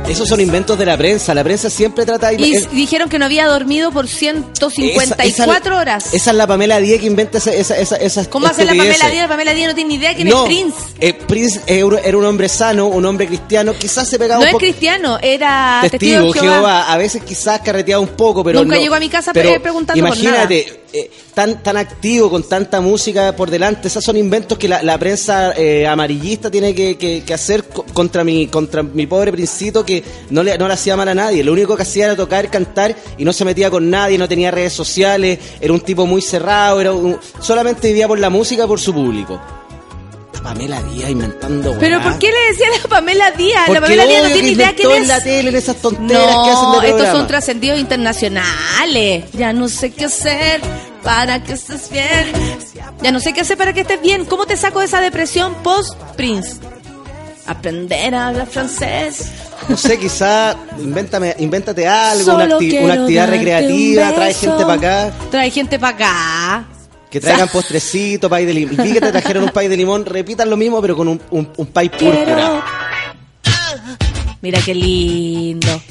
[0.08, 1.32] Esos son inventos de la prensa.
[1.34, 2.42] La prensa siempre trata de...
[2.42, 6.12] Y es- dijeron que no había dormido por 154 esa- esa- horas.
[6.12, 8.72] Esa es la Pamela Díaz que inventa esa, esa, esa, esas ¿Cómo hace la.
[8.72, 9.28] Pamela Díaz?
[9.28, 10.76] Pamela Díaz no tiene ni idea quién no, es Prince.
[11.00, 14.52] eh, Prince era un hombre sano, un hombre cristiano, quizás se pegaba No un es
[14.52, 14.60] poco...
[14.64, 16.54] cristiano, era testigo, Testigo, Jehová.
[16.56, 16.92] Jehová.
[16.92, 19.60] a veces quizás carreteaba un poco, pero Nunca no- llegó a mi casa pero pre-
[19.60, 24.58] preguntando por Imagínate, eh, tan tan activo, con tanta música por delante, esos son inventos
[24.58, 29.32] que la, prensa eh, amarillista tiene que, que- hacer co- contra mi contra mi pobre
[29.32, 31.44] princito que no le, no le hacía mal a nadie.
[31.44, 34.50] Lo único que hacía era tocar, cantar y no se metía con nadie, no tenía
[34.50, 38.66] redes sociales, era un tipo muy cerrado, era un- solamente vivía por la música y
[38.66, 39.40] por su público.
[40.42, 42.00] Pamela Díaz inventando Pero.
[42.02, 43.62] ¿por qué le decía a la Pamela Díaz?
[43.66, 45.08] Porque La Pamela Díaz no tiene idea quién en es.
[45.08, 47.12] la tele, en esas tonteras que hacen de No, estos programa.
[47.18, 49.24] son trascendidos internacionales.
[49.32, 50.60] Ya no sé qué hacer
[51.02, 52.32] para que estés bien.
[53.02, 54.24] Ya no sé qué hacer para que estés bien.
[54.24, 56.56] ¿Cómo te saco de esa depresión post Prince?
[57.46, 59.24] Aprender a hablar francés
[59.68, 64.34] No sé, quizá invéntame, invéntate algo, Solo una, acti- quiero una actividad un recreativa, trae
[64.34, 66.64] gente para acá, Trae gente para acá.
[67.10, 68.76] Que traigan postrecito, pay de limón.
[68.84, 71.50] Vi que te trajeron un pay de limón, repitan lo mismo, pero con un, un,
[71.56, 72.62] un pay púrpura.
[74.40, 75.82] Mira qué lindo.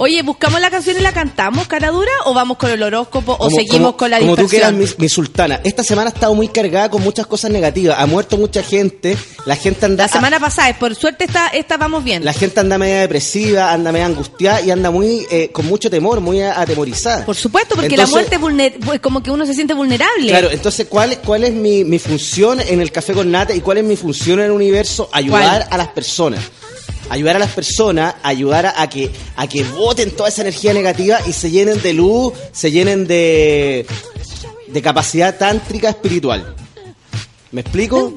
[0.00, 2.10] Oye, ¿buscamos la canción y la cantamos, cara dura?
[2.26, 3.32] ¿O vamos con el horóscopo?
[3.32, 4.96] ¿O Como- seguimos como- con la Como tú quieras, dispersión?
[5.00, 5.60] mi, mi sultana.
[5.64, 7.96] Esta semana ha estado muy cargada con muchas cosas negativas.
[7.98, 9.16] Ha muerto mucha gente.
[9.44, 10.04] La gente anda.
[10.04, 12.24] La semana pasada, por suerte esta, esta vamos bien.
[12.24, 16.20] La gente anda media depresiva, anda media angustiada y anda muy eh, con mucho temor,
[16.20, 17.24] muy a- atemorizada.
[17.26, 20.28] Por supuesto, porque Entonces- la muerte es vulner- como que uno se siente vulnerable.
[20.28, 23.60] Claro, entonces, ¿cuál, es- cuál es mi, mi función en el Café con Nata y
[23.60, 25.08] cuál es mi función en el universo?
[25.12, 25.66] Ayudar ¿Cuál?
[25.72, 26.40] a las personas.
[27.10, 31.18] Ayudar a las personas, ayudar a, a que a que voten toda esa energía negativa
[31.26, 33.86] y se llenen de luz, se llenen de,
[34.66, 36.54] de capacidad tántrica espiritual.
[37.50, 38.14] ¿Me explico?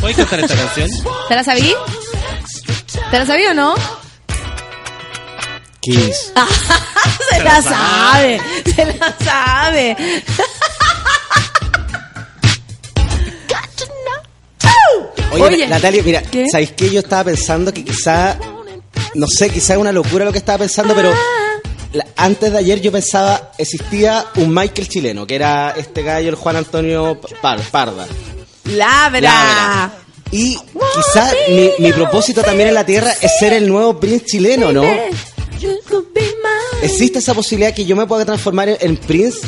[0.00, 0.88] ¿Puedes cantar esta canción?
[1.28, 1.74] ¿Te la sabí?
[3.10, 3.74] ¿Te la sabí o no?
[5.80, 6.32] Kiss.
[7.30, 8.40] se la sabe,
[8.74, 9.96] se la sabe.
[15.30, 16.46] Oye, Oye, Natalia, mira, ¿qué?
[16.50, 16.90] ¿sabéis qué?
[16.90, 18.38] Yo estaba pensando que quizá,
[19.14, 21.12] no sé, quizá es una locura lo que estaba pensando, pero
[21.92, 26.34] la- antes de ayer yo pensaba, existía un Michael chileno, que era este gallo, el
[26.34, 28.06] Juan Antonio Par- Parda.
[28.64, 29.20] Labra.
[29.20, 29.92] Labra.
[30.30, 30.56] Y
[30.94, 34.82] quizá mi, mi propósito también en la Tierra es ser el nuevo Prince chileno, ¿no?
[36.82, 39.40] ¿Existe esa posibilidad que yo me pueda transformar en, Prince?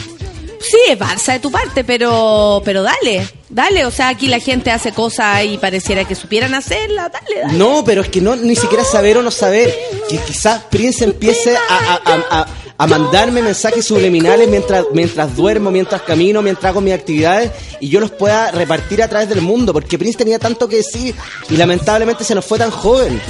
[0.60, 3.86] Sí, es Barça de tu parte, pero pero dale, dale.
[3.86, 7.08] O sea, aquí la gente hace cosas y pareciera que supieran hacerla.
[7.08, 7.58] Dale, dale.
[7.58, 9.74] No, pero es que no ni siquiera saber o no saber.
[10.08, 15.70] Que quizás Prince empiece a, a- a- a- a mandarme mensajes subliminales mientras, mientras duermo,
[15.70, 19.72] mientras camino, mientras hago mis actividades y yo los pueda repartir a través del mundo.
[19.72, 21.14] Porque Prince tenía tanto que decir
[21.48, 23.20] y lamentablemente se nos fue tan joven.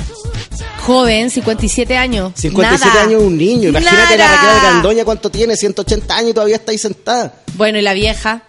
[0.86, 2.32] Joven, 57 años.
[2.36, 3.02] 57 Nada.
[3.02, 3.68] años un niño.
[3.68, 4.28] Imagínate la.
[4.28, 7.34] Raquel Gandoña cuánto tiene, 180 años y todavía está ahí sentada.
[7.54, 8.42] Bueno, y la vieja.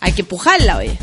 [0.00, 0.96] Hay que empujarla, oye.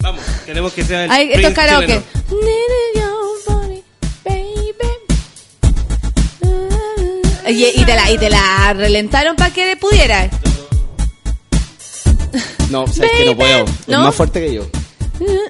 [0.00, 2.02] Vamos, queremos que sea el Ay, esto es karaoke.
[7.48, 10.30] Y, y te la, y te la relentaron para que pudieras.
[12.70, 13.64] No, sabes que no puedo.
[13.64, 14.02] Es ¿No?
[14.04, 14.66] más fuerte que yo.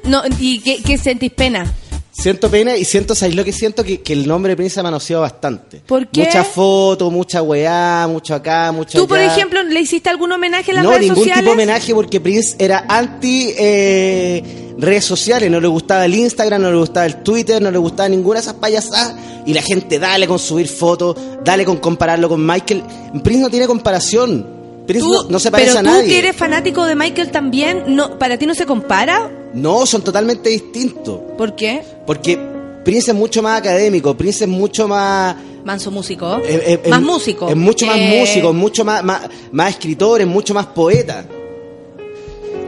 [0.04, 1.70] No, ¿Y qué, qué sentís pena?
[2.12, 3.84] Siento pena y siento, ¿sabes lo que siento?
[3.84, 5.80] Que, que el nombre de Prince se ha manoseado bastante.
[5.86, 6.24] ¿Por qué?
[6.24, 10.76] Mucha foto, mucha weá, mucho acá, mucho ¿Tú, por ejemplo, le hiciste algún homenaje en
[10.76, 11.42] las No, redes ningún sociales?
[11.44, 15.50] tipo de homenaje porque Prince era anti eh, redes sociales.
[15.50, 18.42] No le gustaba el Instagram, no le gustaba el Twitter, no le gustaba ninguna de
[18.42, 19.14] esas payasadas.
[19.46, 22.82] Y la gente, dale con subir fotos, dale con compararlo con Michael.
[23.22, 24.46] Prince no tiene comparación.
[24.86, 26.08] Prince Tú- no, no se parece pero a tú nadie.
[26.08, 29.30] que eres fanático de Michael también, no, ¿para ti no se compara?
[29.54, 31.18] No, son totalmente distintos.
[31.36, 31.82] ¿Por qué?
[32.06, 32.38] Porque
[32.84, 35.36] Prince es mucho más académico, Prince es mucho más...
[35.64, 36.40] Manso músico.
[36.88, 37.48] más músico.
[37.48, 39.22] Es mucho más Eh, músico, es mucho más, más,
[39.52, 41.26] más escritor, es mucho más poeta.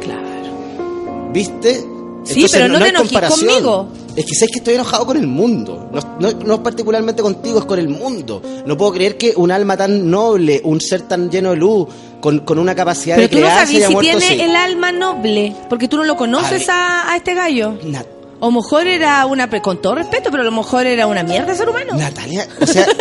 [0.01, 1.31] Claro.
[1.33, 1.85] ¿Viste?
[2.25, 3.89] Sí, pero no te hay enojes conmigo.
[4.17, 5.89] Es que sabes que estoy enojado con el mundo.
[5.93, 8.43] No, no, no particularmente contigo, es con el mundo.
[8.67, 11.89] No puedo creer que un alma tan noble, un ser tan lleno de luz,
[12.21, 14.93] con, con una capacidad Pero de tú no crear, sabías si muerto tiene el alma
[14.93, 17.75] noble, porque tú no lo conoces a, a este gallo.
[17.85, 18.05] Na-
[18.41, 21.57] O mejor era una, con todo respeto, pero a lo mejor era una mierda de
[21.59, 21.95] ser humano.
[21.95, 22.87] Natalia, o sea,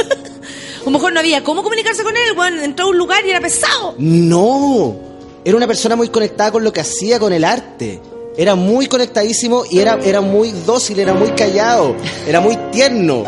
[0.82, 3.30] A lo mejor no había cómo comunicarse con él, bueno, entró a un lugar y
[3.30, 3.96] era pesado.
[4.00, 4.96] no.
[5.44, 8.00] Era una persona muy conectada con lo que hacía, con el arte.
[8.38, 11.96] Era muy conectadísimo y era, era muy dócil, era muy callado,
[12.26, 13.24] era muy tierno.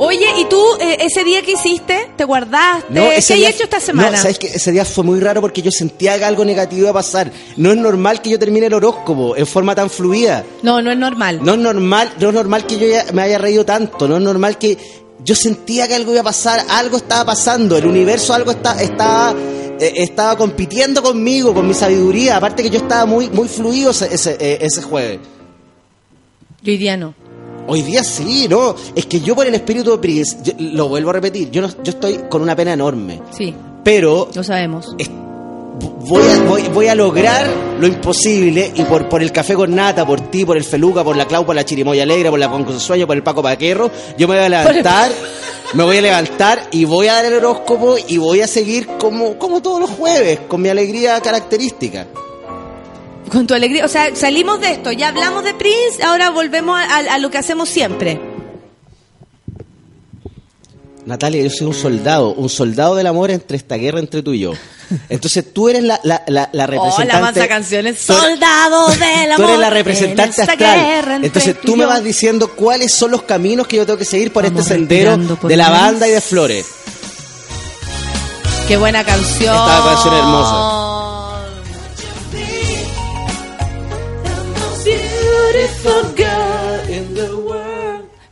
[0.00, 2.86] Oye, ¿y tú eh, ese día que hiciste, te guardaste?
[2.90, 4.12] No, ¿Qué has día, hecho esta semana?
[4.12, 6.90] No, sabes que ese día fue muy raro porque yo sentía que algo negativo iba
[6.90, 7.32] a pasar.
[7.56, 10.44] No es normal que yo termine el horóscopo en forma tan fluida.
[10.62, 11.40] no, no es normal.
[11.42, 14.06] No es normal, no es normal que yo ya me haya reído tanto.
[14.06, 14.78] No es normal que
[15.24, 19.34] yo sentía que algo iba a pasar, algo estaba pasando, el universo algo está, estaba
[19.80, 22.36] eh, estaba compitiendo conmigo, con mi sabiduría.
[22.36, 25.20] Aparte que yo estaba muy muy fluido ese ese, eh, ese jueves.
[26.62, 27.14] Yo hoy día no.
[27.66, 28.74] Hoy día sí, no.
[28.94, 29.98] Es que yo por el espíritu de
[30.42, 33.20] yo- lo vuelvo a repetir, yo no, yo estoy con una pena enorme.
[33.30, 34.94] Sí, Pero lo sabemos.
[34.98, 35.10] es-
[35.80, 37.46] voy a, voy, voy a lograr
[37.78, 41.16] lo imposible y por, por el café con nata, por ti, por el Feluca, por
[41.16, 44.34] la Clau, por la Chirimoya Alegre, por la Sueño, por el Paco Paquerro, yo me
[44.36, 45.12] voy a levantar,
[45.74, 49.38] me voy a levantar y voy a dar el horóscopo y voy a seguir como,
[49.38, 52.06] como todos los jueves, con mi alegría característica.
[53.30, 53.84] Con tu alegría.
[53.84, 57.30] O sea, salimos de esto, ya hablamos de Prince, ahora volvemos a, a- a lo
[57.30, 58.18] que hacemos siempre.
[61.08, 64.40] Natalia, yo soy un soldado, un soldado del amor entre esta guerra entre tú y
[64.40, 64.52] yo.
[65.08, 67.12] Entonces tú eres la, la, la, la Oh, representante.
[67.14, 67.98] la mansa canciones.
[67.98, 69.36] Soldado del amor.
[69.36, 71.24] Tú eres la representante astral.
[71.24, 74.44] Entonces tú me vas diciendo cuáles son los caminos que yo tengo que seguir por
[74.44, 76.02] Vamos este sendero por de la nariz.
[76.06, 76.66] y de flores.
[78.66, 79.54] Qué buena canción.
[79.56, 80.88] Esta canción es hermosa.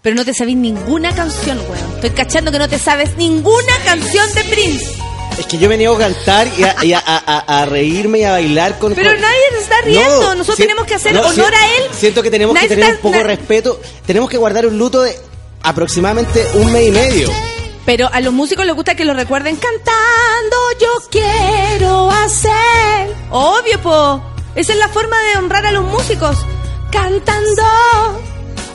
[0.07, 1.95] Pero no te sabes ninguna canción, weón.
[1.97, 4.87] Estoy cachando que no te sabes ninguna canción de Prince.
[5.37, 8.23] Es que yo niego a cantar y a, y a- a- a- a reírme y
[8.23, 8.95] a bailar con.
[8.95, 10.21] Pero con- nadie se está riendo.
[10.23, 11.83] No, Nosotros si- tenemos que hacer no, honor si- a él.
[11.93, 13.81] Siento que tenemos Nadie que tener está- un poco de na- respeto.
[14.07, 15.19] Tenemos que guardar un luto de
[15.65, 17.33] aproximadamente un mes y medio.
[17.85, 20.57] Pero a los músicos les gusta que lo recuerden cantando.
[20.81, 23.13] Yo quiero hacer.
[23.33, 24.23] Obvio, po.
[24.55, 26.37] Esa es la forma de honrar a los músicos.
[26.93, 27.65] Cantando.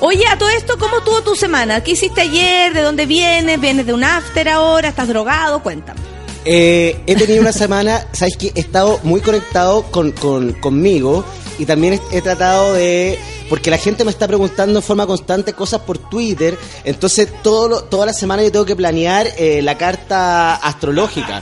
[0.03, 1.81] Oye, a todo esto, ¿cómo estuvo tu semana?
[1.83, 2.73] ¿Qué hiciste ayer?
[2.73, 3.59] ¿De dónde vienes?
[3.61, 4.89] ¿Vienes de un after ahora?
[4.89, 5.61] ¿Estás drogado?
[5.61, 5.99] Cuéntame.
[6.43, 8.51] Eh, he tenido una semana, ¿sabes qué?
[8.55, 11.23] He estado muy conectado con, con- conmigo
[11.59, 13.19] y también he, he tratado de...
[13.47, 17.83] Porque la gente me está preguntando en forma constante cosas por Twitter, entonces todo lo-
[17.83, 21.41] toda la semana yo tengo que planear eh, la carta astrológica.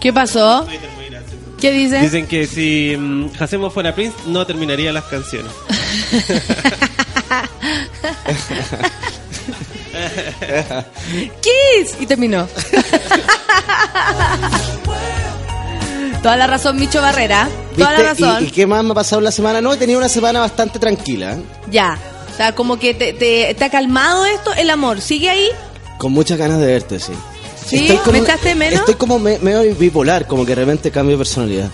[0.00, 0.66] ¿Qué pasó?
[1.60, 2.00] ¿Qué dice?
[2.00, 5.52] Dicen que si mm, Hacemo fuera Prince, no terminaría las canciones.
[11.40, 12.46] Kiss y terminó.
[16.22, 17.48] Toda la razón, Micho Barrera.
[17.76, 18.44] Toda la razón.
[18.44, 19.60] ¿Y, y qué más me ha pasado en la semana?
[19.60, 21.36] No, he tenido una semana bastante tranquila.
[21.70, 21.98] Ya.
[22.32, 25.00] O sea, como que te, te, te ha calmado esto, el amor.
[25.00, 25.48] ¿Sigue ahí?
[25.98, 27.12] con muchas ganas de verte, sí.
[27.64, 27.96] ¿Sí?
[28.10, 28.80] ¿Me echaste de menos?
[28.80, 31.68] Estoy como me- medio bipolar, como que de repente cambio de personalidad.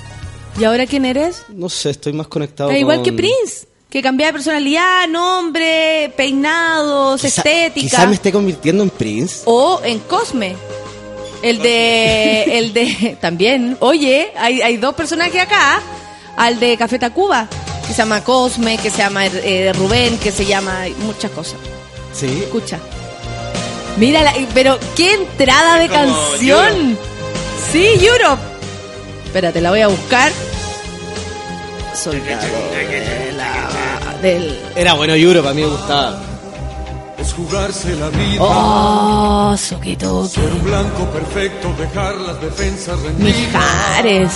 [0.60, 1.44] ¿Y ahora quién eres?
[1.48, 3.66] No sé, estoy más conectado Ah, igual con- que Prince.
[3.90, 7.81] Que cambia de personalidad, nombre, peinados, Quizá- estética.
[7.89, 9.40] Quizá me esté convirtiendo en Prince.
[9.47, 10.55] O en Cosme.
[11.43, 12.59] El de.
[12.59, 13.16] el de.
[13.20, 13.78] También.
[13.81, 15.81] Oye, hay, hay dos personajes acá.
[16.36, 17.48] Al de Café Tacuba.
[17.86, 20.85] Que se llama Cosme, que se llama eh, Rubén, que se llama.
[21.06, 21.56] muchas cosas.
[22.12, 22.27] Sí.
[22.44, 22.78] Escucha.
[23.97, 26.98] Mira, la- pero qué entrada de canción.
[27.73, 28.43] Sí, Europe.
[29.24, 30.31] Espérate, la voy a buscar.
[31.94, 33.69] Soldado de la-
[34.23, 34.59] del.
[34.77, 36.19] Era bueno Europe, a mí me gustaba.
[37.19, 38.40] Es jugarse la vida.
[38.40, 40.27] Oh, Soquito.
[40.28, 43.36] Ser un blanco perfecto, dejar las defensas rendidas.
[43.36, 44.32] Mijares.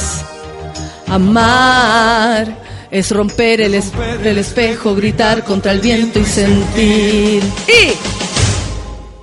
[1.09, 2.57] Amar
[2.91, 3.93] es romper el, es-
[4.25, 7.43] el espejo, gritar contra el viento y sentir.
[7.69, 7.93] Y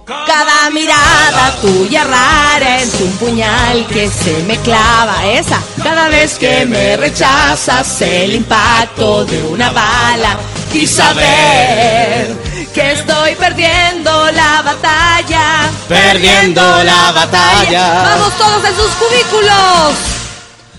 [0.10, 5.26] cada mirada tuya rara es un puñal que se me clava.
[5.28, 5.62] Esa.
[5.84, 10.38] Cada vez que me rechazas el impacto de una bala
[10.74, 12.36] y saber
[12.74, 15.70] que estoy perdiendo la batalla.
[15.88, 18.04] Perdiendo la batalla.
[18.04, 19.94] Vamos todos en sus cubículos.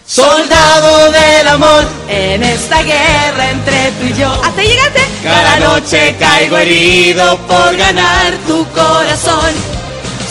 [0.07, 1.85] Soldado del amor.
[2.09, 4.33] En esta guerra entre tú y yo.
[4.43, 4.90] ¿Hasta llegaste?
[5.23, 9.51] Cada noche caigo herido por ganar tu corazón.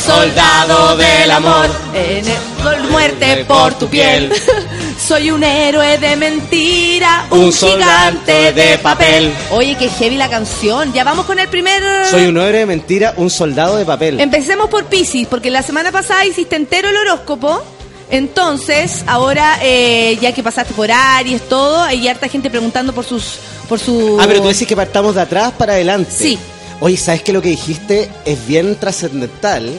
[0.06, 1.68] Soldado del amor.
[1.94, 4.32] En el- muerte por tu piel.
[5.08, 7.26] Soy un héroe de mentira.
[7.30, 9.32] Un gigante de papel.
[9.52, 10.92] Oye, qué heavy la canción.
[10.94, 11.82] Ya vamos con el primer.
[12.10, 14.20] Soy un héroe de mentira, un soldado de papel.
[14.20, 17.64] Empecemos por Pisces, porque la semana pasada hiciste entero el horóscopo.
[18.12, 23.36] Entonces, ahora, eh, ya que pasaste por Aries, todo, hay harta gente preguntando por sus.
[23.68, 24.18] por su.
[24.20, 26.12] Ah, pero tú decís que partamos de atrás para adelante.
[26.16, 26.38] Sí.
[26.82, 29.70] Oye, ¿sabes que lo que dijiste es bien trascendental?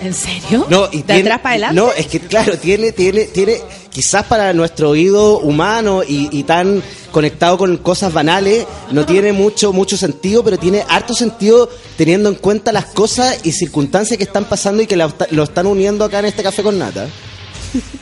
[0.00, 0.66] ¿En serio?
[0.68, 1.74] No, y ¿De tiene- atrás para adelante?
[1.80, 3.60] No, es que claro, tiene, tiene, tiene,
[3.90, 9.72] quizás para nuestro oído humano y, y tan conectado con cosas banales, no tiene mucho,
[9.72, 14.44] mucho sentido, pero tiene harto sentido teniendo en cuenta las cosas y circunstancias que están
[14.44, 17.06] pasando y que la- lo están uniendo acá en este café con nata.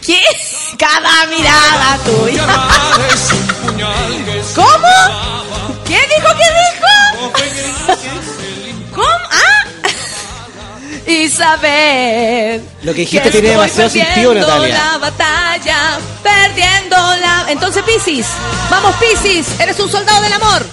[0.04, 0.20] ¿Qué?
[0.78, 2.44] Cada mirada tuya.
[4.54, 4.88] ¿Cómo?
[5.86, 6.28] ¿Qué dijo?
[6.36, 7.96] ¿Qué dijo?
[8.94, 9.06] ¿Cómo?
[9.30, 9.64] ¿Ah?
[11.06, 12.60] Y saber.
[12.82, 14.74] Lo que dijiste que tiene demasiado sentido, perdiendo Natalia.
[14.92, 17.46] la batalla, perdiendo la.
[17.48, 18.26] Entonces, Piscis.
[18.70, 19.46] Vamos, Piscis.
[19.58, 20.66] Eres un soldado del amor.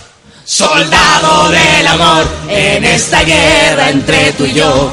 [0.46, 4.92] Soldado del amor en esta guerra entre tú y yo.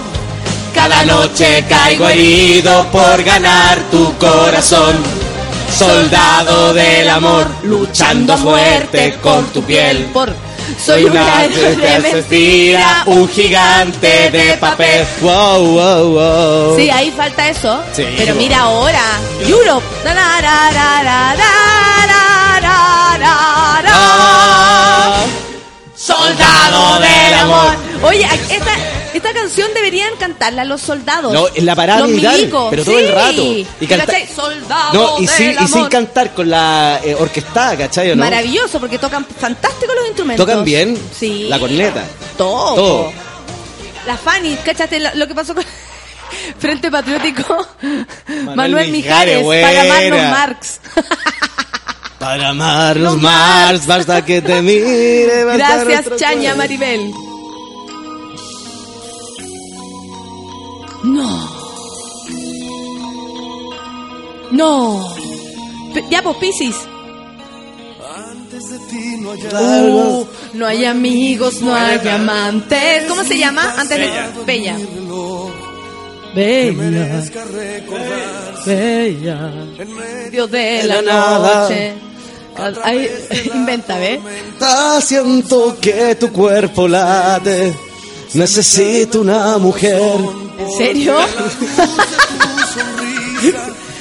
[0.77, 4.95] Cada noche caigo herido por ganar tu corazón.
[5.75, 10.05] Soldado del amor, luchando a muerte con tu piel.
[10.13, 10.35] Por
[10.85, 15.07] soy una asesina, un gigante de papel.
[15.23, 16.77] Wow.
[16.77, 17.83] Sí, ahí falta eso.
[17.95, 19.87] Sí, pero mira ahora, Europe.
[25.95, 27.77] Soldado del amor.
[28.03, 28.73] Oye, esta
[29.17, 31.33] esta canción deberían cantarla los soldados.
[31.33, 33.05] No, en la parada los militar, milicos, pero todo sí.
[33.05, 33.43] el rato.
[33.81, 34.27] Y canta- ¿Cachai?
[34.35, 38.11] Soldado No, y sin, y sin cantar con la eh, orquestada, ¿cachai?
[38.13, 38.25] o no?
[38.25, 40.47] Maravilloso, porque tocan fantástico los instrumentos.
[40.47, 41.47] Tocan bien Sí.
[41.49, 42.05] la corneta.
[42.37, 42.75] Todo.
[42.75, 43.13] Todo.
[44.07, 45.65] La Fanny, ¿cachaste lo, que pasó con
[46.59, 47.67] Frente Patriótico?
[48.29, 49.85] Manuel, Manuel Mijares, para.
[49.85, 50.81] Marlon Marx.
[52.19, 55.45] Para amarnos más, basta que te mire.
[55.57, 56.55] Gracias, Chaña.
[56.55, 57.13] Maribel.
[61.07, 61.31] No.
[64.51, 65.15] No.
[66.11, 66.77] Ya, pues, Piscis.
[69.53, 70.25] Uh,
[70.55, 73.05] no hay amigos, no hay amantes.
[73.09, 73.75] ¿Cómo se llama?
[73.79, 74.09] Antes de
[74.47, 74.77] Bella.
[76.35, 77.23] Bella.
[78.65, 79.53] Bella.
[80.31, 81.63] Dios de la De la nada.
[81.63, 81.95] noche.
[82.83, 83.09] Ay,
[83.55, 84.21] inventa, ¿ves?
[84.61, 87.75] Ah, siento que tu cuerpo late.
[88.35, 90.21] Necesito una mujer.
[90.59, 91.17] ¿En serio?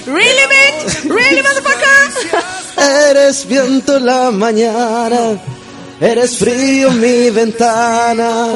[0.06, 1.04] really, bitch?
[1.06, 1.86] Really, motherfucker?
[3.10, 5.38] Eres viento en la mañana.
[6.00, 8.48] Eres frío en mi ventana.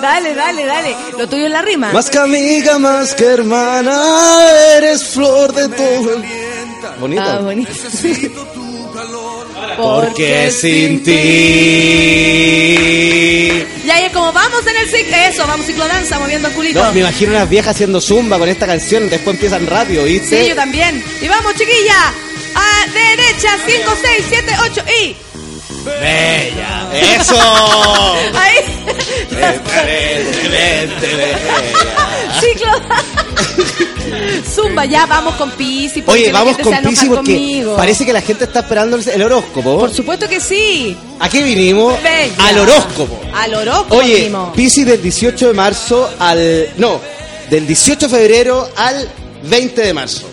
[0.00, 0.96] Dale, dale, dale.
[1.18, 1.92] Lo tuyo es la rima.
[1.92, 4.42] Más que amiga, más que hermana.
[4.76, 6.22] Eres flor de todo.
[6.98, 7.22] Bonito.
[7.22, 7.70] Ah, bonito.
[9.76, 11.12] Porque sin ti.
[13.84, 15.16] Ya, ya, como vamos en el ciclo.
[15.16, 16.82] Eso, vamos ciclodanza, moviendo el culito.
[16.84, 19.08] No, me imagino unas viejas haciendo zumba con esta canción.
[19.10, 20.42] Después empiezan rápido, ¿viste?
[20.42, 21.02] Sí, yo también.
[21.20, 22.12] Y vamos, chiquilla.
[22.54, 25.16] A derecha, 5, 6, 7, 8 y.
[25.84, 26.88] Bella.
[26.92, 27.36] ¡Eso!
[28.34, 28.56] Ahí.
[32.40, 32.72] Ciclo.
[34.54, 36.02] Zumba, ya vamos con Pisi.
[36.02, 37.76] porque Oye, vamos con Pisi porque conmigo.
[37.76, 39.78] parece que la gente está esperando el, horóscopo.
[39.78, 40.96] Por supuesto que sí.
[41.18, 42.00] ¿A qué vinimos?
[42.02, 42.34] Bella.
[42.38, 43.20] Al horóscopo.
[43.34, 43.96] Al horóscopo.
[43.96, 44.54] Oye, vinimos.
[44.54, 46.68] Pisi del 18 de marzo al...
[46.76, 47.00] No,
[47.48, 49.08] del 18 de febrero al
[49.44, 50.26] 20 de marzo.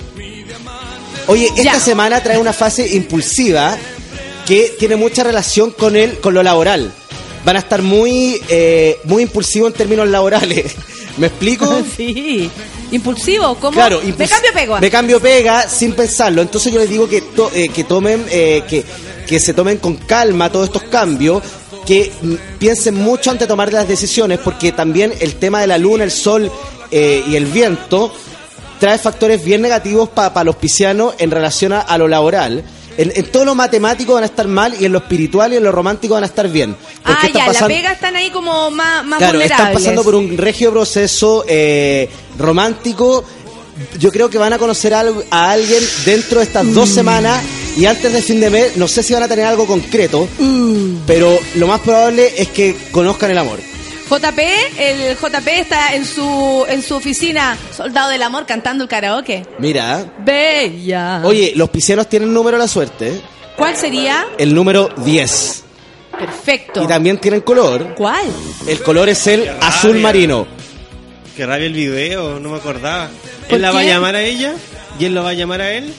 [1.27, 1.79] Oye, esta Ya.
[1.79, 3.77] semana trae una fase impulsiva
[4.47, 6.91] que tiene mucha relación con el, con lo laboral.
[7.45, 10.73] Van a estar muy, eh, muy impulsivos en términos laborales.
[11.17, 11.81] ¿Me explico?
[11.97, 12.49] Sí.
[12.91, 13.73] Impulsivo, ¿cómo?
[13.73, 14.79] Claro, Me impuls- cambio pego.
[14.79, 16.41] Me cambio pega sin pensarlo.
[16.41, 18.83] Entonces yo les digo que, to- eh, que tomen, eh, que,
[19.27, 21.43] que se tomen con calma todos estos cambios,
[21.85, 22.09] que
[22.59, 26.11] piensen mucho antes de tomar las decisiones, porque también el tema de la luna, el
[26.11, 26.49] sol
[26.91, 28.13] eh, y el viento
[28.79, 32.63] trae factores bien negativos para los piscianos en relación a, a lo laboral.
[32.97, 35.63] En, en todo lo matemático van a estar mal y en lo espiritual y en
[35.63, 36.75] lo romántico van a estar bien.
[37.03, 40.15] Ah, Porque están ya, la pega están ahí como más, más Claro, están pasando por
[40.15, 42.09] un regio proceso eh,
[42.39, 43.23] romántico.
[43.99, 46.73] Yo creo que van a conocer algo- a alguien dentro de estas Mm.
[46.73, 47.43] dos semanas
[47.77, 51.01] y antes de fin de mes, no sé si van a tener algo concreto, Mm.
[51.05, 53.59] pero lo más probable es que conozcan el amor.
[54.09, 54.39] JP,
[54.79, 59.45] el JP está en su en su oficina, soldado del amor, cantando el karaoke.
[59.59, 61.21] Mira, Bella.
[61.25, 63.21] oye, los piscianos tienen número de la suerte.
[63.55, 64.25] ¿Cuál sería?
[64.37, 65.63] el número 10.
[66.17, 66.83] Perfecto.
[66.83, 67.95] Y también tienen color.
[67.95, 68.25] ¿Cuál?
[68.67, 70.47] El color es el azul marino.
[71.35, 73.09] Que rabia el video, no me acordaba.
[73.47, 73.89] ¿Por Él la va a qué?
[73.89, 74.53] llamar a ella
[74.99, 75.93] y él lo va a llamar a él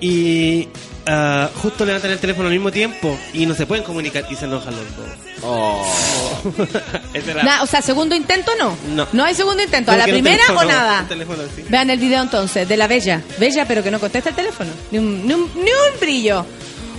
[0.00, 0.68] y
[1.06, 4.44] ah, justo levantan el teléfono al mismo tiempo y no se pueden comunicar y se
[4.46, 5.06] enojan los dos.
[5.44, 5.84] Oh.
[7.14, 9.06] Era- o sea, segundo intento no.
[9.12, 9.24] No.
[9.24, 9.90] hay segundo intento.
[9.92, 11.00] ¿A la primera o nada?
[11.00, 11.64] el teléfono sí.
[11.68, 13.22] Vean el video entonces, de la Bella.
[13.38, 14.70] Bella, pero que no contesta el teléfono.
[14.90, 16.44] Ni un, ni un, ni un brillo.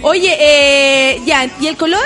[0.01, 2.05] Oye, eh, ya, ¿y el color?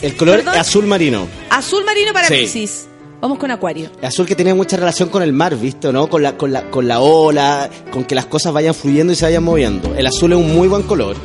[0.00, 1.26] El color azul marino.
[1.50, 2.34] Azul marino para Sí.
[2.36, 2.86] Piscis.
[3.20, 3.90] Vamos con Acuario.
[4.02, 6.08] Azul que tiene mucha relación con el mar, ¿viste o no?
[6.08, 9.24] Con la, con, la, con la ola, con que las cosas vayan fluyendo y se
[9.24, 9.94] vayan moviendo.
[9.94, 11.16] El azul es un muy buen color.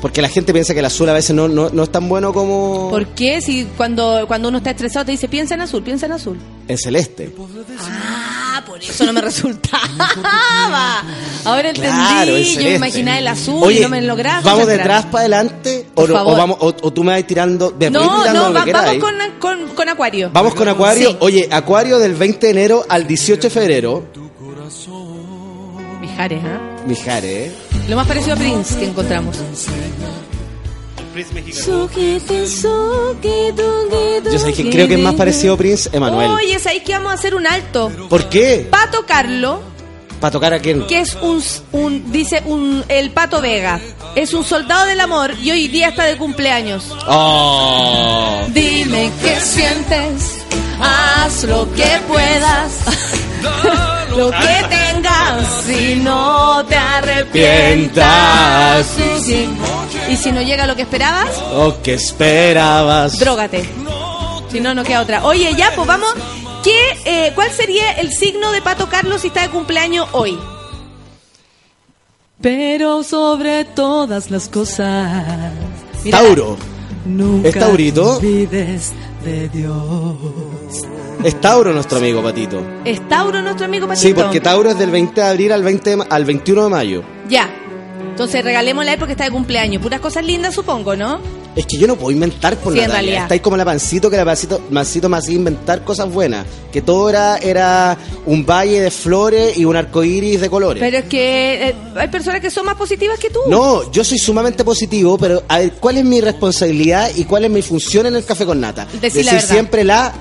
[0.00, 2.32] Porque la gente piensa que el azul a veces no, no, no es tan bueno
[2.32, 3.42] como ¿Por qué?
[3.42, 6.38] Si cuando, cuando uno está estresado te dice piensa en azul, piensa en azul.
[6.68, 7.34] el celeste.
[7.78, 9.20] Ah, por eso no me
[10.00, 11.02] resultaba.
[11.44, 11.90] Ahora entendí.
[11.90, 14.40] Claro, Yo me imaginaba el azul Oye, y no me lograba.
[14.40, 15.86] ¿Vamos de atrás para adelante?
[15.94, 17.76] O, no- o vamos, o, o tú me vas tirando...
[17.78, 20.30] ir No, tirando no, va- vamos con, con, con Acuario.
[20.32, 21.10] Vamos con Acuario.
[21.10, 21.16] Sí.
[21.20, 24.04] Oye, Acuario del 20 de enero al 18 de febrero.
[26.00, 26.60] Mijares, ¿ah?
[26.86, 27.52] Mijares, ¿eh?
[27.88, 29.38] Lo más parecido a Prince que encontramos.
[30.98, 31.88] El Prince mexicano.
[34.32, 36.30] Yo sé que creo que es más parecido a Prince Emanuel.
[36.30, 37.90] Oye, ¿sabéis que vamos a hacer un alto?
[38.08, 38.68] ¿Por qué?
[38.70, 39.60] Para tocarlo,
[40.20, 40.86] ¿Para tocar a quién?
[40.86, 41.42] que es un,
[41.72, 43.80] un dice un el Pato Vega.
[44.14, 46.84] Es un soldado del amor y hoy día está de cumpleaños.
[47.06, 48.42] Oh.
[48.48, 50.42] Dime qué sientes,
[50.80, 52.72] haz lo que puedas,
[54.16, 58.86] lo que tengas, si no te arrepientas.
[59.24, 59.48] Sí.
[60.08, 63.18] Y si no llega lo que esperabas, Oh, ¿qué esperabas?
[63.18, 63.68] drógate.
[64.50, 65.24] Si no, no queda otra.
[65.24, 66.12] Oye, ya, pues vamos.
[66.62, 70.38] ¿Qué, eh, ¿Cuál sería el signo de Pato Carlos si está de cumpleaños hoy?
[72.40, 75.52] Pero sobre todas las cosas.
[76.04, 76.56] Mira, Tauro.
[77.04, 78.16] Nunca ¿Es Taurito?
[78.18, 78.92] olvides
[79.24, 80.16] de Dios.
[81.24, 82.62] Es Tauro nuestro amigo Patito.
[82.84, 84.06] ¿Es Tauro nuestro amigo Patito?
[84.08, 86.70] Sí, porque Tauro es del 20 de abril al, 20 de ma- al 21 de
[86.70, 87.02] mayo.
[87.28, 87.50] Ya.
[88.10, 89.80] Entonces regalémosle a él porque está de cumpleaños.
[89.82, 91.18] Puras cosas lindas, supongo, ¿no?
[91.56, 93.00] Es que yo no puedo inventar por Sí, en Natalia.
[93.00, 93.22] realidad.
[93.22, 96.46] Está ahí como la pancito, que la pancito, mancito me hacía inventar cosas buenas.
[96.70, 97.96] Que todo era, era
[98.26, 100.80] un valle de flores y un arco iris de colores.
[100.80, 103.40] Pero es que eh, hay personas que son más positivas que tú.
[103.48, 107.50] No, yo soy sumamente positivo, pero a ver, ¿cuál es mi responsabilidad y cuál es
[107.50, 108.86] mi función en el café con nata?
[109.00, 110.12] Decir la siempre la.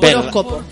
[0.00, 0.62] Horóscopo.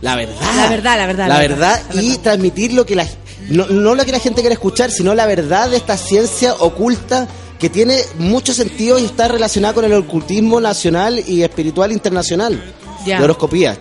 [0.00, 0.34] La verdad.
[0.56, 3.06] La verdad, la verdad, La la verdad y transmitir lo que la
[3.50, 7.28] no, no lo que la gente quiere escuchar, sino la verdad de esta ciencia oculta
[7.58, 12.60] que tiene mucho sentido y está relacionada con el ocultismo nacional y espiritual internacional.
[13.06, 13.18] Ya.
[13.18, 13.76] De horoscopía.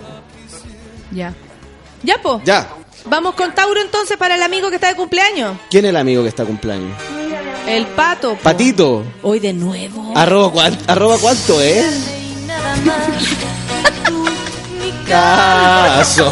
[1.11, 1.33] Ya.
[2.03, 2.41] Ya, po.
[2.45, 2.69] Ya.
[3.05, 5.57] Vamos con Tauro entonces para el amigo que está de cumpleaños.
[5.69, 6.95] ¿Quién es el amigo que está cumpleaños?
[7.67, 8.35] El pato.
[8.35, 8.41] po.
[8.43, 9.03] Patito.
[9.23, 10.13] Hoy de nuevo.
[10.15, 11.83] Arroba, cuán- arroba cuánto, ¿eh?
[15.07, 16.31] Caso.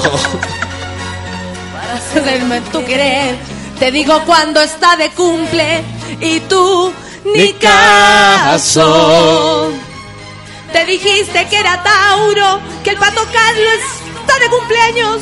[2.15, 3.35] Hacerme tu querer.
[3.79, 5.83] Te digo cuando está de cumple
[6.19, 6.93] y tú
[7.25, 9.71] ni caso.
[10.73, 13.79] Te dijiste que era Tauro, que el pato Carlos
[14.21, 15.21] está de cumpleaños.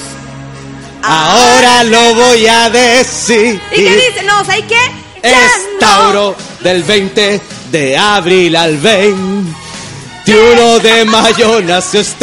[1.04, 3.62] Ahora lo voy a decir.
[3.72, 4.24] ¿Y qué dice?
[4.24, 4.76] No, ¿sabes qué?
[5.24, 5.80] Ya Es no.
[5.80, 7.41] Tauro del 20
[7.72, 12.16] de abril al 21 de mayo nació Es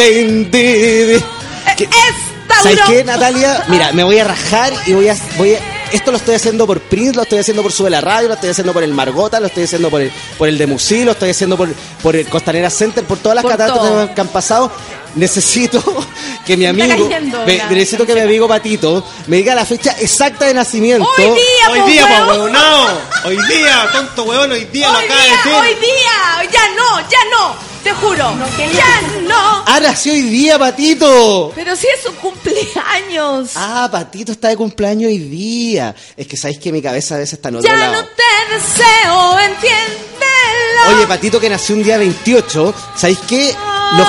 [2.48, 2.62] Tauro.
[2.62, 3.64] ¿Sabes qué, Natalia?
[3.68, 5.60] Mira, me voy a rajar y voy a, voy a-
[5.92, 8.50] Esto lo estoy haciendo por Prince, lo estoy haciendo por Sube la Radio, lo estoy
[8.50, 11.56] haciendo por el Margota, lo estoy haciendo por el, por el de lo estoy haciendo
[11.56, 11.68] por,
[12.02, 14.14] por el Costanera Center, por todas las Por todo.
[14.14, 14.72] que han pasado.
[15.14, 15.80] Necesito
[16.46, 19.94] que mi amigo, cayendo me- la- necesito que mi amigo Patito me diga la fecha
[20.00, 21.08] exacta de nacimiento.
[21.16, 22.52] Hoy día, Hoy po, día, huevón.
[22.52, 22.86] po, no.
[23.26, 25.52] Hoy día, tonto huevón, hoy día lo acaba de decir.
[25.52, 26.50] hoy día.
[26.52, 27.73] Ya no, ya no.
[27.84, 28.34] Te juro.
[28.58, 29.62] ya no.
[29.66, 31.52] ¡Ah, nació hoy día, Patito!
[31.54, 33.50] Pero si es su cumpleaños.
[33.56, 35.94] Ah, Patito está de cumpleaños hoy día.
[36.16, 37.92] Es que sabéis que mi cabeza a veces está en otro ya lado.
[37.92, 40.96] no te deseo, entiéndelo.
[40.96, 43.54] Oye, Patito que nació un día 28, ¿sabéis qué?
[43.98, 44.08] Los,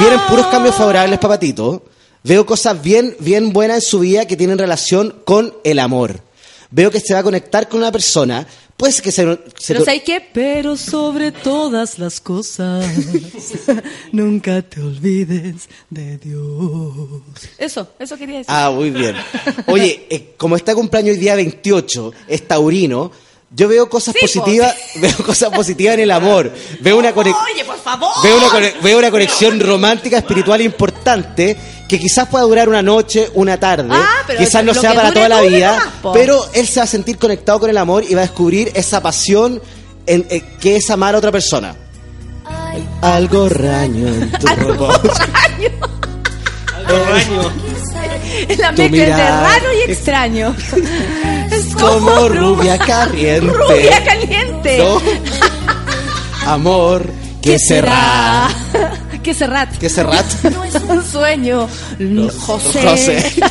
[0.00, 1.84] vienen puros cambios favorables para Patito.
[2.24, 6.20] Veo cosas bien, bien buenas en su vida que tienen relación con el amor.
[6.70, 8.44] Veo que se va a conectar con una persona.
[8.76, 9.22] Pues que se...
[9.56, 10.20] se Pero ¿sabes qué?
[10.32, 12.84] Pero sobre todas las cosas,
[14.12, 17.22] nunca te olvides de Dios.
[17.56, 18.52] Eso, eso quería decir.
[18.54, 19.14] Ah, muy bien.
[19.66, 23.12] Oye, eh, como está cumpleaños hoy día 28, es taurino,
[23.54, 24.42] yo veo cosas Sí, po.
[24.42, 26.52] positivas, veo cosas positivas en el amor.
[26.80, 27.44] Veo una conexión...
[27.54, 28.10] Oye, por favor.
[28.22, 31.56] Veo una, cone- veo una conexión romántica, espiritual importante
[31.88, 35.14] que quizás pueda durar una noche, una tarde, Ah, pero quizás no sea para dure,
[35.16, 38.22] toda la vida, pero él se va a sentir conectado con el amor y va
[38.22, 39.60] a descubrir esa pasión
[40.06, 41.76] en, eh, que es amar a otra persona.
[43.02, 45.02] Algo raño en tu robot.
[46.88, 47.52] Algo raño.
[48.58, 50.56] La tu mezcla entre raro y extraño.
[51.76, 53.40] Es Como rubia caliente.
[53.52, 54.78] Rubia caliente.
[54.78, 55.00] No.
[56.46, 57.06] Amor,
[57.42, 58.48] ¿qué será?
[59.22, 59.66] ¿Qué será?
[59.68, 60.10] ¿Qué será?
[60.88, 61.68] Un sueño.
[62.40, 62.82] José.
[62.86, 63.34] José.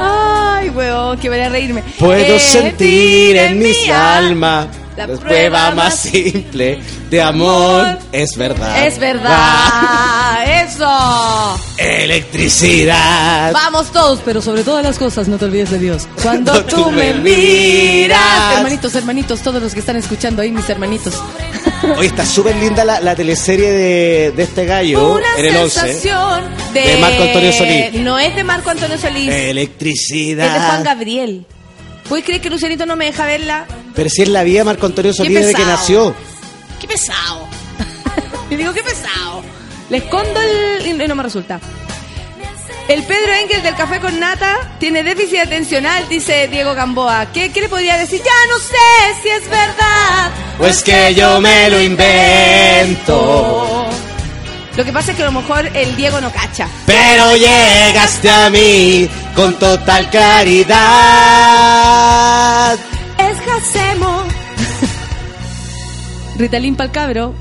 [0.00, 1.82] Ay, weón, que voy a reírme.
[1.98, 4.66] Puedo Eh, sentir en mi alma
[4.96, 6.78] la la prueba prueba más simple
[7.10, 7.98] de amor.
[8.12, 8.86] Es verdad.
[8.86, 10.44] Es verdad.
[10.64, 11.60] Eso.
[11.78, 13.52] Electricidad.
[13.52, 16.08] Vamos todos, pero sobre todas las cosas, no te olvides de Dios.
[16.22, 17.22] Cuando tú tú me miras.
[17.24, 18.56] miras.
[18.56, 21.14] Hermanitos, hermanitos, todos los que están escuchando ahí, mis hermanitos.
[21.96, 25.80] Hoy está súper linda la, la teleserie de, de este gallo Una en el 11.
[25.80, 26.80] sensación de...
[26.80, 27.94] De Marco Antonio Solís.
[27.94, 29.30] No es de Marco Antonio Solís.
[29.30, 30.46] Electricidad.
[30.46, 31.46] Es de Juan Gabriel.
[32.08, 33.64] ¿Puedes creer que Lucianito no me deja verla?
[33.94, 36.14] Pero si es la vida Marco Antonio Solís desde que nació.
[36.80, 37.46] ¡Qué pesado!
[38.50, 39.42] y digo, qué pesado.
[39.90, 40.86] Le escondo el...
[40.86, 41.60] y no me resulta.
[42.88, 47.26] El Pedro Engel del Café con Nata tiene déficit atencional, dice Diego Gamboa.
[47.32, 48.20] ¿Qué, qué le podría decir?
[48.22, 48.74] Ya no sé
[49.22, 50.32] si es verdad.
[50.58, 53.86] Pues que yo me lo invento.
[54.76, 56.68] Lo que pasa es que a lo mejor el Diego no cacha.
[56.86, 60.78] Pero llegaste a mí con total claridad.
[63.30, 64.22] Es Jacemo.
[66.38, 67.34] Ritalín pa'l cabro.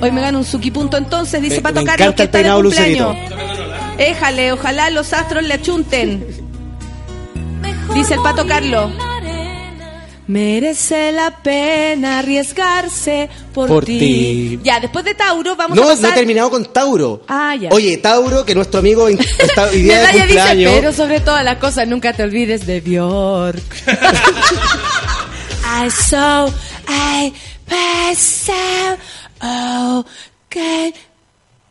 [0.00, 2.38] Hoy me gano un Suki punto entonces, dice Me- Pato me Carlos que el está
[2.38, 3.16] de cumpleaños.
[3.98, 6.26] Éjale, ojalá los astros le achunten.
[7.94, 8.90] Dice el Pato Carlos.
[10.28, 14.58] Merece la pena arriesgarse por, Por ti.
[14.62, 16.02] Ya, después de Tauro vamos No, a pasar...
[16.02, 17.22] no he terminado con Tauro.
[17.28, 17.68] Ah, ya.
[17.70, 19.06] Oye, Tauro, que nuestro amigo
[19.38, 20.72] está hoy día de Medalla dice, cumpleaños.
[20.74, 23.62] pero sobre todas las cosas nunca te olvides de Bjork.
[25.64, 26.48] I saw,
[26.88, 27.32] I
[28.48, 28.98] out,
[29.42, 30.04] oh,
[30.50, 30.94] get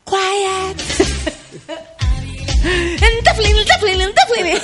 [0.05, 0.81] quiet.
[2.65, 4.57] En Dublin, en Dublin.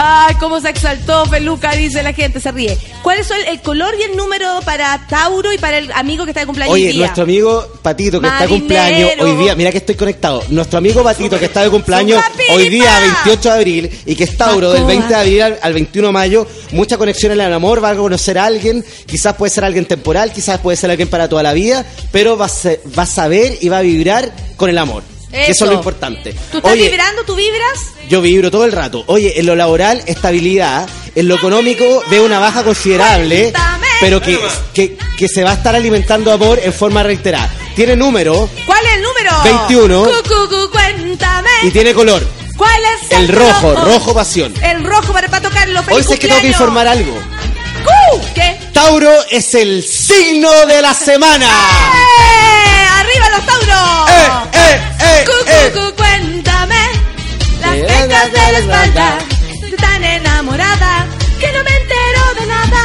[0.00, 2.78] Ay, cómo se exaltó Feluca, dice la gente, se ríe.
[3.02, 6.30] ¿Cuál es el, el color y el número para Tauro y para el amigo que
[6.30, 7.00] está de cumpleaños hoy Oye, día?
[7.00, 8.60] nuestro amigo Patito, que está de Marinero.
[8.60, 10.42] cumpleaños hoy día, mira que estoy conectado.
[10.50, 12.22] Nuestro amigo Patito, que está de cumpleaños
[12.52, 14.88] hoy día, 28 de abril, y que es Tauro, del Pacoa.
[14.94, 17.96] 20 de abril al, al 21 de mayo, mucha conexión en el amor, va a
[17.96, 21.52] conocer a alguien, quizás puede ser alguien temporal, quizás puede ser alguien para toda la
[21.54, 25.02] vida, pero va a, se- va a saber y va a vibrar con el amor.
[25.32, 25.64] Eso Eso.
[25.66, 26.34] es lo importante.
[26.50, 27.22] ¿Tú estás Oye, vibrando?
[27.24, 27.78] ¿Tú vibras?
[28.08, 29.04] yo vibro todo el rato.
[29.08, 30.88] Oye, en lo laboral, estabilidad.
[31.14, 33.86] En lo económico, veo una baja considerable, Cuéntame.
[34.00, 34.38] pero que,
[34.72, 37.50] que, que se va a estar alimentando amor en forma reiterada.
[37.74, 39.32] Tiene número ¿Cuál es el número?
[39.68, 40.04] 21.
[40.04, 41.50] Cu, cu, cu, cuéntame.
[41.64, 42.24] y tiene color.
[42.56, 44.54] ¿Cuál es el, El rojo, rojo pasión.
[44.62, 45.80] El rojo para, para tocarlo.
[45.80, 47.18] Hoy ¡Feliz sé que tengo que informar algo.
[48.34, 48.58] ¿Qué?
[48.72, 51.46] Tauro es el signo de la semana.
[51.46, 52.97] ¡Eh!
[53.42, 55.72] ¡Eh, eh, eh, Cu, cu, eh!
[55.72, 56.76] cu, cuéntame.
[57.60, 59.18] Las pecas de la espalda.
[59.78, 61.06] Tan enamorada
[61.38, 62.84] que no me entero de nada.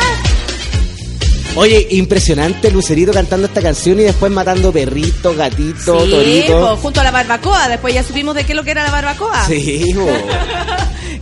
[1.55, 6.69] Oye, impresionante Lucerito cantando esta canción y después matando perritos, gatitos, sí, toritos.
[6.69, 7.67] po, junto a la barbacoa.
[7.69, 9.45] Después ya supimos de qué es lo que era la barbacoa.
[9.47, 10.07] Sí, bo.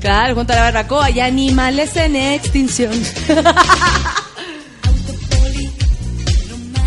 [0.02, 2.92] Claro, junto a la barbacoa y animales en extinción.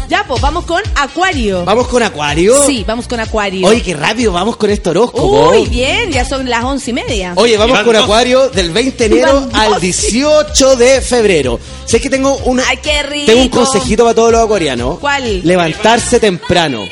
[0.09, 1.65] ya, pues, vamos con Acuario.
[1.65, 2.67] Vamos con Acuario.
[2.67, 3.67] Sí, vamos con Acuario.
[3.67, 5.51] Oye, qué rápido vamos con este horóscopo.
[5.51, 7.33] Uy, bien, ya son las once y media.
[7.37, 8.03] Oye, vamos con dos.
[8.05, 9.81] Acuario del 20 de enero al dos.
[9.81, 11.59] 18 de febrero.
[11.85, 13.27] Sé que tengo una, Ay, qué rico.
[13.27, 14.99] tengo un consejito para todos los acuarianos.
[14.99, 15.43] ¿Cuál?
[15.45, 16.85] Levantarse temprano.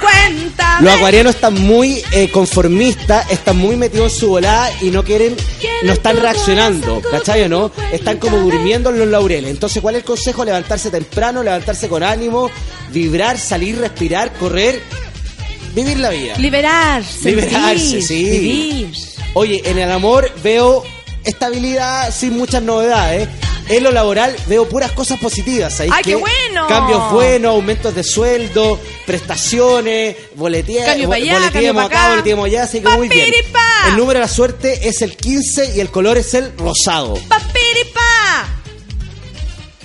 [0.00, 0.84] Cuéntame.
[0.84, 5.36] Los acuarianos están muy eh, conformistas, están muy metidos en su volada y no quieren,
[5.82, 7.70] no están reaccionando, ¿cachai o no?
[7.92, 9.50] Están como durmiendo en los laureles.
[9.50, 10.44] Entonces, ¿cuál es el consejo?
[10.44, 12.50] Levantarse temprano, levantarse con ánimo,
[12.92, 14.82] vibrar, salir, respirar, correr,
[15.74, 16.36] vivir la vida.
[16.38, 18.24] Liberar, sentir, Liberarse, sí.
[18.30, 18.92] vivir.
[19.34, 20.82] Oye, en el amor veo
[21.24, 23.28] estabilidad sin muchas novedades.
[23.68, 25.72] En lo laboral veo puras cosas positivas.
[25.74, 26.66] ¿sabéis ¡Ay, qué bueno!
[26.68, 32.22] Cambios buenos, aumentos de sueldo, prestaciones, boletea, Cambio bo- pa' allá, cambio acá, acá.
[32.44, 33.26] allá, así que muy bien.
[33.30, 33.60] Papiripa.
[33.88, 37.14] El número de la suerte es el 15 y el color es el rosado.
[37.28, 38.00] Papiripa.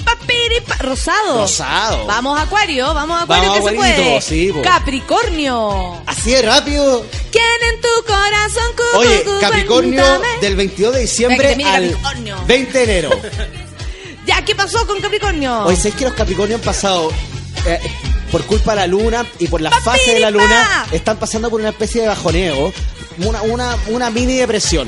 [0.03, 0.75] Papiripa.
[0.79, 1.41] Rosado.
[1.41, 2.05] Rosado.
[2.05, 4.21] Vamos Acuario, vamos Acuario Vamos, que se puede.
[4.21, 4.53] sí.
[4.63, 6.01] Capricornio.
[6.05, 7.05] Así de rápido.
[7.31, 8.63] ¿Quién en tu corazón?
[8.75, 10.39] Cu, Oye, cu, cu, Capricornio cuéntame.
[10.41, 12.37] del 22 de diciembre al Capricornio.
[12.47, 13.09] 20 de enero.
[14.25, 15.63] Ya, ¿qué pasó con Capricornio?
[15.65, 17.11] Hoy sabéis que los Capricornios han pasado
[17.65, 17.79] eh,
[18.31, 19.91] por culpa de la luna y por la ¡Papiripa!
[19.91, 22.73] fase de la luna están pasando por una especie de bajoneo,
[23.19, 24.87] una, una, una mini depresión.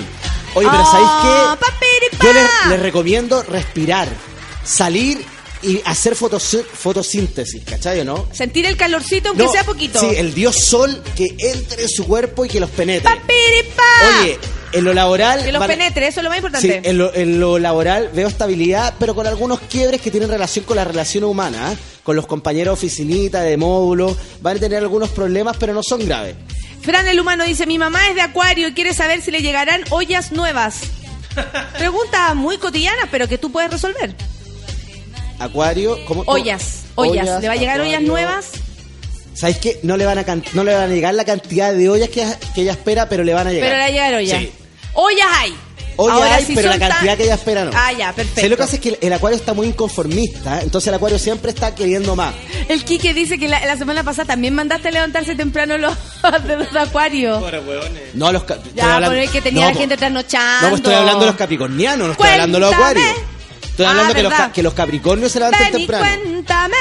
[0.55, 1.65] Oye, pero Ah, ¿sabéis qué?
[1.65, 2.25] papiripa.
[2.25, 4.07] Yo les, les recomiendo respirar,
[4.63, 5.23] salir
[5.63, 8.27] y hacer fotos- fotosíntesis, ¿cachai o no?
[8.31, 9.99] Sentir el calorcito aunque No, sea poquito.
[9.99, 13.09] Sí, el dios sol que entre en su cuerpo y que los penetre.
[13.09, 13.83] Papiripa.
[14.21, 14.37] Oye,
[14.73, 15.43] en lo laboral...
[15.43, 16.89] Que los van- penetre, eso es lo más Sí, importante.
[16.89, 20.75] en lo, en lo laboral veo estabilidad, pero con algunos quiebres que tienen relación con
[20.75, 21.77] la relación humana, ¿eh?
[22.03, 26.05] con los compañeros de oficinita, de módulo, van a tener algunos problemas, pero no son
[26.05, 26.35] graves.
[26.81, 29.83] Fran el humano dice, mi mamá es de Acuario y quiere saber si le llegarán
[29.89, 30.81] ollas nuevas.
[31.77, 34.15] Pregunta muy cotidiana, pero que tú puedes resolver.
[35.39, 36.25] Acuario, ¿cómo?
[36.25, 36.35] cómo?
[36.37, 37.41] Ollas, ollas.
[37.41, 38.47] ¿Le va a llegar ollas nuevas?
[39.33, 39.79] ¿Sabéis qué?
[39.83, 42.25] No le, van a can- no le van a llegar la cantidad de ollas que,
[42.55, 43.69] que ella espera, pero le van a llegar.
[43.69, 44.39] Pero le va a llegar ollas.
[44.39, 44.51] Sí.
[44.93, 45.55] Ollas hay.
[45.99, 47.71] Ollas Ahora, hay, si pero la tan- cantidad que ella espera no.
[47.73, 48.35] Ah, ya, perfecto.
[48.41, 48.75] ¿Sabes lo que pasa?
[48.75, 50.61] Es que el, el acuario está muy inconformista, ¿eh?
[50.63, 52.33] entonces el acuario siempre está queriendo más.
[52.67, 55.93] El Quique dice que la, la semana pasada también mandaste a levantarse temprano los
[56.47, 57.39] de los acuarios.
[57.41, 58.15] Hueones.
[58.15, 58.43] No, los
[58.75, 60.61] Ya, hablando- por el que tenía No, la gente trasnochando.
[60.63, 63.05] No, pues estoy hablando de los capricornianos, no estoy hablando de los acuarios.
[63.77, 66.05] Estoy Ah, hablando que los, que los capricornios se Ven y temprano.
[66.23, 66.75] cuéntame.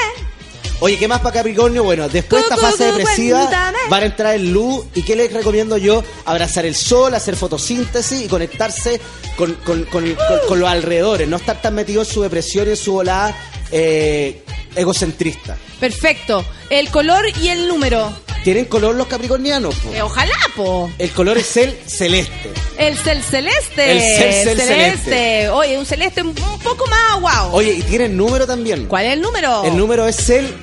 [0.79, 1.83] Oye, ¿qué más para Capricornio?
[1.83, 3.77] Bueno, después de esta fase depresiva cuéntame.
[3.89, 4.83] van a entrar en luz.
[4.95, 6.03] ¿Y qué les recomiendo yo?
[6.25, 8.99] Abrazar el sol, hacer fotosíntesis y conectarse
[9.35, 11.27] con, con, con, con- con los alrededores.
[11.27, 13.35] No estar tan metido en su depresión y en su volada
[13.71, 14.43] eh,
[14.75, 15.57] egocentrista.
[15.79, 16.43] Perfecto.
[16.69, 18.11] El color y el número.
[18.43, 19.75] ¿Tienen color los capricornianos?
[19.75, 19.91] po?
[19.93, 20.89] Eh, ojalá, po.
[20.97, 22.51] El color es el celeste.
[22.77, 23.91] El cel celeste.
[23.91, 24.65] El cel- cel- celeste.
[24.65, 25.49] celeste.
[25.49, 27.53] Oye, un celeste un poco más wow.
[27.55, 28.85] Oye, y tienen número también.
[28.85, 29.63] ¿Cuál es el número?
[29.65, 30.53] El número es el...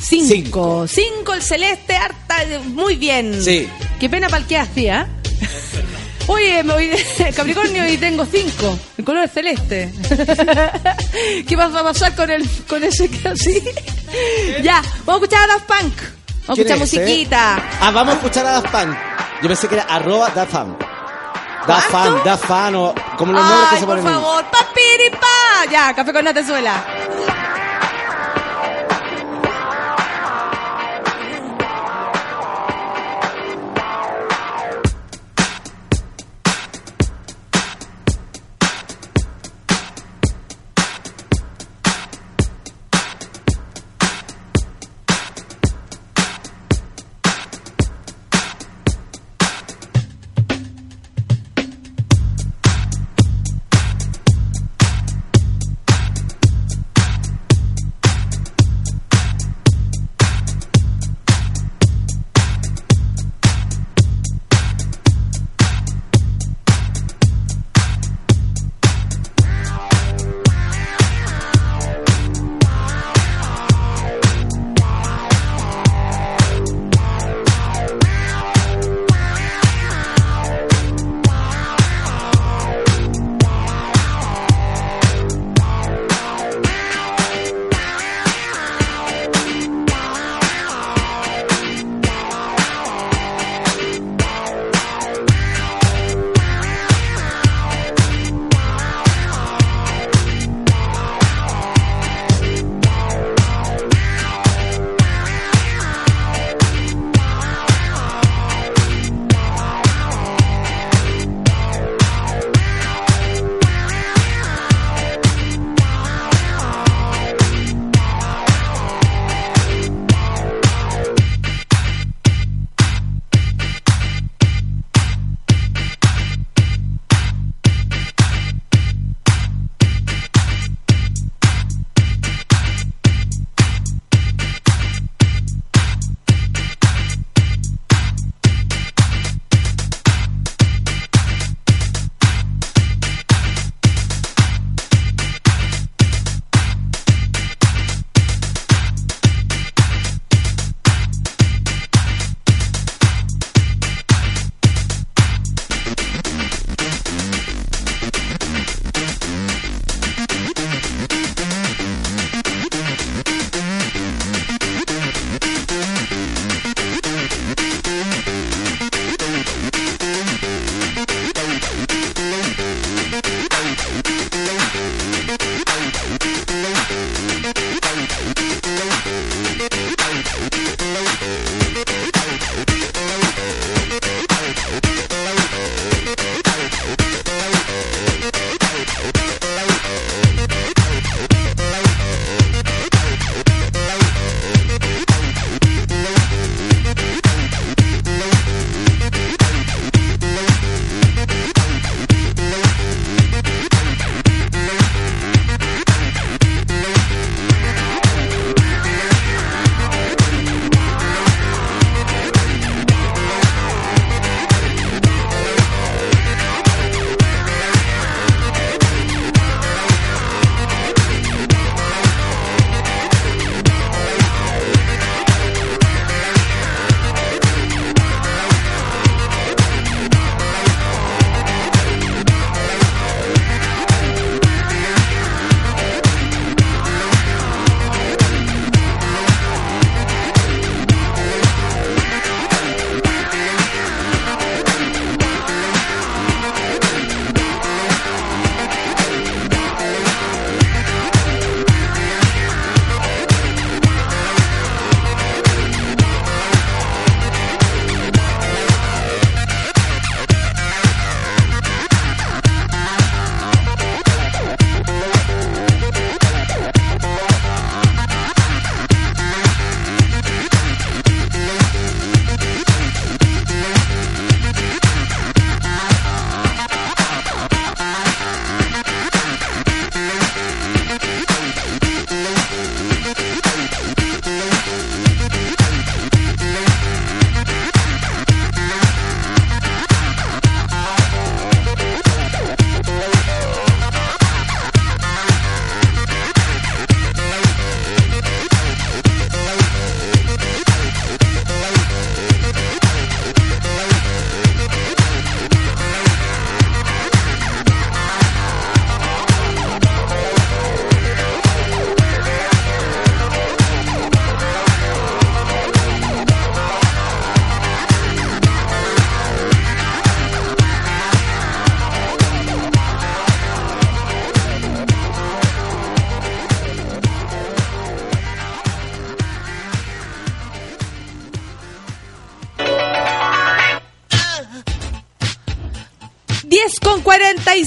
[0.00, 0.86] Cinco.
[0.88, 3.40] Cinco, el celeste, harta, muy bien.
[3.42, 3.68] Sí.
[4.00, 5.08] Qué pena para el que hacía.
[6.28, 8.78] Oye, me voy de Capricornio y tengo cinco.
[8.96, 9.92] El color es celeste.
[11.48, 13.62] ¿Qué va a pasar con el con ese que así?
[14.62, 15.92] ya, vamos a escuchar a Daft Punk.
[16.46, 17.00] Vamos a ¿Quién escuchar es, eh?
[17.00, 17.56] musiquita.
[17.80, 18.96] Ah, vamos a escuchar a Daft Punk.
[19.42, 20.78] Yo pensé que era arroba Daft Punk.
[21.66, 24.12] Daft Punk, Daft Punk, o como los nombres que Ay, se por ponen.
[24.12, 25.26] favor, papiripa.
[25.70, 26.84] Ya, café con Natezuela.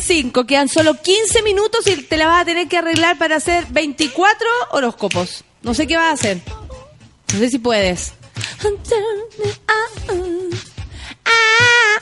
[0.05, 0.45] 45.
[0.45, 4.45] Quedan solo 15 minutos y te la vas a tener que arreglar para hacer 24
[4.71, 5.43] horóscopos.
[5.63, 6.41] No sé qué vas a hacer.
[7.33, 8.13] No sé si puedes.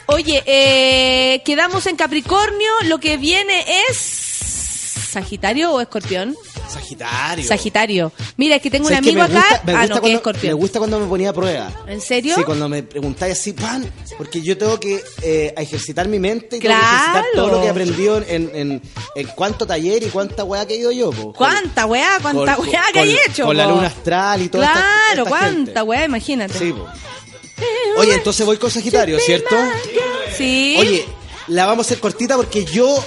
[0.08, 2.70] Oye, eh, quedamos en Capricornio.
[2.86, 3.98] Lo que viene es.
[3.98, 6.36] ¿Sagitario o escorpión?
[6.68, 7.48] Sagitario.
[7.48, 8.12] Sagitario.
[8.36, 9.46] Mira, es que tengo un amigo acá.
[9.52, 10.56] ah, no, que es cuando- Me escorpión.
[10.58, 11.72] gusta cuando me ponía a prueba.
[11.88, 12.36] ¿En serio?
[12.36, 16.60] Sí, cuando me preguntáis así, pan, porque yo tengo que eh, ejercitar mi mente y
[16.60, 18.82] tengo que ejercitar todo lo que he aprendido en, en,
[19.16, 21.12] en cuánto taller y cuánta weá que he ido yo.
[21.12, 21.34] po.
[21.34, 22.18] ¿Cuánta weá?
[22.22, 23.46] ¿Cuánta con- weá que con- hay hecho?
[23.46, 24.78] Con la luna astral y esta- Claro,
[25.18, 25.82] esta ¿cuánta gente.
[25.82, 26.06] weá?
[26.06, 26.58] Imagínate.
[26.60, 26.88] Sí, po.
[27.98, 29.56] Oye, entonces voy con Sagitario, ¿cierto?
[30.38, 30.76] Sí.
[30.80, 31.06] Oye,
[31.48, 32.98] la vamos a hacer cortita porque yo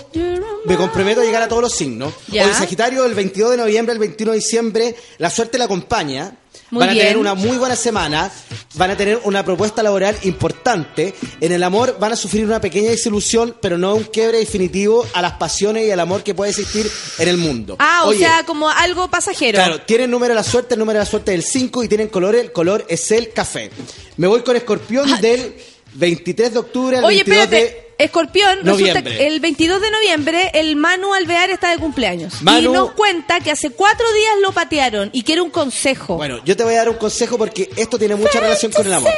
[0.64, 2.12] me comprometo a llegar a todos los signos.
[2.28, 2.44] Ya.
[2.44, 6.36] Oye, Sagitario, el 22 de noviembre, el 21 de diciembre, la suerte la acompaña.
[6.70, 8.30] Muy van a tener una muy buena semana,
[8.74, 11.14] van a tener una propuesta laboral importante.
[11.40, 15.22] En el amor van a sufrir una pequeña desilusión, pero no un quiebre definitivo a
[15.22, 17.76] las pasiones y al amor que puede existir en el mundo.
[17.78, 19.56] Ah, o Oye, sea, como algo pasajero.
[19.56, 22.08] Claro, tienen número de la suerte, el número de la suerte del 5 y tienen
[22.08, 23.70] color, el color es el café.
[24.16, 25.56] Me voy con Escorpión del
[25.94, 27.85] 23 de octubre al Oye, 22 espérate.
[27.98, 32.42] Escorpión, resulta que el 22 de noviembre el Manu Alvear está de cumpleaños.
[32.42, 36.16] Manu- Y nos cuenta que hace cuatro días lo patearon y quiere un consejo.
[36.16, 38.92] Bueno, yo te voy a dar un consejo porque esto tiene mucha relación con el
[38.92, 39.10] amor.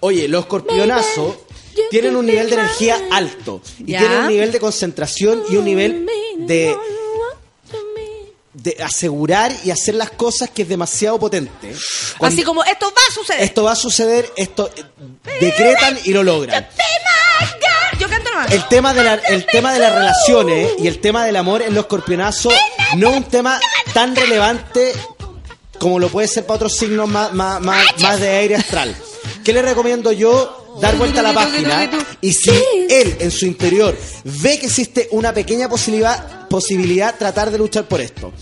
[0.00, 1.36] Oye, los escorpionazos
[1.90, 4.00] tienen un nivel de energía alto y Ya.
[4.00, 6.06] tienen un nivel de concentración y un nivel
[6.38, 6.76] de
[8.54, 11.74] de asegurar y hacer las cosas que es demasiado potente.
[12.16, 13.42] Cuando Así como esto va a suceder.
[13.42, 14.82] esto va a suceder, esto eh,
[15.40, 16.66] decretan y lo logran.
[18.50, 21.74] El tema, de la, el tema de las relaciones y el tema del amor en
[21.74, 22.52] los escorpionazos
[22.96, 23.58] no es un tema
[23.94, 24.92] tan relevante
[25.78, 28.94] como lo puede ser para otros signos más, más, más, más de aire astral.
[29.44, 30.64] ¿Qué le recomiendo yo?
[30.80, 31.90] Dar vuelta a la página
[32.20, 32.50] y si
[32.90, 38.00] él en su interior ve que existe una pequeña posibilidad, posibilidad tratar de luchar por
[38.00, 38.32] esto.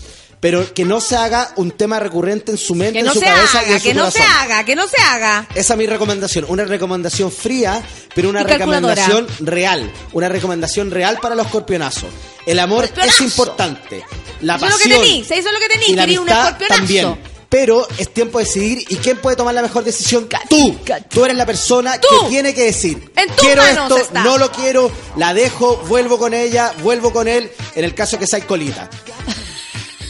[0.45, 3.19] Pero que no se haga un tema recurrente en su mente, Que en no su
[3.19, 5.47] se cabeza y haga, en su que no se haga, que no se haga.
[5.55, 7.81] Esa es mi recomendación, una recomendación fría,
[8.13, 12.09] pero una Y recomendación real, una recomendación real para los escorpionazos.
[12.45, 14.05] El amor es importante,
[14.41, 16.29] la Eso es lo que pasión tení, se hizo lo que tení, y quería un
[16.29, 16.75] escorpionazo.
[16.79, 17.19] también.
[17.49, 20.29] Pero es tiempo de decidir y quién puede tomar la mejor decisión.
[20.47, 20.77] Tú,
[21.09, 22.07] tú eres la persona Tú.
[22.21, 23.11] que tiene que decir.
[23.15, 24.23] En quiero esto, está.
[24.23, 28.27] no lo quiero, la dejo, vuelvo con ella, vuelvo con él, en el caso que
[28.27, 28.91] sea colita.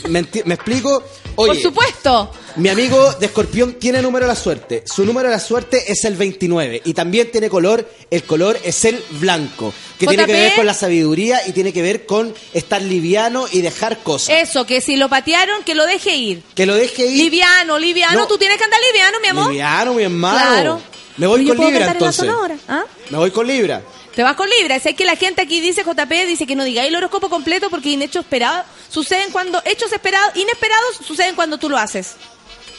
[0.07, 1.03] ¿Me, explico?
[1.35, 2.31] Oye, Por supuesto.
[2.57, 4.83] mi amigo de Escorpión tiene número de la suerte.
[4.85, 8.85] Su número de la suerte es el 29 y también tiene color, el color es
[8.85, 12.81] el blanco, que tiene que ver con la sabiduría y tiene que ver con estar
[12.81, 14.35] liviano y dejar cosas.
[14.49, 16.43] Eso, que si lo patearon, que lo deje ir.
[16.55, 17.17] Que lo deje ir.
[17.23, 18.27] Liviano, liviano, No.
[18.27, 19.47] tú tienes que andar liviano, mi amor.
[19.49, 20.37] Liviano, mi hermano.
[20.37, 20.81] Claro.
[21.17, 22.29] Me voy con Libra en entonces.
[22.67, 22.83] ¿ah?
[23.09, 23.81] Me voy con Libra.
[24.15, 24.77] Te vas con Libra.
[24.77, 27.89] Es que la gente aquí dice, JP, dice que no digáis el horóscopo completo porque
[27.89, 32.15] inhechos esperados suceden cuando, hechos esperados, inesperados suceden cuando tú lo haces.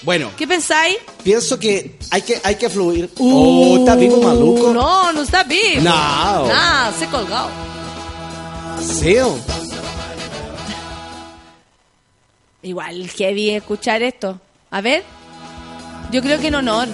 [0.03, 0.97] Bueno, ¿Qué pensáis?
[1.23, 3.11] pienso que hay que, hay que fluir.
[3.19, 4.69] oh, está vivo maluco.
[4.69, 5.83] Uh, No, no está vivo.
[5.83, 6.47] No.
[6.47, 7.51] Nah, se colgado.
[8.81, 9.17] Sí.
[12.63, 14.41] Igual heavy escuchar esto.
[14.71, 15.05] A ver.
[16.11, 16.89] Yo creo que en honor.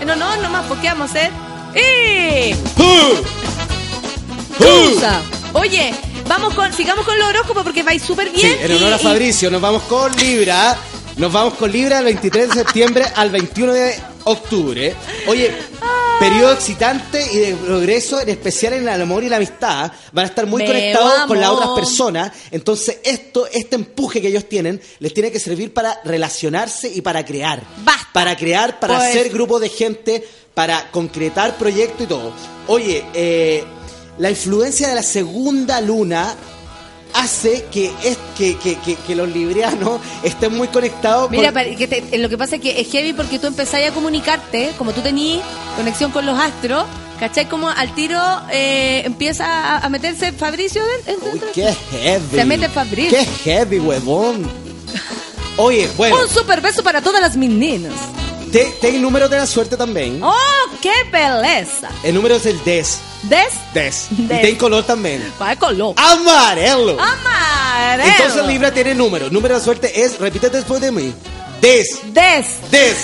[0.00, 1.30] En honor nomás, ¿por qué vamos a hacer?
[1.74, 2.56] ¡Eh!
[4.58, 5.22] Tusa.
[5.54, 5.92] Oye,
[6.28, 8.52] vamos con, sigamos con los horóscopos porque vais súper bien.
[8.52, 10.76] Sí, en honor y- a y- Fabricio, nos vamos con Libra.
[11.16, 14.94] Nos vamos con Libra del 23 de septiembre al 21 de octubre.
[15.26, 15.50] Oye,
[16.18, 19.90] periodo excitante y de progreso, en especial en el amor y la amistad.
[20.12, 22.32] Van a estar muy Me conectados con las otras personas.
[22.50, 27.24] Entonces, esto, este empuje que ellos tienen, les tiene que servir para relacionarse y para
[27.24, 27.62] crear.
[27.84, 28.08] Basta.
[28.12, 32.32] Para crear, para Pues- hacer grupo de gente, para concretar proyectos y todo.
[32.66, 33.64] Oye, eh,
[34.18, 36.34] la influencia de la segunda luna
[37.14, 41.88] hace que, es, que, que, que, que los librianos estén muy conectados Mira, con- que
[41.88, 45.00] te- lo que pasa es que es heavy porque tú empezás a comunicarte, como tú
[45.00, 45.42] tenías
[45.76, 46.84] conexión con los astros,
[47.18, 47.48] ¿cachai?
[47.48, 48.20] Como al tiro
[48.52, 51.28] eh, empieza a, a meterse Fabricio dentro.
[51.32, 52.36] Uy, qué heavy.
[52.36, 53.18] Se mete Fabricio.
[53.18, 54.48] Qué heavy, huevón.
[55.56, 57.92] Oye, bueno, Un super beso para todas las meninas.
[58.52, 60.20] Te, ten número de la suerte también.
[60.22, 60.34] ¡Oh,
[60.80, 61.88] qué belleza!
[62.02, 62.98] El número es el DES.
[63.24, 63.52] ¿Des?
[63.74, 64.08] DES.
[64.10, 64.18] Des.
[64.18, 65.22] Y ten color también.
[65.40, 65.94] Va color.
[65.96, 66.96] Amarelo.
[67.00, 68.10] Amarelo.
[68.10, 69.30] Entonces Libra tiene número.
[69.30, 71.12] Número de la suerte es, repite después de mí.
[71.60, 72.00] DES.
[72.12, 72.46] Des.
[72.70, 72.96] Des.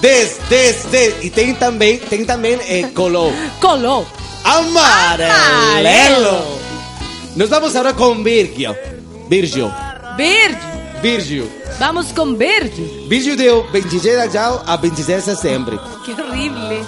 [0.00, 1.24] Des, des, des.
[1.24, 3.32] Y ten también, ten también eh, color.
[3.60, 4.04] Color.
[4.44, 5.32] Amarelo.
[5.32, 6.44] Amarelo.
[7.34, 8.76] Nos vamos ahora con Virgio.
[9.28, 9.74] Virgio.
[10.16, 10.75] Virgio.
[11.02, 11.48] Virgio.
[11.78, 12.84] Vamos con Virgio.
[13.08, 15.78] Virgio de 26 de a 26 de septiembre.
[16.06, 16.80] Qué horrible.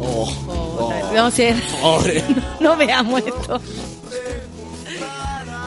[0.00, 1.12] Oh, oh.
[1.14, 1.48] No, sí,
[1.80, 2.24] Pobre.
[2.60, 3.60] no veamos esto.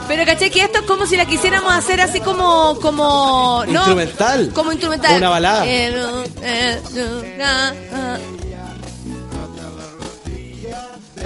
[0.08, 2.78] Pero caché que esto es como si la quisiéramos hacer así como.
[2.80, 4.50] como no, Instrumental.
[4.54, 5.18] Como instrumental.
[5.18, 5.66] Una balada.
[5.66, 8.18] Eh, no, eh, no, ah.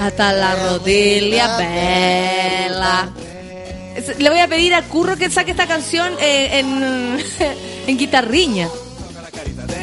[0.00, 3.08] Hasta la rodilla bella.
[4.18, 7.18] Le voy a pedir a Curro que saque esta canción eh, en,
[7.86, 8.68] en guitarriña.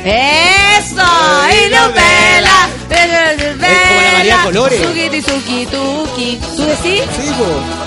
[0.04, 0.96] ¡Eso!
[0.96, 2.70] ¡Y no vela!
[2.90, 4.80] Es como la María Colores.
[4.82, 6.40] Suki, suki, tuki.
[6.56, 7.04] ¿Tú decís?
[7.18, 7.32] Sí.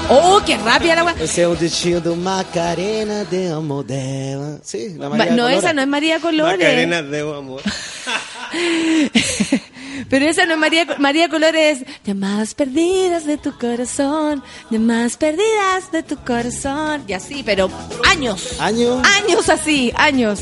[0.08, 1.14] ¡Oh, qué rápida la weá!
[1.20, 4.58] Ese es un destino Macarena de amor de...
[4.62, 6.58] Sí, la Ma- María No, esa no es María Colores.
[6.58, 7.62] Macarena de amor.
[10.12, 11.86] Pero esa no es María, María Colores.
[12.04, 14.42] Llamadas perdidas de tu corazón.
[14.68, 17.02] Llamadas perdidas de tu corazón.
[17.08, 17.70] Y así, pero
[18.06, 18.60] años.
[18.60, 19.02] ¿Años?
[19.06, 20.40] Años así, años.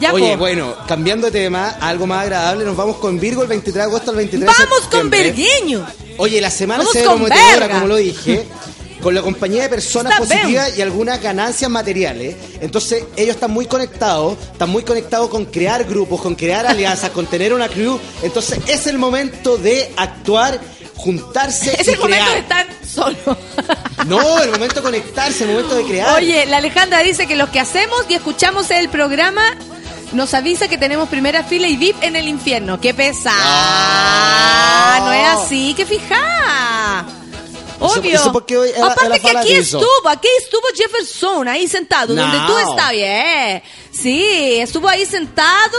[0.00, 0.38] Ya, Oye, po.
[0.38, 4.10] bueno, cambiando de tema, algo más agradable, nos vamos con Virgo el 23 de agosto
[4.10, 5.10] al 23 de Vamos con.
[5.10, 5.86] Vergueño.
[6.16, 8.46] Oye, la semana Vamos se con prometedora, como lo dije,
[9.02, 12.36] con la compañía de personas Está positivas y algunas ganancias materiales.
[12.60, 17.26] Entonces, ellos están muy conectados, están muy conectados con crear grupos, con crear alianzas, con
[17.26, 17.98] tener una crew.
[18.22, 20.60] Entonces, es el momento de actuar,
[20.96, 22.32] juntarse Es y el momento crear.
[22.34, 23.36] de estar solo.
[24.06, 26.16] No, el momento de conectarse, el momento de crear.
[26.16, 29.42] Oye, la Alejandra dice que los que hacemos y escuchamos el programa
[30.12, 32.80] nos avisa que tenemos primera fila y VIP en el infierno.
[32.80, 33.36] ¡Qué pesada!
[34.98, 35.06] No.
[35.06, 37.06] No es así, que fija.
[37.84, 38.14] Obvio.
[38.14, 39.78] eso porque hoy ela- Aparte ela que disso.
[39.78, 42.46] estuvo, aquí estuvo Jefferson ahí sentado, donde No.
[42.46, 43.62] tú estás bien.
[43.92, 45.78] Sí, estuvo ahí sentado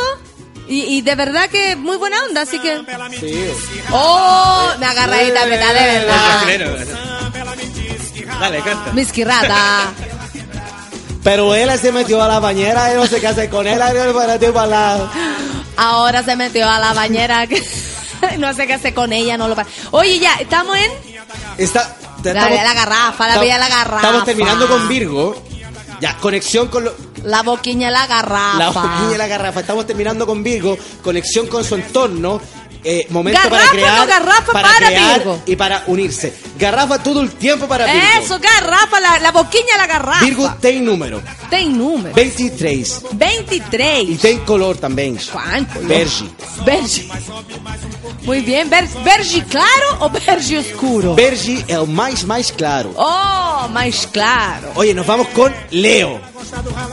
[0.67, 2.77] y, y de verdad que muy buena onda, así que...
[3.19, 3.51] Sí.
[3.91, 4.69] ¡Oh!
[4.79, 6.41] Me agarra ahí también, de verdad.
[8.39, 8.91] Dale, canta.
[8.93, 9.93] Misquirrata.
[11.23, 13.81] Pero él se metió a la bañera y no sé qué hacer con él.
[13.81, 15.11] ahí para ti, para la-
[15.77, 17.47] Ahora se metió a la bañera.
[18.39, 20.91] no sé qué hacer con ella, no lo pa- Oye, ya, estamos en.
[21.57, 23.97] Está, La, la garrafa, la estamos- bella la garrafa.
[23.97, 25.35] Estamos terminando con Virgo.
[25.99, 28.57] Ya, conexión con lo- La boquiña la garrafa.
[28.57, 29.59] la boquilla de la garrafa.
[29.61, 30.77] Estamos terminando con Virgo.
[31.01, 32.41] Conexión con su entorno.
[32.83, 33.99] Eh, momento para Garrafa, crear.
[33.99, 35.41] no garrafa para crear Virgo.
[35.45, 36.33] y para unirse.
[36.57, 38.07] Garrafa todo el tiempo para Virgo.
[38.21, 40.25] Eso, garrafa, la, la boquiña la garrafa.
[40.25, 41.21] Virgo ten número.
[41.49, 42.13] Ten número.
[42.15, 43.01] 23.
[43.13, 44.09] 23.
[44.09, 45.17] Y ten color también.
[45.31, 45.79] ¿Cuánto?
[45.81, 46.29] Vergi.
[46.65, 47.09] Vergi.
[48.23, 48.69] Muy bien.
[48.69, 51.15] Ver, ¿Vergi claro o vergi oscuro?
[51.15, 52.93] Vergi el más, más claro.
[52.95, 54.71] oh, más claro.
[54.75, 56.19] Oye, nos vamos con Leo.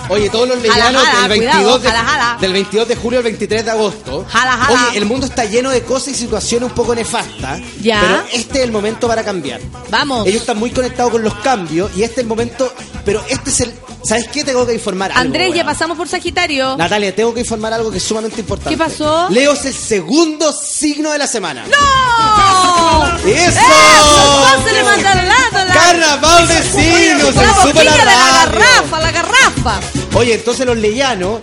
[0.08, 2.38] Oye, todos los leyanos del, 22 cuidado, de, jala, jala.
[2.40, 4.26] del 22 de julio al 23 de agosto.
[4.28, 4.68] Jala.
[4.70, 7.60] Oye, el mundo está lleno de cosas y situaciones un poco nefastas.
[7.80, 8.00] Ya.
[8.00, 9.60] Pero este es el momento para cambiar.
[9.90, 10.26] Vamos.
[10.26, 12.72] Ellos están muy conectados con los cambios y este es el momento.
[13.04, 13.72] Pero este es el.
[14.02, 14.44] ¿Sabes qué?
[14.44, 15.20] Tengo que informar algo.
[15.20, 16.76] Andrés, ya pasamos por Sagitario.
[16.76, 18.70] Natalia, tengo que informar algo que es sumamente importante.
[18.70, 19.28] ¿Qué pasó?
[19.28, 21.64] Leo es el segundo signo de la semana.
[21.66, 23.16] ¡No!
[23.18, 23.28] ¡Eso!
[23.28, 24.64] ¡Eso!
[24.64, 25.64] ¡Se le manda al lado!
[25.66, 25.74] La...
[25.74, 27.34] ¡Carnaval de signos!
[27.34, 29.80] La ¡Se sube boquilla la de garrafa, la garrafa.
[30.14, 31.40] Oye, entonces los leyanos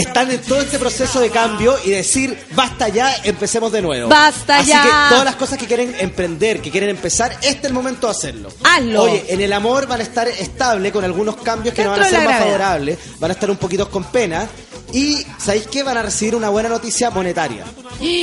[0.00, 4.08] están en todo este proceso de cambio y decir, basta ya, empecemos de nuevo.
[4.08, 4.82] Basta Así ya.
[4.82, 8.10] que todas las cosas que quieren emprender, que quieren empezar, este es el momento de
[8.12, 8.48] hacerlo.
[8.64, 9.02] Hazlo.
[9.02, 12.04] Oye, en el amor van a estar estable con algunos cambios que no van a
[12.04, 12.44] ser más gravedad.
[12.46, 14.46] favorables, van a estar un poquito con pena.
[14.92, 15.82] Y, ¿sabéis qué?
[15.82, 17.64] Van a recibir una buena noticia monetaria.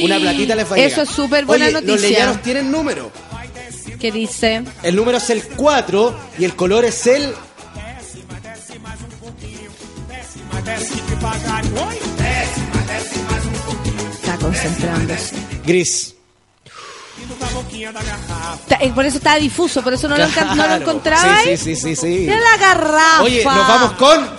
[0.03, 2.09] Una platita les va a Eso es súper buena Oye, Los noticia.
[2.09, 3.11] leyanos tienen número.
[3.99, 4.63] ¿Qué dice?
[4.83, 7.33] El número es el 4 y el color es el
[14.13, 15.35] Está concentrándose.
[15.65, 16.15] gris.
[18.63, 20.75] Está- eh, por eso está difuso, por eso no, lo, enca- no lo Claro.
[20.81, 22.07] encontraba Sí, sí, sí, sí, sí.
[22.21, 23.23] Mira la garrafa.
[23.23, 24.29] Oye, nos vamos con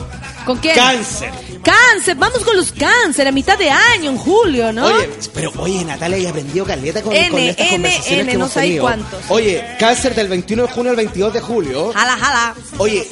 [0.44, 0.74] ¿Con quién?
[0.77, 1.31] cáncer.
[1.62, 4.86] Cáncer, vamos con los cáncer a mitad de año, en julio, ¿no?
[4.86, 8.39] Oye, pero oye, Natalia ya aprendió caleta con, N, con estas N, conversaciones N, que
[8.39, 8.85] no hemos sabéis tenido.
[8.85, 9.24] cuántos.
[9.28, 11.93] Oye, cáncer del 21 de junio al 22 de julio.
[11.93, 13.09] Jala, jala, Oye,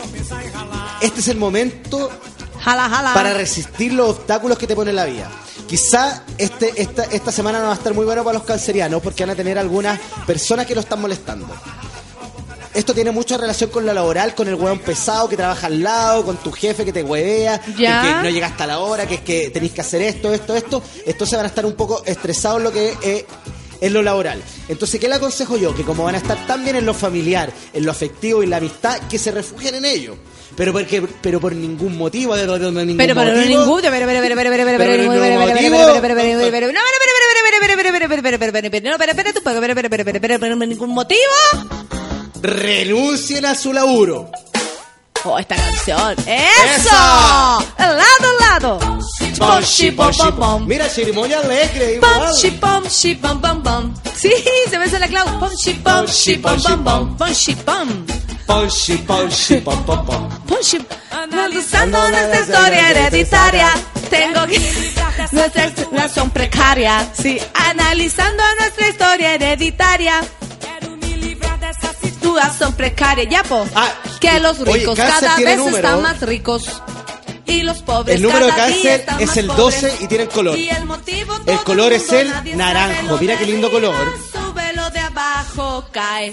[1.00, 2.12] este es el momento
[2.64, 3.14] jala, jala.
[3.14, 5.30] para resistir los obstáculos que te pone la vida.
[5.68, 9.22] Quizá este, esta, esta semana no va a estar muy bueno para los cancerianos porque
[9.24, 11.46] van a tener algunas personas que lo están molestando.
[12.74, 16.24] Esto tiene mucha relación con lo laboral, con el hueón pesado que trabaja al lado,
[16.24, 18.02] con tu jefe que te huevea, que, Ya.
[18.02, 20.82] que no llegaste a la hora, que es que tenéis que hacer esto, esto, esto.
[21.06, 23.24] Entonces van a estar un poco estresados en lo que es
[23.80, 24.42] en lo laboral.
[24.68, 25.74] Entonces, ¿qué le aconsejo yo?
[25.74, 28.50] Que como van a estar tan bien en lo familiar, en lo afectivo y en
[28.50, 30.16] la amistad, que se refugien en ello.
[30.56, 33.44] Pero porque, pero por ningún motivo, de, ningún Pero, pero, motivo.
[33.44, 35.70] ningún, pero, pero, pero, pero, pero, pero, pero, Pero pero, pero, pero, motivo.
[35.76, 38.52] pero, pero, pero, pero, pero, no, pero, pero, pero, pero, pero, pero, pero, pero, pero,
[38.52, 41.20] pero, pero, no, pero, pero, tú, pero, pero, pero, pero, pero, pero, pero, ningún motivo.
[42.42, 44.30] renuncien a su laburo.
[45.26, 46.14] Oh, esta canción.
[46.26, 47.64] ¡Eso!
[47.78, 49.00] ¡El lado, el lado!
[50.66, 52.10] Mira, ceremonia alegre, Pom,
[52.60, 52.82] pom,
[53.20, 53.94] pom, pom, pom.
[54.14, 54.30] Sí,
[54.68, 55.24] se me hace la clau.
[55.40, 55.50] Pom,
[55.82, 56.06] pom,
[56.42, 57.16] pom, pom, pom.
[57.16, 58.23] Pom, pom.
[58.46, 60.28] Ponshi, ponshi, pom, pom, pom.
[60.46, 60.78] Pom, shi.
[61.10, 63.68] Analizando nuestra historia hereditaria.
[64.10, 64.60] Tengo que...
[65.32, 67.08] Nuestra situación precaria.
[67.14, 70.22] Sí, analizando nuestra historia hereditaria.
[72.02, 73.24] Situación precaria.
[73.24, 73.66] Ya, po.
[73.74, 73.88] Ah,
[74.20, 75.76] que los ricos cada vez número.
[75.76, 76.82] están más ricos.
[77.46, 79.82] Y los pobres El número de cada día cáncer están es más el pobres.
[79.82, 80.58] 12 y tiene el color.
[80.58, 83.18] Y el motivo El color es mundo, el naranjo.
[83.18, 83.94] Mira de qué lindo color.
[84.32, 86.32] Sube lo de abajo, cae.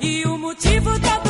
[0.00, 1.29] E o motivo todo.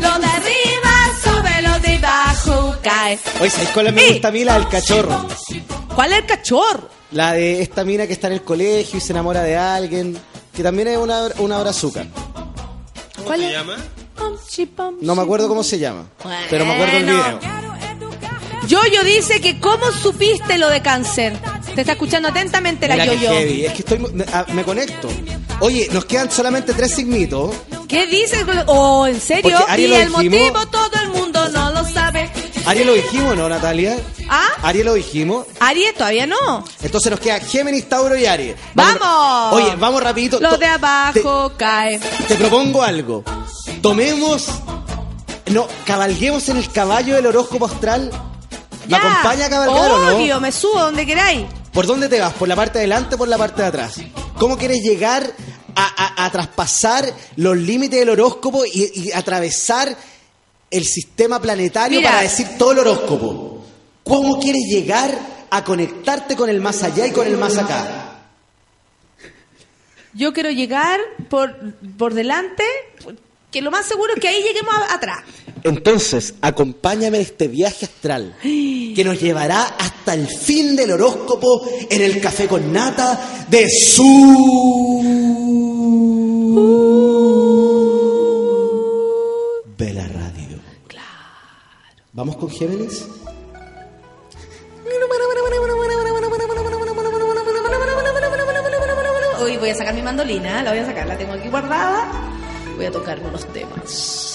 [0.00, 0.92] Lo de arriba,
[1.22, 3.18] sube lo de abajo, cae.
[3.40, 4.44] Oye, ¿sabes cuál me gusta a mí?
[4.44, 5.26] La del cachorro.
[5.94, 6.88] ¿Cuál es el cachorro?
[7.12, 10.18] La de esta mina que está en el colegio y se enamora de alguien.
[10.54, 12.04] Que también es una, una brazuca.
[13.14, 13.52] ¿Cómo ¿Cuál se es?
[13.52, 13.76] llama?
[14.16, 16.06] Pom, chi, pom, No me acuerdo cómo se llama.
[16.22, 16.46] Bueno.
[16.50, 17.40] Pero me acuerdo el video.
[18.66, 21.38] Yoyo dice que cómo supiste lo de cáncer.
[21.78, 23.30] Te está escuchando atentamente la Mira qué Yoyo.
[23.30, 23.66] heavy.
[23.66, 25.08] Es que estoy, me, ah, me conecto.
[25.60, 27.54] Oye, nos quedan solamente tres signitos.
[27.86, 28.44] ¿Qué dices?
[28.66, 29.56] Oh, ¿en serio?
[29.56, 30.24] Porque Ari y lo el dijimos.
[30.40, 32.32] motivo todo el mundo no lo sabe.
[32.66, 33.96] Ari lo dijimos, ¿no, Natalia?
[34.28, 34.48] ¿Ah?
[34.64, 35.46] Ari lo dijimos.
[35.60, 36.64] Aries todavía no.
[36.82, 38.56] Entonces nos queda Géminis, Tauro y Aries.
[38.74, 39.52] ¡Vamos!
[39.62, 40.40] Oye, vamos rapidito.
[40.40, 42.00] Lo To- de abajo cae.
[42.00, 43.22] Te, te propongo algo.
[43.80, 44.48] Tomemos...
[45.52, 48.10] No, cabalguemos en el caballo del horóscopo astral.
[48.86, 48.96] ¿Me Ya.
[48.98, 50.16] acompaña a cabalgar o no?
[50.16, 51.46] Obvio, me subo donde queráis.
[51.72, 52.32] ¿Por dónde te vas?
[52.34, 54.00] ¿Por la parte de adelante o por la parte de atrás?
[54.38, 55.30] ¿Cómo quieres llegar
[55.74, 57.04] a, a- a traspasar
[57.36, 59.96] los límites del horóscopo y, y atravesar
[60.70, 62.10] el sistema planetario Mira.
[62.10, 63.64] para decir todo el horóscopo?
[64.04, 65.16] ¿Cómo quieres llegar
[65.50, 68.04] a conectarte con el más allá y con el más acá?
[70.14, 72.64] Yo quiero llegar por, por delante,
[73.50, 75.20] que lo más seguro es que ahí lleguemos a- atrás.
[75.64, 78.34] Entonces, acompáñame en este viaje astral
[78.98, 84.02] que nos llevará hasta el fin del horóscopo en el café con nata de su
[89.78, 90.58] Vela Radio.
[92.12, 93.06] ¿Vamos con Géminis?
[99.40, 102.10] Hoy voy a sacar mi mandolina, la voy a sacar, la tengo aquí guardada.
[102.74, 104.28] Voy a tocar unos temas.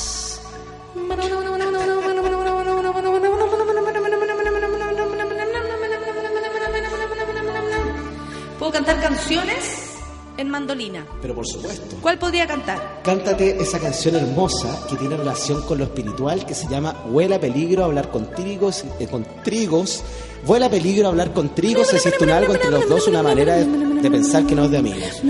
[10.53, 11.05] Mandolina?
[11.21, 11.97] Pero por supuesto.
[12.01, 13.01] ¿Cuál podría cantar?
[13.03, 17.84] Cántate esa canción hermosa que tiene relación con lo espiritual que se llama Vuela peligro
[17.84, 20.03] hablar con trigos, eh, con trigos.
[20.45, 24.11] Vuela peligro hablar con trigos, existe un algo entre los dos, una manera de, de
[24.11, 25.21] pensar que no es de amigos.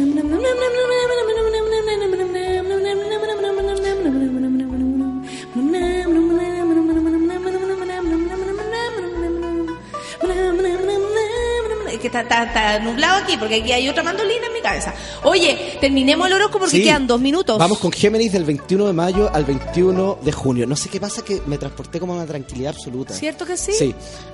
[11.91, 14.93] Es que está, está- está nublado aquí porque aquí hay otra mandolina cabeza.
[15.23, 16.83] Oye, terminemos el horóscopo porque Sí.
[16.83, 17.59] quedan dos minutos.
[17.59, 20.65] Vamos con Géminis del 21 de mayo al 21 de junio.
[20.65, 23.13] No sé qué pasa que me transporté como a una tranquilidad absoluta.
[23.13, 23.73] ¿Cierto que sí?
[23.77, 23.93] Sí.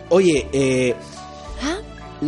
[0.10, 0.95] Oye, eh,
[1.61, 1.77] ¿Ah?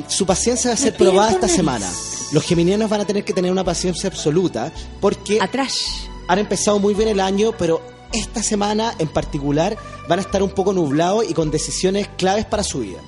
[0.08, 1.56] su paciencia va a ser piden probada por esta nariz.
[1.56, 1.92] semana.
[2.34, 6.08] Los geminianos van a tener que tener una paciencia absoluta porque Atrás.
[6.28, 7.82] han empezado muy bien el año, pero
[8.14, 9.78] esta semana en particular
[10.10, 13.00] van a estar un poco nublados y con decisiones claves para su vida.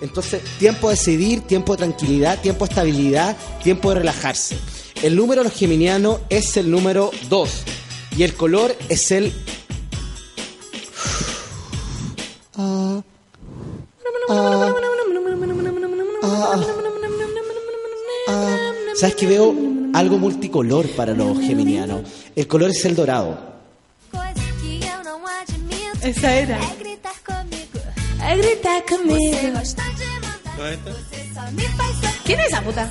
[0.00, 4.56] Entonces, tiempo de decidir, tiempo de tranquilidad, tiempo de estabilidad, tiempo de relajarse.
[5.02, 7.50] El número de los geminianos es el número 2
[8.16, 9.32] y el color es el...
[18.96, 19.54] ¿Sabes que veo
[19.94, 22.02] algo multicolor para los geminianos?
[22.36, 23.38] El color es el dorado.
[26.02, 26.58] Esa era.
[28.22, 29.38] A gritar conmigo.
[32.24, 32.90] ¿Quién es esa puta?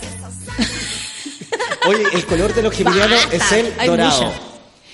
[1.87, 4.23] Oye, el color de los geminianos Basta, es el hay dorado.
[4.23, 4.39] mucha.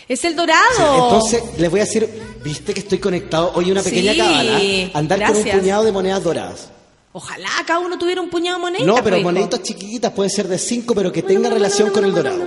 [0.08, 0.62] Es el dorado.
[0.78, 2.08] Sí, entonces, les voy a decir,
[2.44, 3.52] viste que estoy conectado.
[3.56, 4.60] Oye, una pequeña Sí, cábala.
[4.94, 6.70] Andar con un puñado de monedas doradas.
[7.14, 8.86] Ojalá cada uno tuviera un puñado de monedas.
[8.86, 12.14] No, pero pues, moneditas chiquititas, pueden ser de 5, pero que tengan relación con el
[12.14, 12.44] dorado.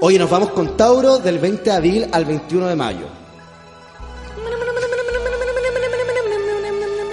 [0.00, 3.17] Oye, nos vamos con Tauro del 20 de abril al 21 de mayo.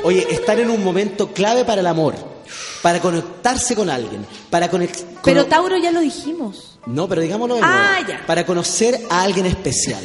[0.05, 2.13] Oye, están en un momento clave para el amor,
[2.83, 6.77] para conectarse con alguien, para conec- Pero Tauro ya lo dijimos.
[6.85, 8.09] No, pero digámoslo de Ah, nuevo.
[8.09, 8.25] ya.
[8.27, 10.03] Para conocer a alguien especial.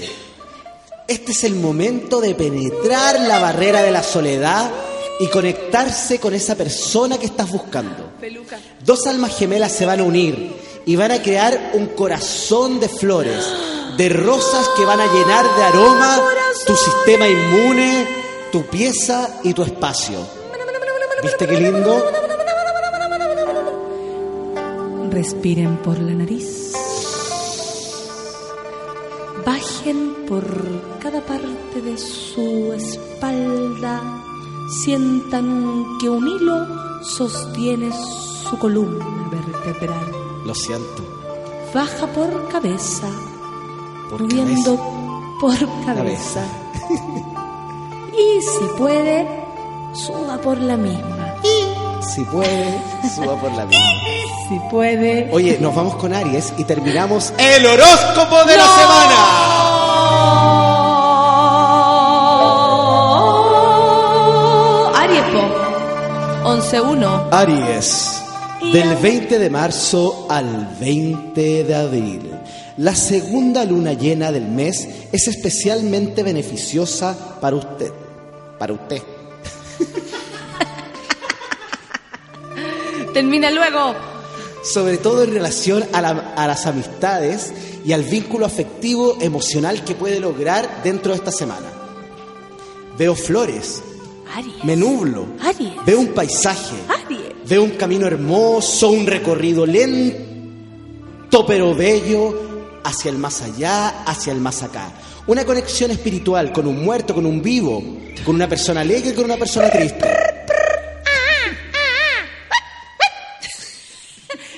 [1.06, 4.70] Este es el momento de penetrar la barrera de la soledad
[5.18, 8.10] y conectarse con esa persona que estás buscando.
[8.82, 10.56] Dos almas gemelas se van a unir
[10.86, 13.44] y van a crear un corazón de flores,
[13.98, 16.22] de rosas que van a llenar de aroma
[16.66, 18.06] tu sistema inmune,
[18.50, 20.26] tu pieza y tu espacio.
[21.22, 22.04] ¿Viste qué lindo?
[25.10, 26.72] Respiren por la nariz.
[29.44, 30.44] Bajen por
[31.00, 34.00] cada parte de su espalda.
[34.82, 40.12] Sientan que un hilo sostiene su columna vertebral.
[40.44, 41.02] Lo siento.
[41.74, 43.08] Baja por cabeza,
[44.10, 44.76] Por moviendo
[45.40, 46.44] por cabeza.
[48.20, 49.26] y si puede,
[49.94, 51.36] suba por la misma.
[52.14, 52.78] Si puede,
[53.14, 53.80] suba por la vida.
[54.48, 55.28] Si puede.
[55.32, 59.16] Oye, nos vamos con Aries y terminamos el horóscopo de la semana.
[65.02, 65.40] Aries, po.
[66.48, 67.28] 11-1.
[67.30, 68.22] Aries,
[68.72, 72.30] del 20 de marzo al 20 de abril.
[72.76, 77.99] La segunda luna llena del mes es especialmente beneficiosa para usted.
[78.60, 79.02] Para usted.
[83.14, 83.94] Termina luego.
[84.62, 87.52] Sobre todo en relación a, la- a las amistades
[87.84, 91.66] y al vínculo afectivo emocional que puede lograr dentro de esta semana.
[92.98, 93.82] Veo flores,
[94.36, 94.62] Aries.
[94.62, 95.72] me nublo, Aries.
[95.86, 97.32] veo un paisaje, Aries.
[97.48, 104.40] Veo un camino hermoso, un recorrido lento pero bello hacia el más allá, hacia el
[104.40, 104.92] más acá.
[105.26, 107.82] Una conexión espiritual con un muerto, con un vivo,
[108.24, 110.08] con una persona alegre con una persona triste.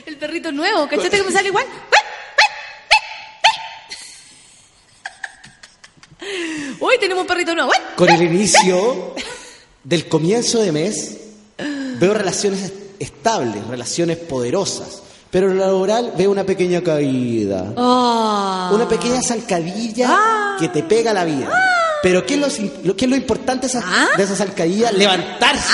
[0.07, 1.67] El perrito nuevo, ¿cachate que me sale igual?
[6.81, 7.73] Hoy tenemos un perrito nuevo.
[7.97, 9.15] Con el inicio
[9.85, 11.17] del comienzo de mes,
[11.99, 15.03] veo relaciones est- estables, relaciones poderosas.
[15.33, 17.73] Pero en lo laboral veo una pequeña caída.
[17.75, 18.71] Ah.
[18.75, 21.49] Una pequeña zancadilla que te pega la vida.
[22.03, 22.41] Pero ¿qué es
[22.85, 24.09] lo, qué es lo importante de esa, Ah.
[24.15, 24.93] de esa zancadilla?
[24.93, 25.73] Levantarse,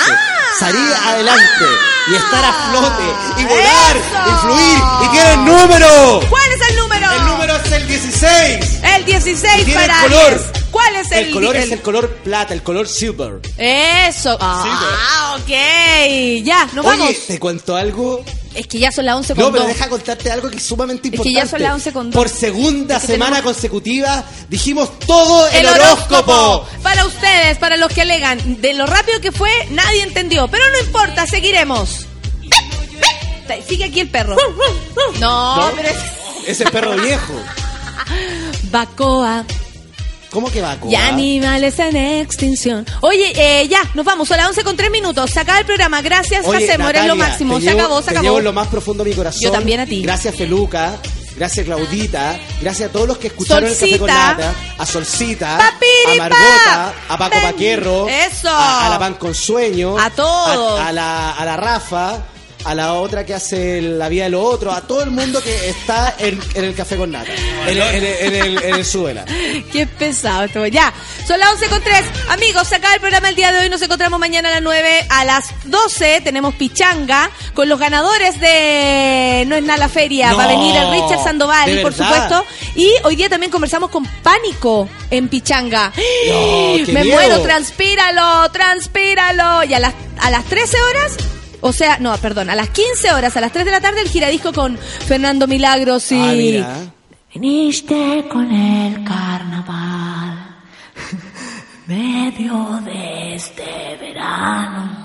[0.60, 1.64] salir adelante
[2.09, 3.02] y estar a flote
[3.40, 4.30] y volar ¡Eso!
[4.30, 4.78] y fluir.
[5.05, 6.20] ¡Y tiene el número!
[6.30, 6.76] ¿Cuál es el número?
[6.76, 6.77] El número
[7.66, 8.80] es el 16.
[8.97, 10.52] El 16 Tiene para color.
[10.70, 13.40] ¿Cuál es el El color es el- color plata, el color silver.
[13.56, 14.36] Eso.
[14.40, 15.48] Ah, ok.
[16.44, 17.14] Ya, nos Oye, vamos.
[17.26, 18.22] te cuento algo.
[18.55, 19.72] Es que ya son las 11 con No, pero dos.
[19.72, 21.47] deja contarte algo que es sumamente Es que importante.
[21.47, 22.14] ya son las 11 con dos.
[22.18, 26.66] Por segunda Es que semana tenemos- consecutiva dijimos todo el, horóscopo.
[26.82, 30.48] Para ustedes, para los que alegan, de lo rápido que fue, nadie entendió.
[30.48, 32.06] Pero no importa, seguiremos.
[33.66, 34.36] Sigue aquí el perro.
[35.20, 35.70] No, ¿No?
[35.76, 35.97] pero es.
[36.48, 37.34] Ese perro viejo.
[38.70, 39.44] Bacoa.
[40.30, 42.84] ¿Cómo que va a Y animales en extinción.
[43.00, 44.28] Oye, eh, ya, nos vamos.
[44.28, 45.30] Son las 11 con 3 minutos.
[45.30, 46.02] Se acaba el programa.
[46.02, 46.90] Gracias, Oye, hacemos.
[46.90, 47.54] Eres lo Natalia, máximo.
[47.56, 48.22] te Se llevo- acabó, se te acabó.
[48.24, 49.40] llevo lo más profundo de mi corazón.
[49.42, 50.02] Yo también a ti.
[50.02, 50.96] Gracias, Feluca.
[51.36, 52.36] Gracias, Claudita.
[52.60, 54.06] Gracias a todos los que escucharon el Café con.
[54.08, 54.52] Nata.
[54.76, 55.56] A Solcita.
[55.56, 56.12] Papiripa.
[56.12, 56.94] A Margota.
[57.08, 57.42] A Paco Ven.
[57.52, 58.08] Paquierro.
[58.08, 58.48] Eso.
[58.50, 59.98] A, a la Pan con Sueño.
[59.98, 60.80] A todos.
[60.80, 62.18] A, a la, a la Rafa.
[62.64, 64.74] A la otra que hace la vida de los otros.
[64.76, 67.32] A todo el mundo que está en, en el Café con Nata.
[67.66, 69.24] En, el- en el- en el, en el Súbela.
[69.72, 70.66] Qué pesado esto.
[70.66, 70.93] Ya,
[71.26, 72.02] son las 11 con 3.
[72.30, 73.70] Amigos, se acaba el programa el día de hoy.
[73.70, 75.06] Nos encontramos mañana a las 9.
[75.09, 80.30] A las 12 tenemos Pichanga con los ganadores de No es nada la feria.
[80.32, 82.44] No, Va a venir el Richard Sandoval, ¿de por supuesto.
[82.74, 85.93] Y hoy día también conversamos con Pánico en Pichanga.
[86.26, 87.14] qué Me miedo.
[87.16, 89.64] muero, transpíralo, transpíralo.
[89.64, 91.16] Y a las, a las 13 horas.
[91.60, 94.09] O sea, no, perdón, a las 15 horas, a las 3 de la tarde, el
[94.09, 96.20] giradisco con Fernando Milagros y.
[96.20, 96.76] Ah, mira.
[97.35, 100.56] Viniste con el carnaval,
[101.86, 104.98] medio de este verano.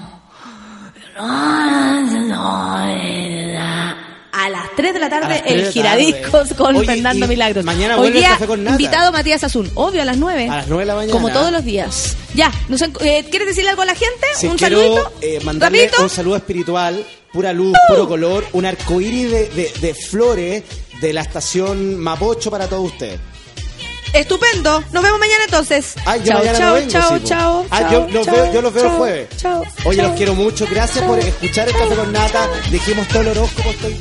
[4.43, 6.55] A las 3 de la tarde, 3 de el giradiscos tarde.
[6.55, 7.63] con Oye, Fernando Milagros.
[7.63, 8.71] mañana Hoy el día, Café con Nata.
[8.75, 10.49] invitado Matías Azul, obvio a las 9.
[10.49, 11.13] A las 9 de la mañana.
[11.13, 12.17] Como todos los días.
[12.33, 14.27] Ya, nos eh, ¿quieres decirle algo a la gente?
[14.35, 15.13] Sí, ¿Un quiero saludito?
[15.21, 16.03] eh, mandarle ¿Rapidito?
[16.03, 20.63] Un saludo espiritual, pura luz, puro color, un arcoíris de, de- de flores
[20.99, 23.19] de la estación Mapocho para todos ustedes.
[24.11, 24.83] Estupendo.
[24.91, 25.95] Nos vemos mañana entonces.
[26.05, 28.35] Ay, yo chao, mañana chao, no vengo, chao, sí, chao, Ah, chao, yo los chao,
[28.35, 29.29] veo, yo los veo el chao, jueves.
[29.37, 29.63] Chao.
[29.85, 30.07] Oye, chao.
[30.07, 30.67] los quiero mucho.
[30.69, 32.47] Gracias por escuchar el café con nata.
[32.69, 33.69] Dijimos todo el horóscopo.
[33.69, 33.97] Estoy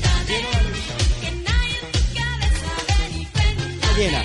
[3.96, 4.24] llena.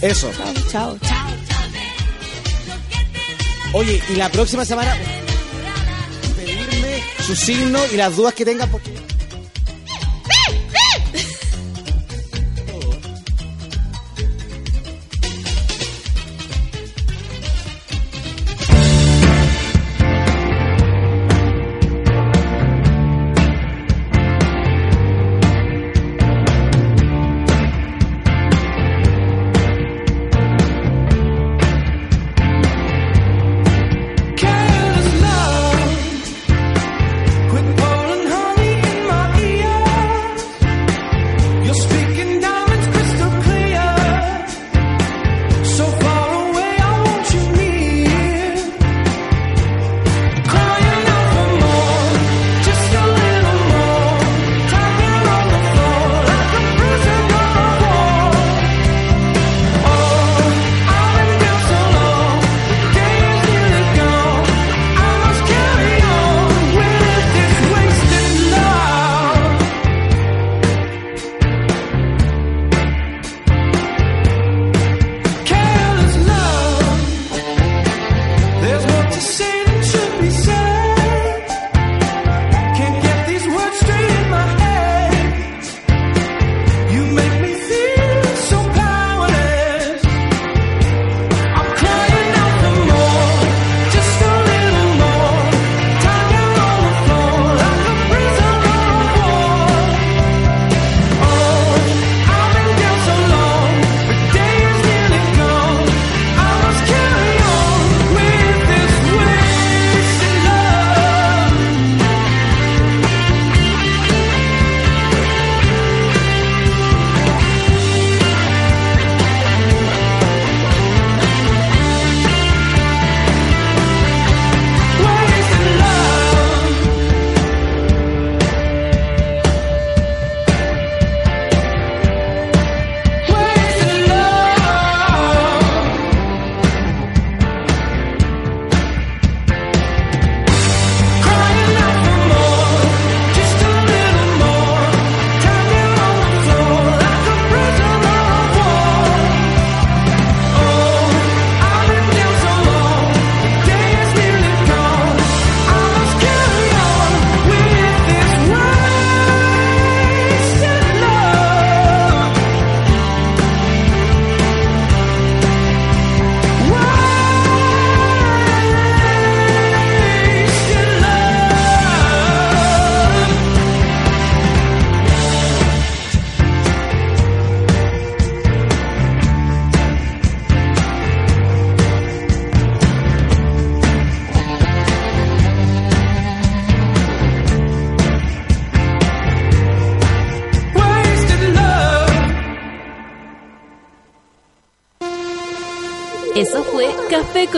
[0.00, 0.30] Eso.
[0.70, 1.22] Chao, chao.
[3.74, 4.94] Oye, y la próxima semana
[6.36, 8.92] pedirme su signo y las dudas que tengan porque